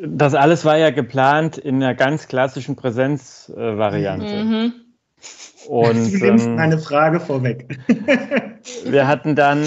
das 0.01 0.35
alles 0.35 0.65
war 0.65 0.79
ja 0.79 0.91
geplant 0.91 1.59
in 1.59 1.77
einer 1.77 1.95
ganz 1.95 2.29
klassischen 2.29 2.77
Präsenzvariante. 2.77 4.45
Mhm. 4.45 4.73
Und, 5.69 6.13
du 6.13 6.25
nimmst 6.25 6.47
ähm, 6.47 6.55
meine 6.55 6.79
Frage 6.79 7.21
vorweg. 7.21 7.79
wir 8.85 9.09
hatten 9.09 9.35
dann, 9.35 9.65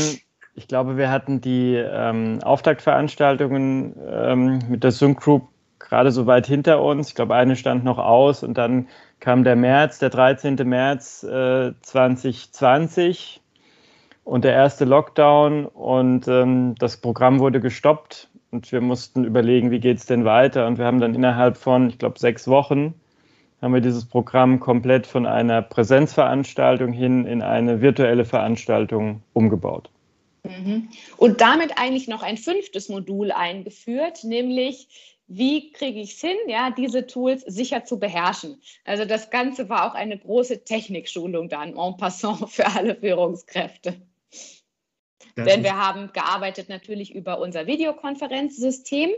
ich 0.55 0.67
glaube, 0.67 0.97
wir 0.97 1.11
hatten 1.11 1.41
die 1.41 1.75
ähm, 1.75 2.39
Auftaktveranstaltungen 2.41 3.95
ähm, 4.09 4.59
mit 4.69 4.83
der 4.83 4.91
Sync 4.91 5.19
Group 5.19 5.52
gerade 5.83 6.11
so 6.11 6.25
weit 6.25 6.47
hinter 6.47 6.81
uns. 6.81 7.09
Ich 7.09 7.15
glaube, 7.15 7.35
eine 7.35 7.55
stand 7.55 7.83
noch 7.83 7.97
aus 7.97 8.43
und 8.43 8.57
dann 8.57 8.87
kam 9.19 9.43
der 9.43 9.55
März, 9.55 9.99
der 9.99 10.09
13. 10.09 10.55
März 10.67 11.23
äh, 11.23 11.73
2020 11.81 13.41
und 14.23 14.43
der 14.43 14.53
erste 14.53 14.85
Lockdown 14.85 15.65
und 15.65 16.27
ähm, 16.27 16.75
das 16.79 16.97
Programm 16.97 17.39
wurde 17.39 17.59
gestoppt 17.59 18.29
und 18.51 18.71
wir 18.71 18.81
mussten 18.81 19.23
überlegen, 19.23 19.71
wie 19.71 19.79
geht 19.79 19.97
es 19.97 20.05
denn 20.05 20.25
weiter 20.25 20.67
und 20.67 20.77
wir 20.77 20.85
haben 20.85 20.99
dann 20.99 21.13
innerhalb 21.13 21.57
von, 21.57 21.89
ich 21.89 21.99
glaube, 21.99 22.19
sechs 22.19 22.47
Wochen 22.47 22.93
haben 23.61 23.73
wir 23.73 23.81
dieses 23.81 24.05
Programm 24.05 24.59
komplett 24.59 25.07
von 25.07 25.25
einer 25.25 25.61
Präsenzveranstaltung 25.61 26.91
hin 26.91 27.25
in 27.25 27.41
eine 27.41 27.81
virtuelle 27.81 28.25
Veranstaltung 28.25 29.21
umgebaut. 29.31 29.89
Mhm. 30.43 30.89
Und 31.15 31.39
damit 31.39 31.77
eigentlich 31.77 32.09
noch 32.09 32.23
ein 32.23 32.35
fünftes 32.35 32.89
Modul 32.89 33.31
eingeführt, 33.31 34.25
nämlich 34.25 35.12
wie 35.37 35.71
kriege 35.71 35.99
ich 35.99 36.13
es 36.13 36.21
hin, 36.21 36.37
ja, 36.47 36.71
diese 36.71 37.07
Tools 37.07 37.41
sicher 37.41 37.85
zu 37.85 37.99
beherrschen. 37.99 38.61
Also 38.85 39.05
das 39.05 39.29
Ganze 39.29 39.69
war 39.69 39.89
auch 39.89 39.95
eine 39.95 40.17
große 40.17 40.63
Technikschulung 40.63 41.49
dann 41.49 41.77
en 41.77 41.97
passant 41.97 42.49
für 42.49 42.67
alle 42.67 42.95
Führungskräfte. 42.95 44.01
Das 45.35 45.47
Denn 45.47 45.63
wir 45.63 45.77
haben 45.77 46.11
gearbeitet 46.13 46.69
natürlich 46.69 47.15
über 47.15 47.39
unser 47.39 47.65
Videokonferenzsystem. 47.65 49.09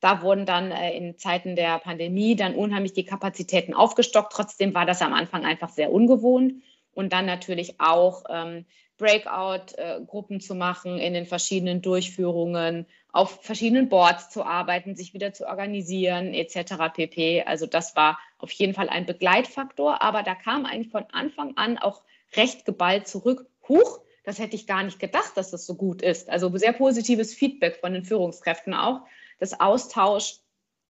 Da 0.00 0.22
wurden 0.22 0.44
dann 0.44 0.72
äh, 0.72 0.96
in 0.96 1.16
Zeiten 1.16 1.54
der 1.54 1.78
Pandemie 1.78 2.34
dann 2.34 2.56
unheimlich 2.56 2.92
die 2.92 3.04
Kapazitäten 3.04 3.72
aufgestockt. 3.74 4.32
Trotzdem 4.32 4.74
war 4.74 4.86
das 4.86 5.02
am 5.02 5.12
Anfang 5.12 5.44
einfach 5.44 5.68
sehr 5.68 5.92
ungewohnt. 5.92 6.62
Und 6.92 7.12
dann 7.12 7.24
natürlich 7.24 7.80
auch 7.80 8.24
ähm, 8.28 8.66
Breakout-Gruppen 9.00 10.40
zu 10.40 10.54
machen 10.54 10.98
in 10.98 11.14
den 11.14 11.26
verschiedenen 11.26 11.80
Durchführungen, 11.82 12.86
auf 13.12 13.42
verschiedenen 13.42 13.88
Boards 13.88 14.30
zu 14.30 14.44
arbeiten, 14.44 14.94
sich 14.94 15.14
wieder 15.14 15.32
zu 15.32 15.48
organisieren, 15.48 16.34
etc. 16.34 16.92
pp. 16.94 17.42
Also 17.42 17.66
das 17.66 17.96
war 17.96 18.18
auf 18.38 18.52
jeden 18.52 18.74
Fall 18.74 18.88
ein 18.88 19.06
Begleitfaktor, 19.06 20.02
aber 20.02 20.22
da 20.22 20.34
kam 20.34 20.66
eigentlich 20.66 20.92
von 20.92 21.06
Anfang 21.12 21.56
an 21.56 21.78
auch 21.78 22.02
recht 22.36 22.64
geballt 22.64 23.08
zurück. 23.08 23.46
Huch, 23.68 24.00
das 24.24 24.38
hätte 24.38 24.54
ich 24.54 24.66
gar 24.66 24.82
nicht 24.82 25.00
gedacht, 25.00 25.32
dass 25.34 25.50
das 25.50 25.66
so 25.66 25.74
gut 25.74 26.02
ist. 26.02 26.28
Also 26.28 26.54
sehr 26.56 26.74
positives 26.74 27.34
Feedback 27.34 27.78
von 27.80 27.94
den 27.94 28.04
Führungskräften 28.04 28.74
auch, 28.74 29.00
dass 29.38 29.58
Austausch 29.58 30.36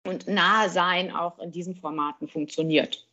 und 0.06 0.28
Nahe-Sein 0.28 1.10
auch 1.10 1.38
in 1.38 1.50
diesen 1.50 1.74
Formaten 1.74 2.28
funktioniert. 2.28 3.08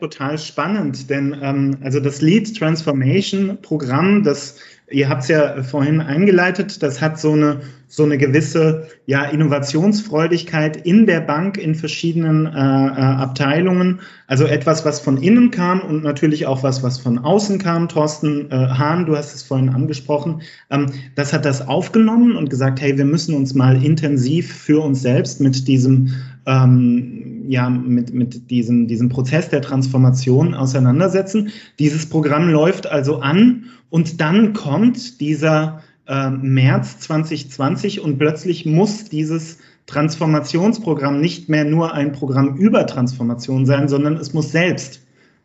Total 0.00 0.38
spannend, 0.38 1.08
denn 1.10 1.36
ähm, 1.40 1.76
also 1.82 2.00
das 2.00 2.20
Lead 2.20 2.56
Transformation 2.56 3.58
Programm, 3.62 4.22
das 4.22 4.58
ihr 4.90 5.08
habt 5.08 5.22
es 5.22 5.28
ja 5.28 5.62
vorhin 5.62 6.00
eingeleitet, 6.00 6.82
das 6.82 7.00
hat 7.00 7.18
so 7.18 7.32
eine 7.32 7.60
so 7.88 8.04
eine 8.04 8.18
gewisse 8.18 8.88
ja 9.06 9.24
Innovationsfreudigkeit 9.24 10.76
in 10.76 11.06
der 11.06 11.20
Bank 11.20 11.56
in 11.56 11.74
verschiedenen 11.74 12.46
äh, 12.46 12.50
äh, 12.50 12.52
Abteilungen, 12.52 14.00
also 14.26 14.44
etwas, 14.44 14.84
was 14.84 15.00
von 15.00 15.18
innen 15.18 15.50
kam 15.50 15.80
und 15.80 16.02
natürlich 16.02 16.46
auch 16.46 16.62
was, 16.62 16.82
was 16.82 16.98
von 16.98 17.18
außen 17.18 17.58
kam. 17.58 17.88
Thorsten 17.88 18.50
äh, 18.50 18.54
Hahn, 18.54 19.06
du 19.06 19.16
hast 19.16 19.34
es 19.34 19.42
vorhin 19.42 19.68
angesprochen, 19.68 20.42
ähm, 20.70 20.86
das 21.14 21.32
hat 21.32 21.44
das 21.44 21.66
aufgenommen 21.66 22.36
und 22.36 22.50
gesagt, 22.50 22.80
hey, 22.80 22.96
wir 22.98 23.04
müssen 23.04 23.34
uns 23.34 23.54
mal 23.54 23.82
intensiv 23.82 24.52
für 24.52 24.82
uns 24.82 25.02
selbst 25.02 25.40
mit 25.40 25.68
diesem 25.68 26.12
ähm, 26.46 27.44
ja, 27.48 27.68
mit, 27.68 28.14
mit 28.14 28.50
diesem, 28.50 28.86
diesem 28.86 29.08
Prozess 29.08 29.48
der 29.48 29.62
Transformation 29.62 30.54
auseinandersetzen. 30.54 31.50
Dieses 31.78 32.08
Programm 32.08 32.48
läuft 32.48 32.86
also 32.86 33.18
an 33.18 33.64
und 33.90 34.20
dann 34.20 34.52
kommt 34.52 35.20
dieser 35.20 35.82
äh, 36.06 36.30
März 36.30 37.00
2020 37.00 38.00
und 38.00 38.18
plötzlich 38.18 38.64
muss 38.66 39.04
dieses 39.04 39.58
Transformationsprogramm 39.86 41.20
nicht 41.20 41.48
mehr 41.48 41.64
nur 41.64 41.94
ein 41.94 42.12
Programm 42.12 42.56
über 42.56 42.86
Transformation 42.86 43.66
sein, 43.66 43.88
sondern 43.88 44.16
es 44.16 44.32
muss 44.32 44.50
selbst 44.50 45.00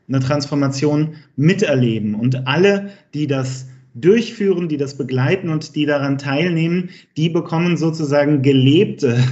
eine 0.08 0.20
Transformation 0.20 1.16
miterleben. 1.36 2.16
Und 2.16 2.48
alle, 2.48 2.90
die 3.14 3.28
das 3.28 3.68
durchführen, 3.94 4.68
die 4.68 4.78
das 4.78 4.98
begleiten 4.98 5.50
und 5.50 5.76
die 5.76 5.86
daran 5.86 6.18
teilnehmen, 6.18 6.90
die 7.18 7.30
bekommen 7.30 7.78
sozusagen 7.78 8.42
gelebte, 8.42 9.24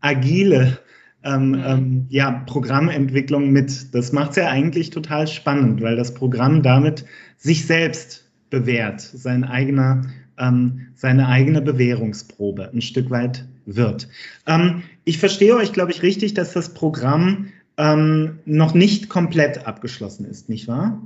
agile 0.00 0.78
ähm, 1.24 1.48
mhm. 1.50 1.64
ähm, 1.64 2.06
ja, 2.08 2.30
Programmentwicklung 2.46 3.50
mit. 3.50 3.94
Das 3.94 4.12
macht 4.12 4.30
es 4.30 4.36
ja 4.36 4.48
eigentlich 4.48 4.90
total 4.90 5.26
spannend, 5.26 5.80
weil 5.82 5.96
das 5.96 6.14
Programm 6.14 6.62
damit 6.62 7.04
sich 7.36 7.66
selbst 7.66 8.30
bewährt, 8.50 9.00
sein 9.00 9.44
eigener, 9.44 10.02
ähm, 10.38 10.88
seine 10.94 11.28
eigene 11.28 11.62
Bewährungsprobe 11.62 12.70
ein 12.72 12.82
Stück 12.82 13.10
weit 13.10 13.46
wird. 13.64 14.08
Ähm, 14.46 14.82
ich 15.04 15.18
verstehe 15.18 15.56
euch, 15.56 15.72
glaube 15.72 15.92
ich, 15.92 16.02
richtig, 16.02 16.34
dass 16.34 16.52
das 16.52 16.74
Programm 16.74 17.48
ähm, 17.76 18.40
noch 18.44 18.74
nicht 18.74 19.08
komplett 19.08 19.66
abgeschlossen 19.66 20.26
ist, 20.26 20.48
nicht 20.48 20.68
wahr? 20.68 21.00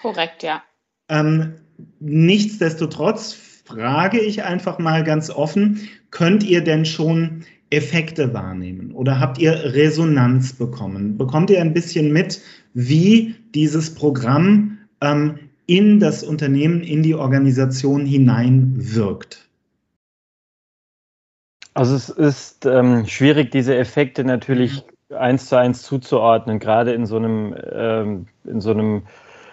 Korrekt, 0.00 0.42
ja. 0.42 0.62
Ähm, 1.08 1.54
nichtsdestotrotz 1.98 3.34
frage 3.64 4.20
ich 4.20 4.42
einfach 4.42 4.78
mal 4.78 5.04
ganz 5.04 5.30
offen, 5.30 5.88
könnt 6.10 6.42
ihr 6.42 6.64
denn 6.64 6.84
schon 6.84 7.44
Effekte 7.70 8.34
wahrnehmen 8.34 8.92
oder 8.92 9.20
habt 9.20 9.38
ihr 9.38 9.52
Resonanz 9.52 10.52
bekommen? 10.52 11.16
Bekommt 11.16 11.50
ihr 11.50 11.60
ein 11.60 11.72
bisschen 11.72 12.12
mit, 12.12 12.40
wie 12.74 13.36
dieses 13.54 13.94
Programm 13.94 14.78
ähm, 15.00 15.38
in 15.66 16.00
das 16.00 16.24
Unternehmen, 16.24 16.82
in 16.82 17.02
die 17.02 17.14
Organisation 17.14 18.04
hineinwirkt? 18.04 19.48
Also 21.74 21.94
es 21.94 22.08
ist 22.08 22.66
ähm, 22.66 23.06
schwierig, 23.06 23.52
diese 23.52 23.76
Effekte 23.76 24.24
natürlich 24.24 24.84
eins 25.16 25.46
zu 25.48 25.56
eins 25.56 25.82
zuzuordnen, 25.82 26.58
gerade 26.58 26.92
in 26.92 27.06
so 27.06 27.16
einem, 27.16 27.54
ähm, 27.72 28.26
in 28.44 28.60
so 28.60 28.72
einem 28.72 29.02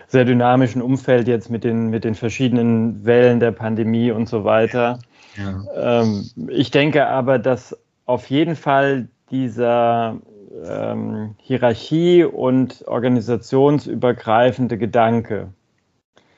sehr 0.08 0.26
dynamischen 0.26 0.82
Umfeld 0.82 1.28
jetzt 1.28 1.50
mit 1.50 1.64
den, 1.64 1.90
mit 1.90 2.04
den 2.04 2.16
verschiedenen 2.16 3.06
Wellen 3.06 3.40
der 3.40 3.52
Pandemie 3.52 4.12
und 4.12 4.28
so 4.28 4.44
weiter. 4.44 5.00
Ja. 5.36 6.02
Ähm, 6.02 6.30
ich 6.50 6.72
denke 6.72 7.06
aber, 7.08 7.38
dass 7.38 7.78
auf 8.08 8.30
jeden 8.30 8.56
Fall 8.56 9.10
dieser 9.30 10.20
ähm, 10.66 11.36
Hierarchie 11.38 12.24
und 12.24 12.84
organisationsübergreifende 12.88 14.78
Gedanke 14.78 15.50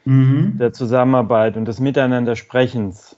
mhm. 0.03 0.57
der 0.57 0.73
Zusammenarbeit 0.73 1.55
und 1.55 1.65
des 1.65 1.79
Miteinandersprechens 1.79 3.15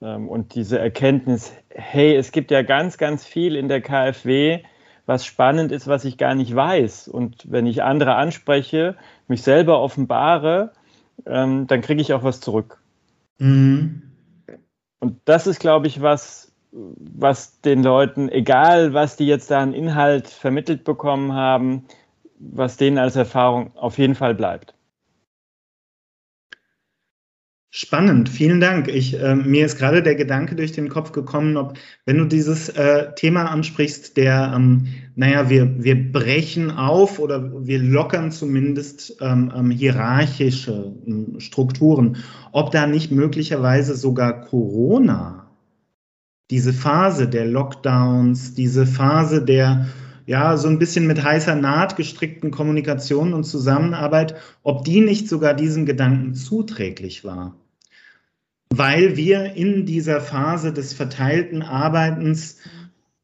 ähm, 0.00 0.28
und 0.28 0.54
diese 0.54 0.78
Erkenntnis, 0.78 1.52
hey, 1.70 2.14
es 2.16 2.32
gibt 2.32 2.50
ja 2.50 2.62
ganz, 2.62 2.98
ganz 2.98 3.24
viel 3.26 3.56
in 3.56 3.68
der 3.68 3.80
KfW, 3.80 4.62
was 5.06 5.26
spannend 5.26 5.72
ist, 5.72 5.88
was 5.88 6.04
ich 6.04 6.18
gar 6.18 6.34
nicht 6.34 6.54
weiß. 6.54 7.08
Und 7.08 7.50
wenn 7.50 7.66
ich 7.66 7.82
andere 7.82 8.14
anspreche, 8.14 8.96
mich 9.26 9.42
selber 9.42 9.80
offenbare, 9.80 10.72
ähm, 11.26 11.66
dann 11.66 11.80
kriege 11.80 12.00
ich 12.00 12.12
auch 12.12 12.22
was 12.22 12.40
zurück. 12.40 12.78
Mhm. 13.38 14.02
Und 15.00 15.20
das 15.24 15.46
ist, 15.46 15.60
glaube 15.60 15.86
ich, 15.86 16.02
was, 16.02 16.47
was 16.72 17.60
den 17.60 17.82
Leuten, 17.82 18.28
egal 18.28 18.92
was 18.92 19.16
die 19.16 19.26
jetzt 19.26 19.50
da 19.50 19.60
an 19.60 19.72
Inhalt 19.72 20.28
vermittelt 20.28 20.84
bekommen 20.84 21.32
haben, 21.32 21.84
was 22.38 22.76
denen 22.76 22.98
als 22.98 23.16
Erfahrung 23.16 23.76
auf 23.76 23.98
jeden 23.98 24.14
Fall 24.14 24.34
bleibt. 24.34 24.74
Spannend, 27.70 28.30
vielen 28.30 28.60
Dank. 28.60 28.88
Ich, 28.88 29.20
äh, 29.20 29.34
mir 29.34 29.66
ist 29.66 29.76
gerade 29.76 30.02
der 30.02 30.14
Gedanke 30.14 30.56
durch 30.56 30.72
den 30.72 30.88
Kopf 30.88 31.12
gekommen, 31.12 31.58
ob, 31.58 31.74
wenn 32.06 32.16
du 32.16 32.24
dieses 32.24 32.70
äh, 32.70 33.14
Thema 33.14 33.50
ansprichst, 33.50 34.16
der, 34.16 34.54
ähm, 34.56 34.86
naja, 35.16 35.50
wir, 35.50 35.84
wir 35.84 36.10
brechen 36.10 36.70
auf 36.70 37.18
oder 37.18 37.66
wir 37.66 37.78
lockern 37.78 38.32
zumindest 38.32 39.18
ähm, 39.20 39.52
ähm, 39.54 39.70
hierarchische 39.70 40.94
ähm, 41.06 41.40
Strukturen, 41.40 42.16
ob 42.52 42.70
da 42.70 42.86
nicht 42.86 43.12
möglicherweise 43.12 43.96
sogar 43.96 44.40
Corona 44.46 45.47
diese 46.50 46.72
Phase 46.72 47.28
der 47.28 47.46
Lockdowns, 47.46 48.54
diese 48.54 48.86
Phase 48.86 49.44
der 49.44 49.86
ja, 50.28 50.58
so 50.58 50.68
ein 50.68 50.78
bisschen 50.78 51.06
mit 51.06 51.24
heißer 51.24 51.54
Naht 51.54 51.96
gestrickten 51.96 52.50
Kommunikation 52.50 53.32
und 53.32 53.44
Zusammenarbeit, 53.44 54.34
ob 54.62 54.84
die 54.84 55.00
nicht 55.00 55.26
sogar 55.26 55.54
diesem 55.54 55.86
Gedanken 55.86 56.34
zuträglich 56.34 57.24
war. 57.24 57.56
Weil 58.68 59.16
wir 59.16 59.54
in 59.54 59.86
dieser 59.86 60.20
Phase 60.20 60.74
des 60.74 60.92
verteilten 60.92 61.62
Arbeitens 61.62 62.58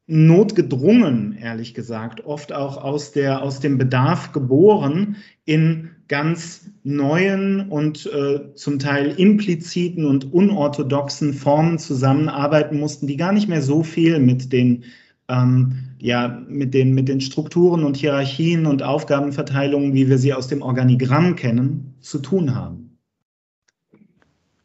notgedrungen, 0.07 1.37
ehrlich 1.37 1.75
gesagt, 1.75 2.25
oft 2.25 2.55
auch 2.55 2.79
aus, 2.79 3.13
der, 3.13 3.43
aus 3.43 3.61
dem 3.61 3.77
Bedarf 3.77 4.33
geboren, 4.33 5.17
in 5.45 5.91
ganz 6.09 6.71
neuen 6.83 7.69
und 7.71 8.07
äh, 8.07 8.55
zum 8.55 8.79
Teil 8.79 9.15
impliziten 9.19 10.05
und 10.05 10.33
unorthodoxen 10.33 11.33
Formen 11.33 11.79
zusammenarbeiten 11.79 12.79
mussten, 12.79 13.07
die 13.07 13.17
gar 13.17 13.33
nicht 13.33 13.49
mehr 13.49 13.63
so 13.63 13.83
viel 13.83 14.19
mit 14.19 14.53
den, 14.53 14.85
ähm, 15.29 15.73
ja, 15.99 16.43
mit 16.49 16.75
den, 16.75 16.95
mit 16.95 17.09
den 17.09 17.21
Strukturen 17.21 17.85
und 17.85 17.97
Hierarchien 17.97 18.67
und 18.67 18.83
Aufgabenverteilungen, 18.83 19.95
wie 19.95 20.09
wir 20.09 20.19
sie 20.19 20.35
aus 20.35 20.49
dem 20.49 20.63
Organigramm 20.63 21.37
kennen, 21.37 21.95
zu 22.01 22.19
tun 22.19 22.55
haben. 22.55 22.99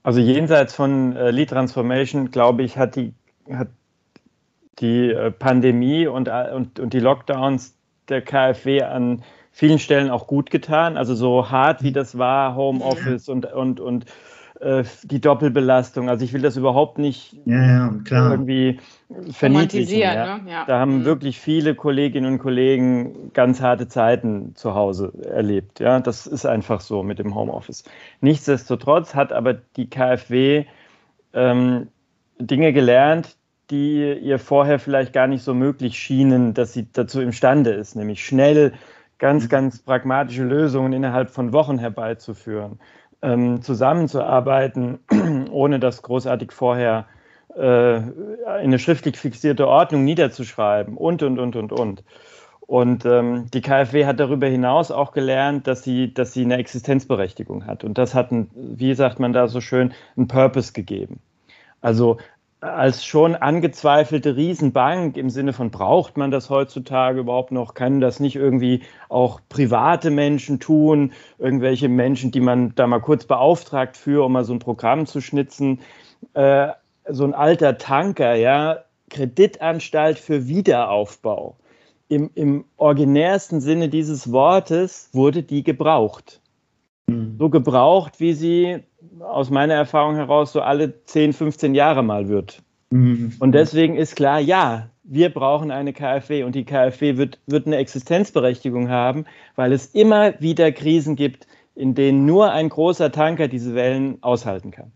Also 0.04 0.20
jenseits 0.20 0.76
von 0.76 1.16
äh, 1.16 1.32
Lead 1.32 1.50
Transformation, 1.50 2.32
glaube 2.32 2.64
ich, 2.64 2.78
hat 2.78 2.96
die, 2.96 3.14
hat 3.50 3.70
die 4.80 5.10
äh, 5.10 5.32
Pandemie 5.32 6.08
und, 6.08 6.28
äh, 6.28 6.52
und, 6.54 6.80
und 6.80 6.94
die 6.94 7.00
Lockdowns 7.00 7.76
der 8.10 8.22
KfW 8.22 8.82
an 8.82 9.24
vielen 9.60 9.78
Stellen 9.78 10.10
auch 10.10 10.26
gut 10.26 10.52
getan. 10.52 10.96
Also 10.96 11.16
so 11.16 11.52
hart 11.52 11.84
wie 11.84 11.92
das 11.92 12.18
war, 12.18 12.56
Homeoffice 12.56 13.28
und, 13.28 13.46
und, 13.52 13.82
und 13.82 14.06
äh, 14.62 14.86
die 15.04 15.20
Doppelbelastung. 15.20 16.08
Also 16.08 16.24
ich 16.24 16.32
will 16.32 16.42
das 16.42 16.56
überhaupt 16.56 16.98
nicht 16.98 17.36
ja, 17.44 17.92
ja, 18.10 18.32
irgendwie 18.32 18.80
verniedlichen. 19.32 20.00
Ja. 20.00 20.38
Ne? 20.38 20.50
Ja. 20.50 20.66
Da 20.66 20.80
haben 20.80 21.00
mhm. 21.00 21.06
wirklich 21.06 21.42
viele 21.42 21.76
Kolleginnen 21.76 22.32
und 22.32 22.40
Kollegen 22.40 23.34
ganz 23.34 23.60
harte 23.60 23.90
Zeiten 23.90 24.56
zu 24.56 24.76
Hause 24.76 25.12
erlebt. 25.30 25.82
Ja, 25.82 26.00
das 26.00 26.26
ist 26.26 26.46
einfach 26.46 26.80
so 26.80 27.04
mit 27.04 27.20
dem 27.20 27.36
Homeoffice. 27.36 27.84
Nichtsdestotrotz 28.22 29.14
hat 29.14 29.34
aber 29.34 29.56
die 29.76 29.90
KfW 29.90 30.64
ähm, 31.34 31.90
Dinge 32.40 32.72
gelernt, 32.72 33.36
die 33.72 34.14
ihr 34.14 34.40
vorher 34.40 34.80
vielleicht 34.80 35.12
gar 35.12 35.28
nicht 35.28 35.44
so 35.44 35.54
möglich 35.54 36.00
schienen, 36.00 36.54
dass 36.54 36.72
sie 36.72 36.88
dazu 36.94 37.20
imstande 37.20 37.72
ist, 37.72 37.98
nämlich 37.98 38.26
schnell 38.26 38.72
ganz, 39.20 39.44
mhm. 39.44 39.50
ganz 39.50 39.80
pragmatische 39.80 40.44
Lösungen 40.44 40.94
innerhalb 40.94 41.30
von 41.30 41.54
Wochen 41.54 41.78
herbeizuführen, 41.78 42.80
ähm, 43.22 43.62
zusammenzuarbeiten, 43.62 45.00
ohne 45.52 45.80
das 45.80 46.02
großartig 46.02 46.52
vorher 46.52 47.06
äh, 47.56 47.98
in 47.98 48.14
eine 48.46 48.80
schriftlich 48.80 49.18
fixierte 49.18 49.68
Ordnung 49.68 50.04
niederzuschreiben 50.04 50.98
und, 50.98 51.22
und, 51.22 51.38
und, 51.40 51.56
und, 51.56 51.72
und. 51.72 52.04
Und 52.62 53.04
ähm, 53.04 53.48
die 53.52 53.62
KfW 53.62 54.06
hat 54.06 54.20
darüber 54.20 54.46
hinaus 54.46 54.92
auch 54.92 55.12
gelernt, 55.12 55.66
dass 55.66 55.82
sie, 55.82 56.14
dass 56.14 56.34
sie 56.34 56.44
eine 56.44 56.58
Existenzberechtigung 56.58 57.66
hat. 57.66 57.84
Und 57.84 57.98
das 57.98 58.14
hat, 58.14 58.32
ein, 58.32 58.52
wie 58.54 58.94
sagt 58.94 59.20
man 59.20 59.34
da 59.34 59.48
so 59.48 59.60
schön, 59.60 59.92
einen 60.16 60.28
Purpose 60.28 60.74
gegeben. 60.74 61.20
Also 61.82 62.18
als 62.62 63.06
schon 63.06 63.36
angezweifelte 63.36 64.36
Riesenbank 64.36 65.16
im 65.16 65.30
Sinne 65.30 65.54
von, 65.54 65.72
braucht 65.72 66.18
man 66.18 66.30
das 66.30 66.50
heutzutage 66.50 67.22
überhaupt 67.22 67.52
noch? 67.52 67.74
Können 67.74 68.02
das 68.02 68.20
nicht 68.20 68.36
irgendwie 68.36 68.84
auch 69.08 69.40
private 69.48 70.12
Menschen 70.12 70.60
tun? 70.60 71.14
Irgendwelche 71.38 71.88
Menschen, 71.88 72.32
die 72.32 72.42
man 72.42 72.76
da 72.76 72.86
mal 72.88 73.00
kurz 73.00 73.26
beauftragt 73.26 73.96
für, 73.96 74.26
um 74.26 74.34
mal 74.34 74.44
so 74.44 74.54
ein 74.54 74.60
Programm 74.60 75.06
zu 75.06 75.22
schnitzen? 75.22 75.80
Äh, 76.34 76.70
so 77.08 77.24
ein 77.24 77.34
alter 77.34 77.78
Tanker, 77.78 78.36
ja, 78.36 78.80
Kreditanstalt 79.10 80.20
für 80.20 80.48
Wiederaufbau. 80.48 81.56
Im, 82.10 82.30
Im 82.36 82.66
originärsten 82.78 83.62
Sinne 83.62 83.88
dieses 83.88 84.32
Wortes 84.32 85.10
wurde 85.14 85.44
die 85.44 85.64
gebraucht. 85.64 86.42
Mhm. 87.10 87.36
So 87.38 87.50
gebraucht, 87.50 88.20
wie 88.20 88.34
sie 88.34 88.80
aus 89.20 89.50
meiner 89.50 89.74
Erfahrung 89.74 90.16
heraus 90.16 90.52
so 90.52 90.62
alle 90.62 91.04
10, 91.06 91.34
15 91.34 91.76
Jahre 91.76 92.04
mal 92.04 92.30
wird. 92.30 92.62
Mhm. 92.90 93.34
Und 93.40 93.54
deswegen 93.54 93.96
ist 93.96 94.16
klar, 94.16 94.40
ja, 94.40 94.90
wir 95.04 95.30
brauchen 95.34 95.72
eine 95.72 95.94
KfW 95.94 96.44
und 96.44 96.56
die 96.56 96.66
KfW 96.66 97.18
wird, 97.18 97.40
wird 97.48 97.68
eine 97.68 97.78
Existenzberechtigung 97.78 98.90
haben, 98.90 99.26
weil 99.56 99.74
es 99.74 99.88
immer 99.88 100.40
wieder 100.40 100.72
Krisen 100.72 101.16
gibt, 101.16 101.48
in 101.76 101.96
denen 101.96 102.26
nur 102.26 102.52
ein 102.52 102.70
großer 102.70 103.12
Tanker 103.12 103.48
diese 103.48 103.74
Wellen 103.74 104.18
aushalten 104.22 104.72
kann. 104.72 104.92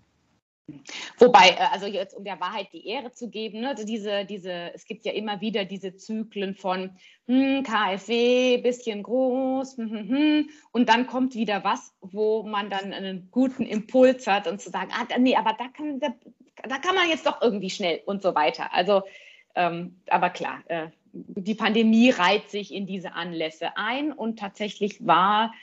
Wobei, 1.18 1.50
äh, 1.50 1.68
also 1.72 1.88
jetzt 1.88 2.16
um 2.16 2.24
der 2.24 2.40
Wahrheit 2.40 2.68
die 2.72 2.88
Ehre 2.88 3.12
zu 3.12 3.30
geben, 3.30 3.62
ne, 3.62 3.70
also 3.70 3.86
diese, 3.86 4.26
diese, 4.26 4.74
es 4.74 4.86
gibt 4.86 5.06
ja 5.06 5.12
immer 5.12 5.42
wieder 5.42 5.66
diese 5.66 5.96
Zyklen 5.96 6.56
von 6.56 6.92
hm, 7.28 7.64
KfW, 7.64 8.58
bisschen 8.58 9.04
groß, 9.04 9.78
hm, 9.78 9.90
hm, 9.90 10.10
hm, 10.10 10.50
und 10.72 10.88
dann 10.88 11.08
kommt 11.08 11.36
wieder 11.36 11.64
was, 11.64 11.94
wo 12.00 12.44
man 12.44 12.70
dann 12.70 12.94
einen 12.94 13.30
guten 13.30 13.66
Impuls 13.66 14.26
hat 14.26 14.48
und 14.48 14.62
zu 14.62 14.70
sagen, 14.70 14.92
ah, 14.94 15.06
nee, 15.18 15.36
aber 15.36 15.54
da 15.58 15.68
kann, 15.68 16.00
da, 16.00 16.14
da 16.64 16.78
kann 16.78 16.96
man 16.96 17.10
jetzt 17.10 17.26
doch 17.26 17.42
irgendwie 17.42 17.70
schnell 17.70 18.02
und 18.06 18.22
so 18.22 18.34
weiter. 18.34 18.74
Also, 18.74 19.04
ähm, 19.56 20.02
aber 20.10 20.30
klar, 20.30 20.64
äh, 20.68 20.88
die 21.12 21.56
Pandemie 21.56 22.10
reiht 22.10 22.50
sich 22.50 22.74
in 22.74 22.88
diese 22.88 23.14
Anlässe 23.14 23.76
ein 23.76 24.14
und 24.14 24.40
tatsächlich 24.40 25.06
war 25.06 25.54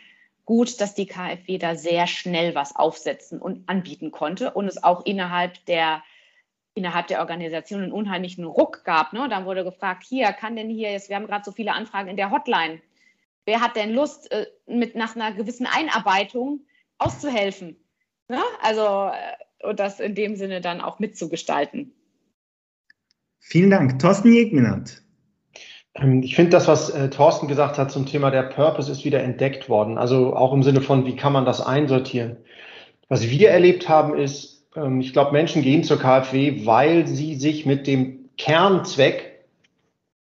gut, 0.51 0.81
dass 0.81 0.97
die 0.97 1.07
KfW 1.07 1.59
da 1.59 1.77
sehr 1.77 2.09
schnell 2.09 2.57
was 2.57 2.75
aufsetzen 2.75 3.41
und 3.41 3.69
anbieten 3.69 4.11
konnte 4.11 4.51
und 4.51 4.67
es 4.67 4.83
auch 4.83 5.07
innerhalb 5.07 5.65
der 5.67 6.03
innerhalb 6.75 7.07
der 7.07 7.21
Organisation 7.21 7.83
einen 7.83 7.93
unheimlichen 7.93 8.43
Ruck 8.43 8.83
gab. 8.83 9.13
Ne? 9.13 9.29
Dann 9.29 9.45
wurde 9.45 9.63
gefragt, 9.63 10.03
hier, 10.03 10.33
kann 10.33 10.57
denn 10.57 10.69
hier 10.69 10.91
jetzt, 10.91 11.09
wir 11.09 11.15
haben 11.15 11.29
gerade 11.29 11.45
so 11.45 11.53
viele 11.53 11.73
Anfragen 11.73 12.09
in 12.09 12.17
der 12.17 12.33
Hotline. 12.33 12.81
Wer 13.45 13.61
hat 13.61 13.77
denn 13.77 13.93
Lust, 13.95 14.33
äh, 14.33 14.47
mit 14.67 14.97
nach 14.97 15.15
einer 15.15 15.31
gewissen 15.31 15.67
Einarbeitung 15.67 16.67
auszuhelfen? 16.99 17.77
Ne? 18.27 18.43
Also, 18.61 19.13
äh, 19.13 19.69
und 19.69 19.79
das 19.79 20.01
in 20.01 20.17
dem 20.17 20.35
Sinne 20.35 20.61
dann 20.61 20.81
auch 20.81 20.99
mitzugestalten. 20.99 21.95
Vielen 23.39 23.71
Dank. 23.71 24.01
Thorsten 24.01 24.33
Jegminat. 24.33 25.01
Ähm, 25.95 26.23
ich 26.23 26.37
finde 26.37 26.51
das, 26.51 26.69
was 26.69 26.91
äh, 26.91 27.11
Thorsten 27.11 27.49
gesagt 27.49 27.79
hat 27.79 27.91
zum 27.91 28.07
Thema 28.07 28.31
der 28.31 28.43
Purpose, 28.45 28.91
ist 28.91 29.05
wieder 29.05 29.23
entdeckt 29.23 29.69
worden. 29.69 29.99
Also 29.99 30.35
auch 30.35 30.53
im 30.53 30.63
Sinne 30.63 30.81
von, 30.81 31.07
wie 31.07 31.17
kann 31.17 31.33
man 31.33 31.45
das 31.45 31.61
einsortieren? 31.61 32.37
Was 33.09 33.29
wir 33.29 33.51
erlebt 33.51 33.89
haben, 33.89 34.17
ist, 34.17 34.67
ähm, 34.77 35.01
ich 35.01 35.13
glaube, 35.13 35.33
Menschen 35.33 35.63
gehen 35.63 35.85
zur 35.85 35.99
KfW, 35.99 36.65
weil 36.67 37.07
sie 37.07 37.35
sich 37.35 37.67
mit 37.67 37.87
dem 37.87 38.31
Kernzweck 38.39 39.31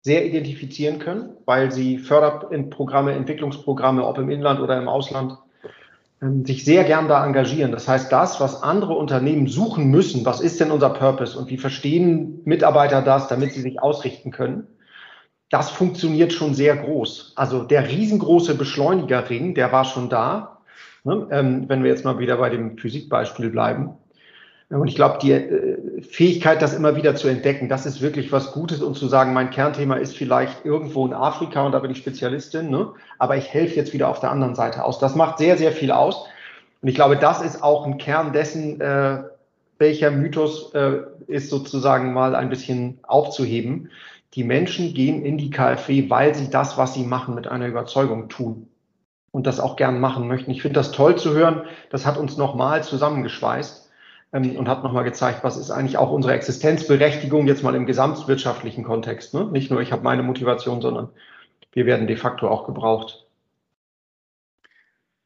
sehr 0.03 0.27
identifizieren 0.27 0.99
können, 0.99 1.31
weil 1.45 1.71
sie 1.71 1.99
Förderprogramme, 1.99 3.13
Entwicklungsprogramme, 3.13 4.05
ob 4.05 4.19
im 4.19 4.31
Inland 4.31 4.59
oder 4.61 4.77
im 4.77 4.89
Ausland, 4.89 5.39
ähm, 6.21 6.45
sich 6.45 6.65
sehr 6.65 6.83
gern 6.83 7.07
da 7.07 7.25
engagieren. 7.25 7.71
Das 7.71 7.87
heißt, 7.87 8.11
das, 8.11 8.41
was 8.41 8.65
andere 8.65 8.95
Unternehmen 8.95 9.47
suchen 9.47 9.91
müssen, 9.91 10.27
was 10.27 10.41
ist 10.41 10.61
denn 10.61 10.73
unser 10.73 10.91
Purpose 10.91 11.39
und 11.39 11.51
wie 11.51 11.57
verstehen 11.57 12.41
Mitarbeiter 12.45 13.01
das, 13.01 13.29
damit 13.29 13.53
sie 13.53 13.61
sich 13.61 13.81
ausrichten 13.81 14.33
können, 14.33 14.67
das 15.53 15.69
funktioniert 15.69 16.33
schon 16.33 16.55
sehr 16.55 16.75
groß. 16.77 17.35
Also 17.37 17.63
der 17.63 17.87
riesengroße 17.87 18.55
Beschleunigerring, 18.55 19.55
der 19.55 19.71
war 19.71 19.85
schon 19.85 20.09
da. 20.09 20.57
Ne? 21.05 21.29
Ähm, 21.31 21.69
wenn 21.69 21.85
wir 21.85 21.91
jetzt 21.91 22.07
mal 22.07 22.19
wieder 22.19 22.39
bei 22.39 22.49
dem 22.49 22.79
Physikbeispiel 22.79 23.51
bleiben. 23.51 23.91
Und 24.71 24.89
ich 24.89 24.95
glaube, 24.95 25.19
die 25.21 25.33
äh, 25.33 26.01
Fähigkeit, 26.01 26.63
das 26.63 26.73
immer 26.73 26.97
wieder 26.97 27.17
zu 27.17 27.29
entdecken, 27.29 27.69
das 27.69 27.85
ist 27.85 28.01
wirklich 28.01 28.33
was 28.33 28.53
Gutes 28.53 28.81
und 28.81 28.97
zu 28.97 29.09
sagen, 29.09 29.35
mein 29.35 29.51
Kernthema 29.51 29.97
ist 29.97 30.17
vielleicht 30.17 30.65
irgendwo 30.65 31.07
in 31.07 31.13
Afrika 31.13 31.67
und 31.67 31.73
da 31.73 31.81
bin 31.81 31.91
ich 31.91 31.99
Spezialistin, 31.99 32.71
ne? 32.71 32.89
aber 33.19 33.37
ich 33.37 33.53
helfe 33.53 33.77
jetzt 33.77 33.93
wieder 33.93 34.09
auf 34.09 34.21
der 34.21 34.31
anderen 34.31 34.55
Seite 34.55 34.83
aus. 34.83 35.01
Das 35.01 35.15
macht 35.17 35.37
sehr, 35.37 35.59
sehr 35.59 35.73
viel 35.73 35.93
aus. 35.93 36.25
Und 36.81 36.89
ich 36.89 36.95
glaube, 36.95 37.19
das 37.19 37.43
ist 37.43 37.63
auch 37.63 37.85
ein 37.85 37.99
Kern 37.99 38.33
dessen, 38.33 38.81
äh, 38.81 39.23
welcher 39.77 40.11
Mythos 40.11 40.73
äh, 40.73 41.01
ist 41.27 41.51
sozusagen 41.51 42.15
mal 42.15 42.35
ein 42.35 42.49
bisschen 42.49 43.01
aufzuheben 43.03 43.91
die 44.35 44.45
Menschen 44.45 44.95
gehen 44.95 45.25
in 45.25 45.37
die 45.39 45.51
KfW, 45.51 46.09
weil 46.09 46.35
sie 46.35 46.49
das, 46.49 46.79
was 46.79 46.95
sie 46.95 47.05
machen, 47.05 47.35
mit 47.35 47.49
einer 47.49 47.67
Überzeugung 47.67 48.29
tun 48.29 48.69
und 49.31 49.47
das 49.47 49.61
auch 49.61 49.77
gern 49.77 50.01
machen 50.01 50.29
möchten. 50.29 50.51
Ich 50.51 50.63
finde 50.63 50.75
das 50.75 50.93
toll 50.93 51.17
zu 51.17 51.33
hören. 51.33 51.63
Das 51.91 52.07
hat 52.07 52.17
uns 52.17 52.37
nochmal 52.37 52.83
zusammengeschweißt 52.83 53.91
ähm, 54.33 54.57
und 54.57 54.69
hat 54.69 54.83
nochmal 54.83 55.05
gezeigt, 55.05 55.45
was 55.45 55.57
ist 55.57 55.71
eigentlich 55.71 55.99
auch 55.99 56.11
unsere 56.11 56.35
Existenzberechtigung 56.35 57.47
jetzt 57.47 57.63
mal 57.63 57.75
im 57.75 57.87
gesamtwirtschaftlichen 57.87 58.85
Kontext. 58.85 59.35
Ne? 59.35 59.47
Nicht 59.47 59.71
nur 59.71 59.81
ich 59.81 59.93
habe 59.93 60.03
meine 60.03 60.23
Motivation, 60.23 60.81
sondern 60.81 61.11
wir 61.73 61.87
werden 61.87 62.07
de 62.07 62.17
facto 62.17 62.49
auch 62.49 62.67
gebraucht. 62.67 63.27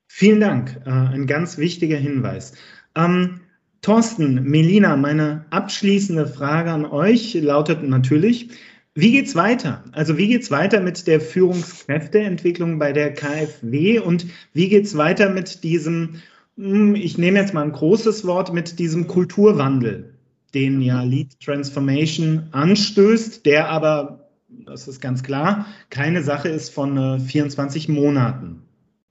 Vielen 0.09 0.41
Dank. 0.41 0.81
Äh, 0.87 0.91
ein 0.91 1.27
ganz 1.27 1.59
wichtiger 1.59 1.99
Hinweis. 1.99 2.55
Ähm, 2.95 3.41
Thorsten, 3.83 4.43
Melina, 4.43 4.97
meine 4.97 5.45
abschließende 5.51 6.27
Frage 6.27 6.73
an 6.73 6.87
euch 6.87 7.35
lautet 7.35 7.83
natürlich, 7.83 8.51
wie 8.97 9.13
geht's 9.13 9.35
weiter? 9.35 9.85
Also 9.93 10.17
wie 10.17 10.27
geht's 10.27 10.51
weiter 10.51 10.81
mit 10.81 11.07
der 11.07 11.21
Führungskräfteentwicklung 11.21 12.79
bei 12.79 12.95
der 12.95 13.13
KfW 13.13 13.99
und 13.99 14.27
wie 14.55 14.71
geht's 14.71 14.97
weiter 14.97 15.29
mit 15.29 15.63
diesem, 15.65 16.23
hm, 16.57 16.95
ich 16.95 17.19
nehme 17.19 17.39
jetzt 17.39 17.53
mal 17.53 17.63
ein 17.63 17.73
großes 17.73 18.27
Wort, 18.27 18.55
mit 18.55 18.79
diesem 18.79 19.07
Kulturwandel, 19.07 20.15
den 20.55 20.81
ja 20.81 21.03
Lead 21.03 21.39
Transformation 21.41 22.49
anstößt, 22.53 23.45
der 23.45 23.69
aber, 23.69 24.31
das 24.49 24.89
ist 24.89 25.03
ganz 25.03 25.23
klar, 25.23 25.67
keine 25.91 26.23
Sache 26.23 26.49
ist 26.49 26.71
von 26.71 27.21
24 27.21 27.89
äh, 27.89 27.93
Monaten. 27.93 28.63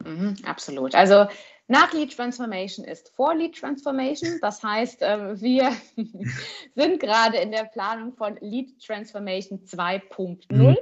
Mhm, 0.03 0.33
absolut. 0.45 0.95
Also 0.95 1.27
Nach 1.67 1.91
Lead 1.93 2.15
Transformation 2.15 2.85
ist 2.85 3.09
vor 3.15 3.33
Lead 3.33 3.57
Transformation. 3.59 4.37
Das 4.41 4.61
heißt, 4.61 4.99
ähm, 5.01 5.41
wir 5.41 5.71
sind 6.75 6.99
gerade 6.99 7.37
in 7.37 7.51
der 7.51 7.65
Planung 7.65 8.13
von 8.13 8.37
Lead 8.39 8.79
Transformation 8.83 9.59
2.0. 9.65 10.43
Mhm. 10.49 10.77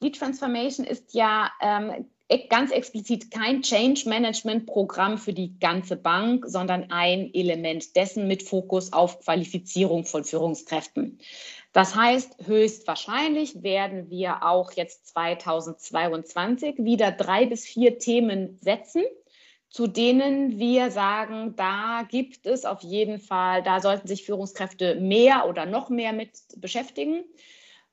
Lead 0.00 0.18
Transformation 0.18 0.84
ist 0.84 1.14
ja 1.14 1.50
ähm, 1.62 2.06
ganz 2.48 2.70
explizit 2.72 3.30
kein 3.30 3.62
Change 3.62 4.08
Management 4.08 4.66
Programm 4.66 5.16
für 5.16 5.32
die 5.32 5.58
ganze 5.58 5.96
Bank, 5.96 6.44
sondern 6.46 6.90
ein 6.90 7.32
Element 7.32 7.96
dessen 7.96 8.26
mit 8.26 8.42
Fokus 8.42 8.92
auf 8.92 9.20
Qualifizierung 9.20 10.04
von 10.04 10.24
Führungskräften. 10.24 11.18
Das 11.72 11.94
heißt, 11.94 12.46
höchstwahrscheinlich 12.46 13.62
werden 13.62 14.10
wir 14.10 14.44
auch 14.44 14.72
jetzt 14.72 15.08
2022 15.08 16.76
wieder 16.78 17.12
drei 17.12 17.46
bis 17.46 17.64
vier 17.64 17.98
Themen 17.98 18.58
setzen, 18.60 19.02
zu 19.72 19.86
denen 19.86 20.58
wir 20.58 20.90
sagen, 20.90 21.56
da 21.56 22.02
gibt 22.06 22.46
es 22.46 22.66
auf 22.66 22.82
jeden 22.82 23.18
Fall, 23.18 23.62
da 23.62 23.80
sollten 23.80 24.06
sich 24.06 24.22
Führungskräfte 24.22 24.96
mehr 24.96 25.48
oder 25.48 25.64
noch 25.64 25.88
mehr 25.88 26.12
mit 26.12 26.30
beschäftigen. 26.56 27.24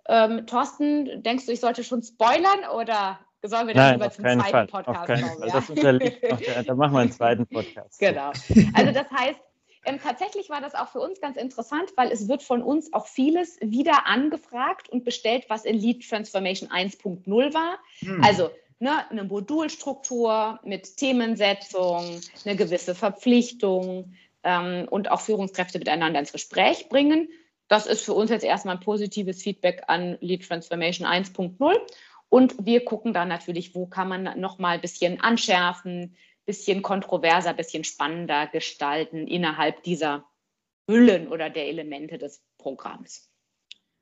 Ähm, 0.06 0.46
Thorsten, 0.46 1.24
denkst 1.24 1.46
du, 1.46 1.54
ich 1.54 1.62
sollte 1.62 1.86
schon 1.86 2.04
spoilern 2.04 2.66
oder 2.76 3.18
sollen 3.44 3.68
wir 3.68 3.76
dann 3.76 3.94
lieber 3.94 4.12
zum 4.12 4.26
zweiten 4.26 4.42
Fall. 4.42 4.68
Podcast 4.68 5.06
kommen? 5.06 5.48
Ja? 5.48 5.54
Das 5.54 5.70
unterliegt 5.70 6.30
noch, 6.30 6.42
da 6.66 6.76
machen 6.76 6.94
wir 6.94 7.00
einen 7.00 7.12
zweiten 7.14 7.48
Podcast. 7.48 7.98
Genau. 7.98 8.34
Also 8.74 8.92
das 8.92 9.10
heißt, 9.10 9.40
ähm, 9.86 10.00
tatsächlich 10.04 10.50
war 10.50 10.60
das 10.60 10.76
auch 10.76 10.90
für 10.90 11.00
uns 11.00 11.22
ganz 11.22 11.38
interessant, 11.38 11.94
weil 11.96 12.12
es 12.12 12.28
wird 12.28 12.44
von 12.44 12.62
uns 12.62 12.92
auch 12.92 13.08
vieles 13.08 13.58
wieder 13.62 14.06
angefragt 14.06 14.90
und 14.90 15.06
bestellt, 15.06 15.46
was 15.48 15.64
in 15.64 15.78
Lead 15.78 16.06
Transformation 16.10 16.70
1.0 16.70 17.54
war. 17.54 17.78
Hm. 18.00 18.22
Also 18.22 18.50
ne, 18.80 19.10
eine 19.10 19.24
Modulstruktur 19.24 20.60
mit 20.64 20.98
Themensetzung, 20.98 22.22
eine 22.46 22.56
gewisse 22.56 22.96
Verpflichtung 22.96 24.14
ähm, 24.44 24.88
und 24.90 25.12
auch 25.12 25.22
Führungskräfte 25.22 25.80
miteinander 25.80 26.20
ins 26.20 26.32
Gespräch 26.32 26.90
bringen. 26.90 27.30
Das 27.68 27.86
ist 27.86 28.04
für 28.04 28.14
uns 28.14 28.32
jetzt 28.32 28.44
erstmal 28.44 28.76
ein 28.76 28.82
positives 28.82 29.44
Feedback 29.44 29.84
an 29.88 30.18
Lead 30.22 30.48
Transformation 30.48 31.06
1.0. 31.08 31.76
Und 32.30 32.56
wir 32.66 32.86
gucken 32.86 33.14
dann 33.14 33.28
natürlich, 33.28 33.76
wo 33.76 33.86
kann 33.86 34.08
man 34.08 34.40
noch 34.40 34.60
mal 34.60 34.76
ein 34.76 34.82
bisschen 34.82 35.20
anschärfen, 35.20 36.16
bisschen 36.46 36.82
kontroverser, 36.82 37.54
bisschen 37.54 37.84
spannender 37.84 38.48
gestalten 38.48 39.28
innerhalb 39.28 39.84
dieser 39.84 40.26
Hüllen 40.88 41.28
oder 41.28 41.50
der 41.50 41.68
Elemente 41.68 42.18
des 42.18 42.42
Programms. 42.58 43.30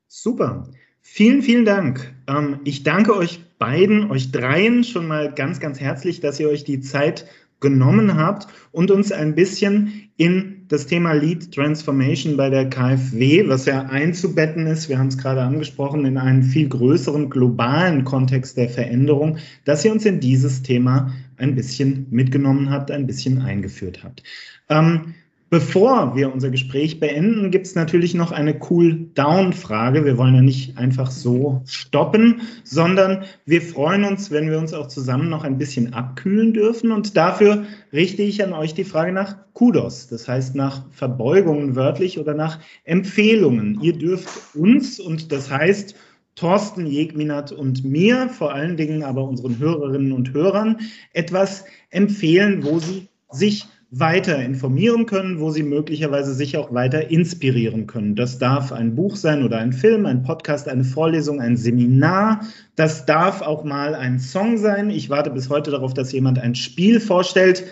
Super. 0.07 0.69
Vielen, 1.01 1.41
vielen 1.41 1.65
Dank. 1.65 2.15
Ähm, 2.27 2.61
ich 2.63 2.83
danke 2.83 3.15
euch 3.15 3.41
beiden, 3.59 4.11
euch 4.11 4.31
dreien 4.31 4.83
schon 4.83 5.07
mal 5.07 5.33
ganz, 5.33 5.59
ganz 5.59 5.79
herzlich, 5.79 6.19
dass 6.19 6.39
ihr 6.39 6.49
euch 6.49 6.63
die 6.63 6.81
Zeit 6.81 7.25
genommen 7.59 8.15
habt 8.15 8.47
und 8.71 8.91
uns 8.91 9.11
ein 9.11 9.33
bisschen 9.35 10.09
in 10.17 10.65
das 10.67 10.85
Thema 10.85 11.13
Lead 11.13 11.53
Transformation 11.53 12.37
bei 12.37 12.49
der 12.49 12.69
KfW, 12.69 13.47
was 13.47 13.65
ja 13.65 13.83
einzubetten 13.83 14.67
ist, 14.67 14.89
wir 14.89 14.99
haben 14.99 15.07
es 15.07 15.17
gerade 15.17 15.41
angesprochen, 15.41 16.05
in 16.05 16.17
einen 16.17 16.43
viel 16.43 16.67
größeren 16.67 17.29
globalen 17.29 18.03
Kontext 18.03 18.57
der 18.57 18.69
Veränderung, 18.69 19.37
dass 19.65 19.85
ihr 19.85 19.91
uns 19.91 20.05
in 20.05 20.19
dieses 20.19 20.61
Thema 20.61 21.13
ein 21.37 21.55
bisschen 21.55 22.07
mitgenommen 22.09 22.69
habt, 22.69 22.91
ein 22.91 23.07
bisschen 23.07 23.41
eingeführt 23.41 24.03
habt. 24.03 24.23
Ähm, 24.69 25.15
Bevor 25.49 26.13
wir 26.13 26.33
unser 26.33 26.49
Gespräch 26.49 26.99
beenden, 26.99 27.51
gibt 27.51 27.67
es 27.67 27.75
natürlich 27.75 28.13
noch 28.13 28.33
eine 28.33 28.59
Cool-Down-Frage. 28.69 30.03
Wir 30.03 30.17
wollen 30.17 30.35
ja 30.35 30.41
nicht 30.41 30.77
einfach 30.77 31.09
so 31.09 31.61
stoppen, 31.65 32.41
sondern 32.65 33.23
wir 33.45 33.61
freuen 33.61 34.03
uns, 34.03 34.29
wenn 34.29 34.49
wir 34.49 34.59
uns 34.59 34.73
auch 34.73 34.87
zusammen 34.87 35.29
noch 35.29 35.45
ein 35.45 35.57
bisschen 35.57 35.93
abkühlen 35.93 36.53
dürfen. 36.53 36.91
Und 36.91 37.15
dafür 37.15 37.63
richte 37.93 38.23
ich 38.23 38.43
an 38.43 38.51
euch 38.51 38.73
die 38.73 38.83
Frage 38.83 39.13
nach 39.13 39.37
Kudos, 39.53 40.09
das 40.09 40.27
heißt 40.27 40.53
nach 40.53 40.83
Verbeugungen 40.91 41.77
wörtlich 41.77 42.19
oder 42.19 42.33
nach 42.33 42.59
Empfehlungen. 42.83 43.79
Ihr 43.81 43.93
dürft 43.93 44.53
uns, 44.53 44.99
und 44.99 45.31
das 45.31 45.49
heißt 45.49 45.95
Thorsten 46.35 46.85
Jegminat 46.85 47.53
und 47.53 47.85
mir, 47.85 48.27
vor 48.27 48.53
allen 48.53 48.75
Dingen 48.75 49.01
aber 49.01 49.23
unseren 49.23 49.57
Hörerinnen 49.59 50.11
und 50.11 50.33
Hörern, 50.33 50.77
etwas 51.13 51.63
empfehlen, 51.89 52.65
wo 52.65 52.79
sie 52.79 53.07
sich 53.31 53.65
weiter 53.89 54.43
informieren 54.43 55.05
können, 55.05 55.39
wo 55.39 55.49
sie 55.49 55.63
möglicherweise 55.63 56.33
sich 56.33 56.57
auch 56.57 56.73
weiter 56.73 57.09
inspirieren 57.09 57.87
können. 57.87 58.15
Das 58.15 58.37
darf 58.37 58.71
ein 58.71 58.95
Buch 58.95 59.15
sein 59.15 59.43
oder 59.43 59.59
ein 59.59 59.71
Film, 59.71 60.05
ein 60.05 60.23
Podcast, 60.23 60.67
eine 60.67 60.83
Vorlesung, 60.83 61.39
ein 61.39 61.55
Seminar. 61.55 62.45
Das 62.75 63.05
darf 63.05 63.41
auch 63.41 63.63
mal 63.63 63.95
ein 63.95 64.19
Song 64.19 64.57
sein. 64.57 64.89
Ich 64.89 65.09
warte 65.09 65.29
bis 65.29 65.49
heute 65.49 65.71
darauf, 65.71 65.93
dass 65.93 66.11
jemand 66.11 66.37
ein 66.39 66.55
Spiel 66.55 66.99
vorstellt. 66.99 67.63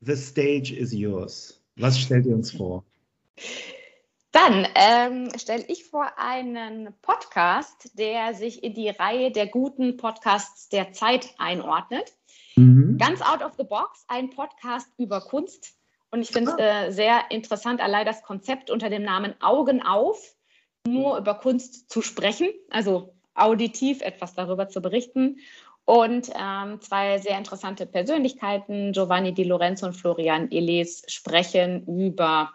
The 0.00 0.16
stage 0.16 0.74
is 0.74 0.92
yours. 0.92 1.62
Was 1.76 1.98
stellt 1.98 2.26
ihr 2.26 2.34
uns 2.34 2.50
vor? 2.50 2.84
Dann 4.32 4.66
ähm, 4.74 5.30
stelle 5.38 5.64
ich 5.68 5.84
vor 5.84 6.06
einen 6.18 6.94
Podcast, 7.02 7.90
der 7.98 8.34
sich 8.34 8.64
in 8.64 8.74
die 8.74 8.88
Reihe 8.88 9.30
der 9.30 9.46
guten 9.46 9.96
Podcasts 9.96 10.68
der 10.70 10.92
Zeit 10.92 11.34
einordnet. 11.38 12.12
Mhm. 12.62 12.98
Ganz 12.98 13.20
out 13.22 13.42
of 13.42 13.52
the 13.58 13.64
box, 13.64 14.04
ein 14.08 14.30
Podcast 14.30 14.88
über 14.98 15.20
Kunst. 15.20 15.74
Und 16.10 16.20
ich 16.20 16.30
finde 16.30 16.52
es 16.52 16.58
äh, 16.58 16.90
sehr 16.90 17.30
interessant, 17.30 17.80
allein 17.80 18.04
das 18.04 18.22
Konzept 18.22 18.70
unter 18.70 18.90
dem 18.90 19.02
Namen 19.02 19.34
Augen 19.40 19.82
auf, 19.82 20.36
nur 20.86 21.18
über 21.18 21.34
Kunst 21.34 21.90
zu 21.90 22.02
sprechen, 22.02 22.50
also 22.70 23.14
auditiv 23.34 24.02
etwas 24.02 24.34
darüber 24.34 24.68
zu 24.68 24.82
berichten. 24.82 25.38
Und 25.84 26.30
ähm, 26.38 26.80
zwei 26.80 27.18
sehr 27.18 27.38
interessante 27.38 27.86
Persönlichkeiten, 27.86 28.92
Giovanni 28.92 29.32
Di 29.32 29.44
Lorenzo 29.44 29.86
und 29.86 29.94
Florian 29.94 30.50
Eles, 30.50 31.02
sprechen 31.08 31.86
über 31.86 32.52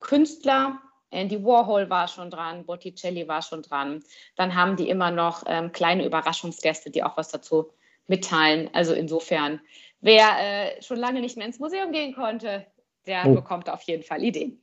Künstler. 0.00 0.80
Andy 1.10 1.42
Warhol 1.44 1.88
war 1.88 2.08
schon 2.08 2.28
dran, 2.28 2.66
Botticelli 2.66 3.28
war 3.28 3.40
schon 3.40 3.62
dran. 3.62 4.02
Dann 4.36 4.54
haben 4.56 4.76
die 4.76 4.88
immer 4.88 5.10
noch 5.10 5.44
ähm, 5.46 5.70
kleine 5.72 6.04
Überraschungsgäste, 6.04 6.90
die 6.90 7.04
auch 7.04 7.16
was 7.16 7.28
dazu 7.28 7.70
mitteilen. 8.06 8.70
Also 8.72 8.94
insofern, 8.94 9.60
wer 10.00 10.26
äh, 10.38 10.82
schon 10.82 10.98
lange 10.98 11.20
nicht 11.20 11.36
mehr 11.36 11.46
ins 11.46 11.58
Museum 11.58 11.92
gehen 11.92 12.14
konnte, 12.14 12.66
der 13.06 13.26
oh. 13.26 13.34
bekommt 13.34 13.68
auf 13.68 13.82
jeden 13.82 14.02
Fall 14.02 14.22
Ideen. 14.22 14.58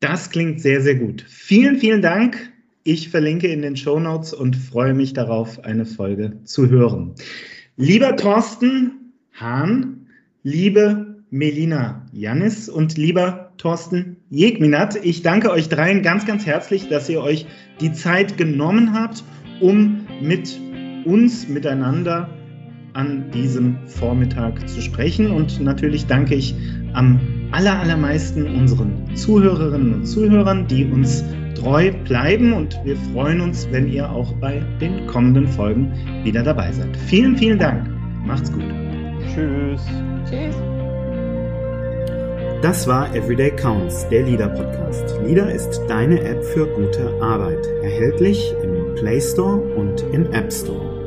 Das 0.00 0.30
klingt 0.30 0.60
sehr, 0.60 0.80
sehr 0.80 0.94
gut. 0.94 1.22
Vielen, 1.22 1.78
vielen 1.78 2.02
Dank. 2.02 2.52
Ich 2.84 3.08
verlinke 3.08 3.48
in 3.48 3.62
den 3.62 3.76
Show 3.76 3.98
Notes 3.98 4.32
und 4.32 4.56
freue 4.56 4.94
mich 4.94 5.12
darauf, 5.12 5.64
eine 5.64 5.84
Folge 5.84 6.42
zu 6.44 6.70
hören. 6.70 7.14
Lieber 7.76 8.16
Thorsten 8.16 9.12
Hahn, 9.34 10.08
liebe 10.42 11.22
Melina 11.30 12.06
Jannis 12.12 12.68
und 12.68 12.96
lieber 12.96 13.52
Thorsten 13.58 14.16
Jegminat, 14.30 14.96
ich 15.04 15.22
danke 15.22 15.50
euch 15.50 15.68
dreien 15.68 16.02
ganz, 16.02 16.24
ganz 16.24 16.46
herzlich, 16.46 16.88
dass 16.88 17.08
ihr 17.08 17.20
euch 17.20 17.46
die 17.80 17.92
Zeit 17.92 18.38
genommen 18.38 18.94
habt, 18.94 19.24
um 19.60 20.06
mit 20.20 20.58
uns 21.04 21.48
miteinander 21.48 22.30
an 22.94 23.30
diesem 23.30 23.76
Vormittag 23.86 24.68
zu 24.68 24.80
sprechen. 24.80 25.30
Und 25.30 25.60
natürlich 25.60 26.06
danke 26.06 26.34
ich 26.34 26.54
am 26.94 27.20
aller, 27.52 27.78
allermeisten 27.78 28.46
unseren 28.46 29.14
Zuhörerinnen 29.14 29.94
und 29.94 30.06
Zuhörern, 30.06 30.66
die 30.66 30.84
uns 30.84 31.24
treu 31.54 31.92
bleiben. 32.04 32.52
Und 32.52 32.78
wir 32.84 32.96
freuen 33.12 33.40
uns, 33.40 33.68
wenn 33.70 33.88
ihr 33.88 34.10
auch 34.10 34.32
bei 34.34 34.62
den 34.80 35.06
kommenden 35.06 35.46
Folgen 35.46 35.92
wieder 36.24 36.42
dabei 36.42 36.72
seid. 36.72 36.96
Vielen, 36.96 37.36
vielen 37.36 37.58
Dank. 37.58 37.88
Macht's 38.24 38.52
gut. 38.52 38.64
Tschüss. 39.34 39.82
Tschüss. 40.28 40.56
Das 42.60 42.88
war 42.88 43.14
Everyday 43.14 43.52
Counts, 43.52 44.08
der 44.08 44.24
Leader 44.24 44.48
Podcast. 44.48 45.14
Leader 45.24 45.52
ist 45.52 45.80
deine 45.86 46.20
App 46.20 46.42
für 46.42 46.66
gute 46.66 47.08
Arbeit. 47.22 47.64
Erhältlich 47.84 48.52
im 48.64 48.96
Play 48.96 49.20
Store 49.20 49.58
und 49.76 50.04
im 50.12 50.26
App 50.32 50.52
Store. 50.52 50.97